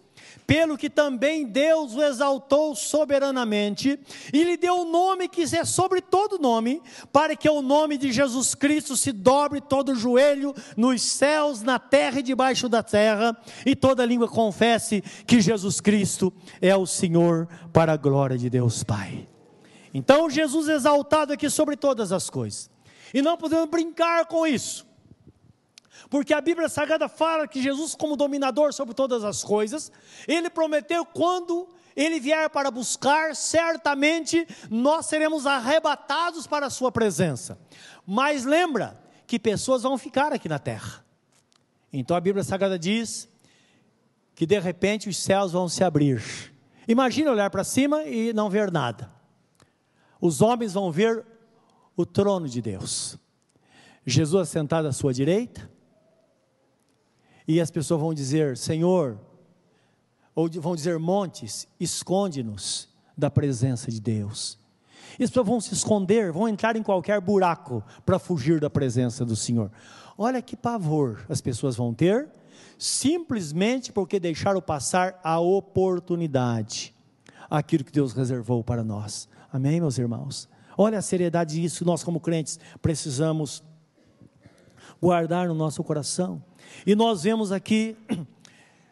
pelo 0.49 0.79
que 0.79 0.89
também 0.89 1.45
Deus 1.45 1.93
o 1.93 2.01
exaltou 2.01 2.73
soberanamente 2.73 3.99
e 4.33 4.43
lhe 4.43 4.57
deu 4.57 4.77
o 4.77 4.81
um 4.81 4.91
nome 4.91 5.27
que 5.27 5.43
é 5.43 5.63
sobre 5.63 6.01
todo 6.01 6.39
nome, 6.39 6.81
para 7.13 7.35
que 7.35 7.47
o 7.47 7.61
nome 7.61 7.99
de 7.99 8.11
Jesus 8.11 8.55
Cristo 8.55 8.97
se 8.97 9.11
dobre 9.11 9.61
todo 9.61 9.93
joelho 9.93 10.55
nos 10.75 11.03
céus, 11.03 11.61
na 11.61 11.77
terra 11.77 12.21
e 12.21 12.23
debaixo 12.23 12.67
da 12.67 12.81
terra, 12.81 13.37
e 13.63 13.75
toda 13.75 14.03
língua 14.03 14.27
confesse 14.27 15.03
que 15.27 15.39
Jesus 15.39 15.79
Cristo 15.79 16.33
é 16.59 16.75
o 16.75 16.87
Senhor, 16.87 17.47
para 17.71 17.93
a 17.93 17.97
glória 17.97 18.35
de 18.35 18.49
Deus 18.49 18.83
Pai. 18.83 19.27
Então, 19.93 20.31
Jesus 20.31 20.67
exaltado 20.67 21.31
aqui 21.31 21.47
sobre 21.47 21.77
todas 21.77 22.11
as 22.11 22.27
coisas, 22.27 22.71
e 23.13 23.21
não 23.21 23.37
podemos 23.37 23.69
brincar 23.69 24.25
com 24.25 24.47
isso. 24.47 24.88
Porque 26.09 26.33
a 26.33 26.41
Bíblia 26.41 26.67
Sagrada 26.67 27.07
fala 27.07 27.47
que 27.47 27.61
Jesus, 27.61 27.93
como 27.93 28.15
dominador 28.15 28.73
sobre 28.73 28.95
todas 28.95 29.23
as 29.23 29.43
coisas, 29.43 29.91
ele 30.27 30.49
prometeu 30.49 31.05
quando 31.05 31.67
ele 31.95 32.19
vier 32.19 32.49
para 32.49 32.71
buscar, 32.71 33.35
certamente 33.35 34.47
nós 34.69 35.05
seremos 35.05 35.45
arrebatados 35.45 36.47
para 36.47 36.65
a 36.65 36.69
sua 36.69 36.91
presença. 36.91 37.59
Mas 38.05 38.45
lembra 38.45 38.99
que 39.27 39.37
pessoas 39.37 39.83
vão 39.83 39.97
ficar 39.97 40.33
aqui 40.33 40.49
na 40.49 40.57
terra. 40.57 41.05
Então 41.91 42.15
a 42.15 42.21
Bíblia 42.21 42.43
Sagrada 42.43 42.79
diz 42.79 43.29
que 44.33 44.45
de 44.45 44.57
repente 44.59 45.09
os 45.09 45.17
céus 45.17 45.51
vão 45.51 45.67
se 45.67 45.83
abrir. 45.83 46.23
Imagina 46.87 47.31
olhar 47.31 47.49
para 47.49 47.63
cima 47.63 48.03
e 48.05 48.33
não 48.33 48.49
ver 48.49 48.71
nada. 48.71 49.11
Os 50.19 50.41
homens 50.41 50.73
vão 50.73 50.91
ver 50.91 51.25
o 51.95 52.05
trono 52.05 52.47
de 52.47 52.61
Deus. 52.61 53.17
Jesus 54.05 54.47
assentado 54.47 54.87
à 54.87 54.91
sua 54.91 55.13
direita, 55.13 55.69
e 57.49 57.59
as 57.59 57.71
pessoas 57.71 57.99
vão 57.99 58.13
dizer: 58.13 58.55
Senhor, 58.55 59.19
ou 60.35 60.47
vão 60.61 60.75
dizer: 60.75 60.99
Montes, 60.99 61.67
esconde-nos 61.79 62.87
da 63.17 63.31
presença 63.31 63.89
de 63.89 63.99
Deus. 63.99 64.59
E 65.17 65.23
as 65.23 65.31
pessoas 65.31 65.47
vão 65.47 65.59
se 65.59 65.73
esconder, 65.73 66.31
vão 66.31 66.47
entrar 66.47 66.75
em 66.75 66.83
qualquer 66.83 67.19
buraco 67.19 67.83
para 68.05 68.19
fugir 68.19 68.59
da 68.59 68.69
presença 68.69 69.25
do 69.25 69.35
Senhor. 69.35 69.71
Olha 70.15 70.43
que 70.43 70.55
pavor 70.55 71.25
as 71.27 71.41
pessoas 71.41 71.75
vão 71.75 71.91
ter, 71.91 72.29
simplesmente 72.77 73.91
porque 73.91 74.19
deixaram 74.19 74.61
passar 74.61 75.19
a 75.23 75.39
oportunidade, 75.39 76.93
aquilo 77.49 77.83
que 77.83 77.91
Deus 77.91 78.13
reservou 78.13 78.63
para 78.63 78.83
nós. 78.83 79.27
Amém, 79.51 79.81
meus 79.81 79.97
irmãos? 79.97 80.47
Olha 80.77 80.99
a 80.99 81.01
seriedade 81.01 81.59
disso, 81.59 81.83
nós, 81.83 82.03
como 82.03 82.19
crentes, 82.19 82.59
precisamos 82.79 83.63
guardar 85.01 85.47
no 85.47 85.55
nosso 85.55 85.83
coração. 85.83 86.43
E 86.85 86.95
nós 86.95 87.23
vemos 87.23 87.51
aqui, 87.51 87.97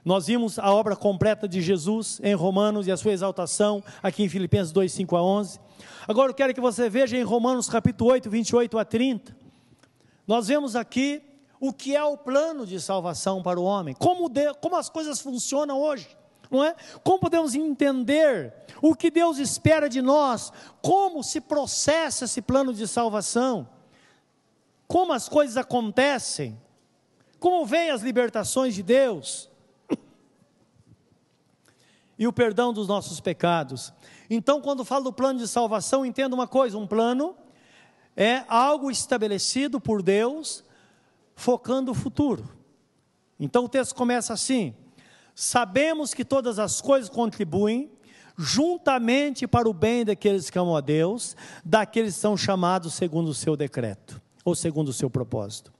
nós 0.03 0.27
vimos 0.27 0.57
a 0.59 0.71
obra 0.73 0.95
completa 0.95 1.47
de 1.47 1.61
Jesus 1.61 2.19
em 2.23 2.33
Romanos 2.33 2.87
e 2.87 2.91
a 2.91 2.97
sua 2.97 3.11
exaltação 3.11 3.83
aqui 4.01 4.23
em 4.23 4.29
Filipenses 4.29 4.71
2, 4.71 4.91
5 4.91 5.15
a 5.15 5.23
11. 5.23 5.59
Agora 6.07 6.31
eu 6.31 6.35
quero 6.35 6.53
que 6.53 6.61
você 6.61 6.89
veja 6.89 7.17
em 7.17 7.23
Romanos 7.23 7.69
capítulo 7.69 8.11
8, 8.11 8.29
28 8.29 8.79
a 8.79 8.85
30. 8.85 9.35
Nós 10.25 10.47
vemos 10.47 10.75
aqui 10.75 11.21
o 11.59 11.73
que 11.73 11.95
é 11.95 12.03
o 12.03 12.17
plano 12.17 12.65
de 12.65 12.79
salvação 12.79 13.41
para 13.41 13.59
o 13.59 13.63
homem, 13.63 13.95
como, 13.95 14.29
de, 14.29 14.53
como 14.55 14.75
as 14.75 14.89
coisas 14.89 15.19
funcionam 15.19 15.79
hoje, 15.79 16.07
não 16.51 16.63
é? 16.63 16.75
Como 17.03 17.19
podemos 17.19 17.55
entender 17.55 18.53
o 18.81 18.95
que 18.95 19.09
Deus 19.09 19.37
espera 19.37 19.89
de 19.89 20.01
nós, 20.01 20.51
como 20.81 21.23
se 21.23 21.41
processa 21.41 22.25
esse 22.25 22.41
plano 22.41 22.73
de 22.73 22.87
salvação, 22.87 23.67
como 24.87 25.13
as 25.13 25.27
coisas 25.27 25.57
acontecem. 25.57 26.57
Como 27.39 27.65
vem 27.65 27.89
as 27.89 28.01
libertações 28.01 28.75
de 28.75 28.83
Deus? 28.83 29.49
E 32.19 32.27
o 32.27 32.33
perdão 32.33 32.73
dos 32.73 32.87
nossos 32.87 33.19
pecados. 33.19 33.93
Então, 34.29 34.59
quando 34.59 34.83
falo 34.83 35.05
do 35.05 35.13
plano 35.13 35.39
de 35.39 35.47
salvação, 35.47 36.05
entenda 36.05 36.33
uma 36.33 36.47
coisa: 36.47 36.77
um 36.77 36.87
plano 36.87 37.35
é 38.15 38.43
algo 38.47 38.89
estabelecido 38.89 39.79
por 39.79 40.01
Deus, 40.01 40.63
focando 41.35 41.91
o 41.91 41.95
futuro. 41.95 42.49
Então 43.39 43.65
o 43.65 43.69
texto 43.69 43.93
começa 43.93 44.33
assim: 44.33 44.73
Sabemos 45.35 46.15
que 46.15 46.25
todas 46.25 46.57
as 46.57 46.81
coisas 46.81 47.09
contribuem 47.09 47.91
juntamente 48.35 49.47
para 49.47 49.69
o 49.69 49.73
bem 49.73 50.03
daqueles 50.03 50.49
que 50.49 50.57
amam 50.57 50.75
a 50.75 50.81
Deus, 50.81 51.35
daqueles 51.63 52.15
que 52.15 52.19
são 52.19 52.35
chamados 52.35 52.95
segundo 52.95 53.29
o 53.29 53.33
seu 53.33 53.55
decreto, 53.55 54.19
ou 54.43 54.55
segundo 54.55 54.89
o 54.89 54.93
seu 54.93 55.09
propósito. 55.09 55.76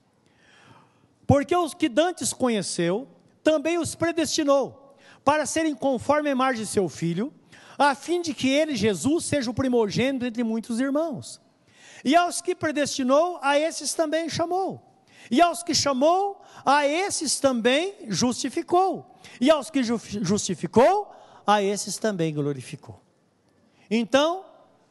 Porque 1.27 1.55
os 1.55 1.73
que 1.73 1.89
dantes 1.89 2.31
conheceu, 2.31 3.07
também 3.43 3.77
os 3.77 3.93
predestinou, 3.93 4.95
para 5.25 5.45
serem 5.45 5.75
conforme 5.75 6.29
a 6.29 6.31
imagem 6.31 6.63
de 6.63 6.67
seu 6.67 6.87
filho, 6.87 7.33
a 7.77 7.93
fim 7.93 8.21
de 8.21 8.33
que 8.33 8.49
ele, 8.49 8.75
Jesus, 8.75 9.25
seja 9.25 9.51
o 9.51 9.53
primogênito 9.53 10.25
entre 10.25 10.43
muitos 10.43 10.79
irmãos. 10.79 11.41
E 12.03 12.15
aos 12.15 12.41
que 12.41 12.55
predestinou, 12.55 13.37
a 13.41 13.59
esses 13.59 13.93
também 13.93 14.29
chamou. 14.29 14.81
E 15.29 15.41
aos 15.41 15.61
que 15.61 15.75
chamou, 15.75 16.41
a 16.65 16.87
esses 16.87 17.39
também 17.39 17.93
justificou. 18.07 19.13
E 19.41 19.51
aos 19.51 19.69
que 19.69 19.83
justificou, 19.83 21.13
a 21.45 21.61
esses 21.61 21.97
também 21.97 22.33
glorificou. 22.33 23.01
Então, 23.91 24.45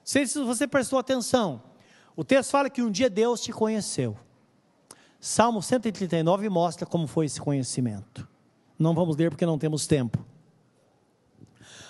se 0.05 0.25
você 0.27 0.67
prestou 0.67 0.99
atenção, 0.99 1.63
o 2.15 2.23
texto 2.23 2.51
fala 2.51 2.69
que 2.69 2.83
um 2.83 2.91
dia 2.91 3.09
Deus 3.09 3.41
te 3.41 3.53
conheceu. 3.53 4.17
Salmo 5.21 5.63
139 5.63 6.49
mostra 6.49 6.87
como 6.87 7.07
foi 7.07 7.27
esse 7.27 7.41
conhecimento. 7.41 8.29
Não 8.79 8.95
vamos 8.95 9.17
ler 9.17 9.31
porque 9.31 9.47
não 9.47 9.59
temos 9.59 9.87
tempo. 9.87 10.25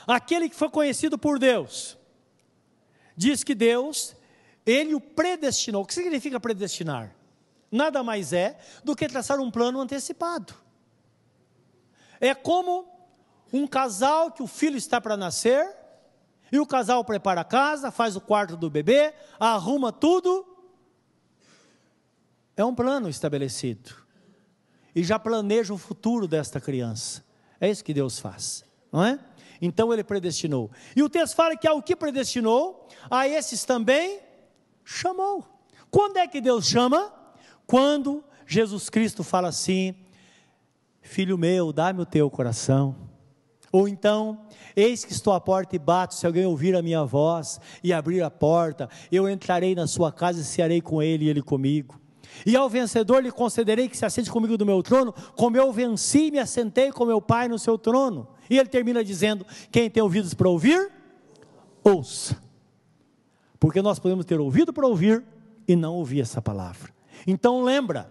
Aquele 0.06 0.48
que 0.48 0.54
foi 0.54 0.70
conhecido 0.70 1.18
por 1.18 1.38
Deus, 1.38 1.98
diz 3.16 3.42
que 3.42 3.54
Deus, 3.54 4.14
ele 4.64 4.94
o 4.94 5.00
predestinou. 5.00 5.82
O 5.82 5.86
que 5.86 5.94
significa 5.94 6.38
predestinar? 6.38 7.14
Nada 7.70 8.02
mais 8.02 8.32
é 8.32 8.58
do 8.84 8.94
que 8.94 9.08
traçar 9.08 9.40
um 9.40 9.50
plano 9.50 9.80
antecipado. 9.80 10.54
É 12.20 12.34
como 12.34 12.86
um 13.52 13.66
casal 13.66 14.30
que 14.30 14.42
o 14.42 14.46
filho 14.46 14.76
está 14.76 15.00
para 15.00 15.16
nascer, 15.16 15.74
e 16.50 16.58
o 16.58 16.66
casal 16.66 17.04
prepara 17.04 17.40
a 17.40 17.44
casa, 17.44 17.90
faz 17.90 18.14
o 18.16 18.20
quarto 18.20 18.56
do 18.56 18.70
bebê, 18.70 19.12
arruma 19.38 19.92
tudo, 19.92 20.46
é 22.56 22.64
um 22.64 22.74
plano 22.74 23.08
estabelecido. 23.08 23.94
E 24.94 25.04
já 25.04 25.18
planeja 25.18 25.74
o 25.74 25.78
futuro 25.78 26.26
desta 26.26 26.60
criança. 26.60 27.22
É 27.60 27.70
isso 27.70 27.84
que 27.84 27.92
Deus 27.92 28.18
faz, 28.18 28.64
não 28.90 29.04
é? 29.04 29.18
Então 29.60 29.92
ele 29.92 30.04
predestinou. 30.04 30.70
E 30.94 31.02
o 31.02 31.08
texto 31.08 31.34
fala 31.34 31.56
que 31.56 31.66
ao 31.66 31.82
que 31.82 31.94
predestinou, 31.94 32.88
a 33.10 33.28
esses 33.28 33.64
também 33.64 34.20
chamou. 34.84 35.44
Quando 35.90 36.18
é 36.18 36.26
que 36.26 36.40
Deus 36.40 36.66
chama? 36.66 37.12
Quando 37.66 38.24
Jesus 38.46 38.88
Cristo 38.88 39.22
fala 39.22 39.48
assim: 39.48 39.94
Filho 41.00 41.38
meu, 41.38 41.72
dá-me 41.72 42.02
o 42.02 42.06
teu 42.06 42.30
coração. 42.30 42.96
Ou 43.72 43.88
então, 43.88 44.46
eis 44.74 45.04
que 45.04 45.12
estou 45.12 45.32
à 45.32 45.40
porta 45.40 45.76
e 45.76 45.78
bato, 45.78 46.14
se 46.14 46.26
alguém 46.26 46.46
ouvir 46.46 46.74
a 46.74 46.82
minha 46.82 47.04
voz 47.04 47.60
e 47.82 47.92
abrir 47.92 48.22
a 48.22 48.30
porta, 48.30 48.88
eu 49.10 49.28
entrarei 49.28 49.74
na 49.74 49.86
sua 49.86 50.12
casa 50.12 50.40
e 50.40 50.44
cearei 50.44 50.80
com 50.80 51.02
ele 51.02 51.26
e 51.26 51.28
ele 51.28 51.42
comigo. 51.42 52.00
E 52.44 52.56
ao 52.56 52.68
vencedor 52.68 53.22
lhe 53.22 53.30
concederei 53.30 53.88
que 53.88 53.96
se 53.96 54.04
assente 54.04 54.30
comigo 54.30 54.56
do 54.56 54.66
meu 54.66 54.82
trono, 54.82 55.12
como 55.34 55.56
eu 55.56 55.72
venci 55.72 56.26
e 56.26 56.30
me 56.30 56.38
assentei 56.38 56.92
com 56.92 57.04
meu 57.04 57.20
Pai 57.20 57.48
no 57.48 57.58
seu 57.58 57.78
trono. 57.78 58.28
E 58.50 58.58
ele 58.58 58.68
termina 58.68 59.04
dizendo: 59.04 59.46
Quem 59.70 59.88
tem 59.88 60.02
ouvidos 60.02 60.34
para 60.34 60.48
ouvir, 60.48 60.90
ouça. 61.82 62.36
Porque 63.58 63.80
nós 63.80 63.98
podemos 63.98 64.24
ter 64.24 64.38
ouvido 64.38 64.72
para 64.72 64.86
ouvir 64.86 65.24
e 65.66 65.74
não 65.74 65.94
ouvir 65.94 66.20
essa 66.20 66.42
palavra. 66.42 66.92
Então 67.26 67.62
lembra 67.62 68.10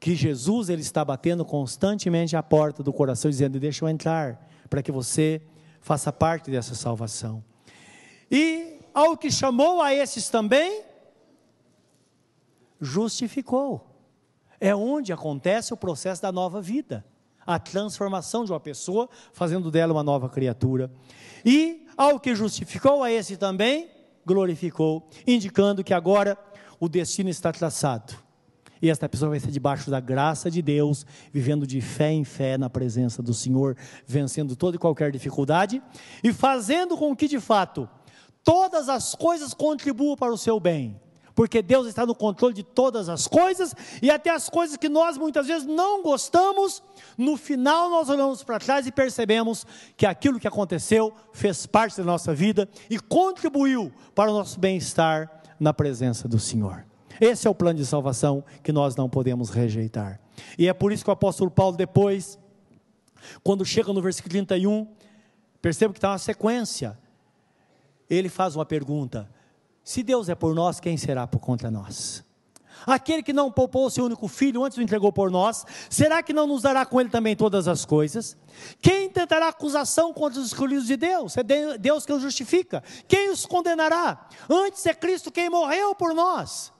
que 0.00 0.16
Jesus 0.16 0.68
ele 0.68 0.82
está 0.82 1.04
batendo 1.04 1.44
constantemente 1.44 2.36
à 2.36 2.42
porta 2.42 2.82
do 2.82 2.92
coração, 2.92 3.30
dizendo: 3.30 3.60
Deixa 3.60 3.84
eu 3.84 3.88
entrar, 3.88 4.48
para 4.68 4.82
que 4.82 4.90
você 4.90 5.42
faça 5.80 6.12
parte 6.12 6.50
dessa 6.50 6.74
salvação. 6.74 7.44
E 8.30 8.78
ao 8.94 9.16
que 9.16 9.30
chamou 9.30 9.80
a 9.80 9.94
esses 9.94 10.28
também, 10.28 10.82
justificou. 12.82 13.88
É 14.60 14.74
onde 14.74 15.12
acontece 15.12 15.72
o 15.72 15.76
processo 15.76 16.20
da 16.20 16.32
nova 16.32 16.60
vida, 16.60 17.04
a 17.46 17.58
transformação 17.58 18.44
de 18.44 18.52
uma 18.52 18.60
pessoa, 18.60 19.08
fazendo 19.32 19.70
dela 19.70 19.92
uma 19.92 20.02
nova 20.02 20.28
criatura. 20.28 20.90
E 21.44 21.86
ao 21.96 22.18
que 22.18 22.34
justificou, 22.34 23.02
a 23.02 23.10
esse 23.10 23.36
também 23.36 23.88
glorificou, 24.26 25.08
indicando 25.26 25.82
que 25.82 25.94
agora 25.94 26.36
o 26.78 26.88
destino 26.88 27.30
está 27.30 27.52
traçado. 27.52 28.14
E 28.80 28.90
esta 28.90 29.08
pessoa 29.08 29.30
vai 29.30 29.38
ser 29.38 29.52
debaixo 29.52 29.90
da 29.90 30.00
graça 30.00 30.50
de 30.50 30.60
Deus, 30.60 31.06
vivendo 31.32 31.66
de 31.66 31.80
fé 31.80 32.10
em 32.10 32.24
fé 32.24 32.58
na 32.58 32.68
presença 32.68 33.22
do 33.22 33.32
Senhor, 33.32 33.76
vencendo 34.04 34.56
toda 34.56 34.76
e 34.76 34.78
qualquer 34.78 35.12
dificuldade 35.12 35.80
e 36.22 36.32
fazendo 36.32 36.96
com 36.96 37.14
que, 37.14 37.28
de 37.28 37.38
fato, 37.38 37.88
todas 38.42 38.88
as 38.88 39.14
coisas 39.14 39.54
contribuam 39.54 40.16
para 40.16 40.32
o 40.32 40.38
seu 40.38 40.58
bem 40.58 41.00
porque 41.34 41.62
Deus 41.62 41.86
está 41.86 42.04
no 42.04 42.14
controle 42.14 42.54
de 42.54 42.62
todas 42.62 43.08
as 43.08 43.26
coisas 43.26 43.74
e 44.00 44.10
até 44.10 44.30
as 44.30 44.48
coisas 44.48 44.76
que 44.76 44.88
nós 44.88 45.16
muitas 45.16 45.46
vezes 45.46 45.66
não 45.66 46.02
gostamos, 46.02 46.82
no 47.16 47.36
final 47.36 47.90
nós 47.90 48.08
olhamos 48.08 48.42
para 48.42 48.58
trás 48.58 48.86
e 48.86 48.92
percebemos 48.92 49.66
que 49.96 50.06
aquilo 50.06 50.38
que 50.38 50.48
aconteceu 50.48 51.12
fez 51.32 51.66
parte 51.66 51.98
da 51.98 52.04
nossa 52.04 52.34
vida 52.34 52.68
e 52.88 52.98
contribuiu 52.98 53.92
para 54.14 54.30
o 54.30 54.34
nosso 54.34 54.58
bem-estar 54.58 55.42
na 55.58 55.72
presença 55.72 56.28
do 56.28 56.38
Senhor. 56.38 56.84
Esse 57.20 57.46
é 57.46 57.50
o 57.50 57.54
plano 57.54 57.78
de 57.78 57.86
salvação 57.86 58.44
que 58.62 58.72
nós 58.72 58.96
não 58.96 59.08
podemos 59.08 59.50
rejeitar. 59.50 60.20
E 60.58 60.66
é 60.66 60.72
por 60.72 60.92
isso 60.92 61.04
que 61.04 61.10
o 61.10 61.12
apóstolo 61.12 61.50
Paulo, 61.50 61.76
depois, 61.76 62.38
quando 63.42 63.64
chega 63.64 63.92
no 63.92 64.02
versículo 64.02 64.32
31, 64.32 64.88
perceba 65.60 65.92
que 65.92 65.98
está 65.98 66.10
uma 66.10 66.18
sequência. 66.18 66.98
Ele 68.08 68.28
faz 68.28 68.56
uma 68.56 68.66
pergunta: 68.66 69.30
se 69.84 70.02
Deus 70.02 70.28
é 70.28 70.34
por 70.34 70.54
nós, 70.54 70.80
quem 70.80 70.96
será 70.96 71.26
por 71.26 71.38
contra 71.38 71.70
nós? 71.70 72.24
Aquele 72.86 73.22
que 73.22 73.32
não 73.32 73.50
poupou 73.50 73.86
o 73.86 73.90
seu 73.90 74.04
único 74.04 74.26
filho, 74.28 74.64
antes 74.64 74.76
o 74.78 74.82
entregou 74.82 75.12
por 75.12 75.30
nós, 75.30 75.64
será 75.88 76.22
que 76.22 76.32
não 76.32 76.46
nos 76.46 76.62
dará 76.62 76.84
com 76.84 77.00
ele 77.00 77.10
também 77.10 77.36
todas 77.36 77.68
as 77.68 77.84
coisas? 77.84 78.36
Quem 78.80 79.08
tentará 79.08 79.48
acusação 79.48 80.12
contra 80.12 80.40
os 80.40 80.48
escolhidos 80.48 80.86
de 80.86 80.96
Deus? 80.96 81.36
É 81.36 81.42
Deus 81.78 82.04
que 82.04 82.12
os 82.12 82.22
justifica. 82.22 82.82
Quem 83.06 83.30
os 83.30 83.46
condenará? 83.46 84.28
Antes 84.50 84.84
é 84.86 84.94
Cristo 84.94 85.30
quem 85.30 85.48
morreu 85.48 85.94
por 85.94 86.14
nós. 86.14 86.72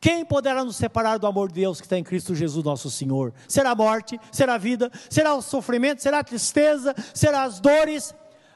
Quem 0.00 0.24
poderá 0.24 0.62
nos 0.64 0.76
separar 0.76 1.18
do 1.18 1.26
amor 1.26 1.48
de 1.48 1.54
Deus 1.54 1.80
que 1.80 1.86
está 1.86 1.96
em 1.96 2.04
Cristo 2.04 2.34
Jesus, 2.34 2.62
nosso 2.62 2.90
Senhor? 2.90 3.32
Será 3.48 3.70
a 3.70 3.74
morte? 3.74 4.20
Será 4.30 4.54
a 4.54 4.58
vida? 4.58 4.90
Será 5.08 5.34
o 5.34 5.40
sofrimento? 5.40 6.02
Será 6.02 6.18
a 6.18 6.24
tristeza? 6.24 6.94
Será 7.14 7.44
as 7.44 7.58
dores? 7.58 8.14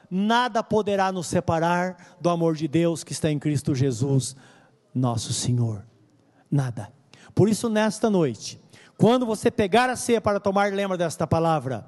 Nada 0.09 0.63
poderá 0.63 1.11
nos 1.11 1.27
separar 1.27 2.17
do 2.19 2.29
amor 2.29 2.55
de 2.55 2.67
Deus 2.67 3.03
que 3.03 3.11
está 3.11 3.31
em 3.31 3.39
Cristo 3.39 3.75
Jesus, 3.75 4.35
nosso 4.93 5.33
Senhor. 5.33 5.85
Nada. 6.49 6.91
Por 7.35 7.47
isso, 7.47 7.69
nesta 7.69 8.09
noite, 8.09 8.59
quando 8.97 9.25
você 9.25 9.51
pegar 9.51 9.89
a 9.89 9.95
ceia 9.95 10.19
para 10.19 10.39
tomar, 10.39 10.73
lembra 10.73 10.97
desta 10.97 11.25
palavra. 11.25 11.87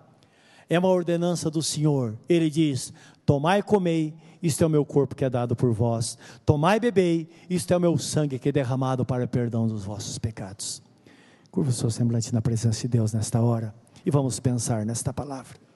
É 0.69 0.80
uma 0.80 0.88
ordenança 0.88 1.49
do 1.49 1.61
Senhor. 1.61 2.17
Ele 2.30 2.49
diz: 2.49 2.93
Tomai 3.26 3.59
e 3.59 3.63
comei, 3.63 4.15
isto 4.41 4.63
é 4.63 4.67
o 4.67 4.69
meu 4.69 4.86
corpo 4.86 5.15
que 5.15 5.26
é 5.26 5.30
dado 5.30 5.55
por 5.55 5.74
vós. 5.74 6.17
Tomai 6.45 6.78
e 6.78 6.80
bebei, 6.80 7.30
isto 7.49 7.74
é 7.74 7.78
o 7.78 7.82
meu 7.82 7.97
sangue 7.97 8.39
que 8.39 8.49
é 8.49 8.51
derramado 8.51 9.05
para 9.05 9.26
o 9.26 9.28
perdão 9.28 9.67
dos 9.67 9.84
vossos 9.84 10.17
pecados. 10.17 10.82
Curva 11.51 11.69
o 11.69 11.74
seu 11.74 11.91
semblante 11.91 12.34
na 12.34 12.41
presença 12.41 12.82
de 12.82 12.88
Deus 12.88 13.11
nesta 13.11 13.41
hora 13.41 13.76
e 14.05 14.09
vamos 14.09 14.39
pensar 14.39 14.86
nesta 14.86 15.13
palavra. 15.13 15.70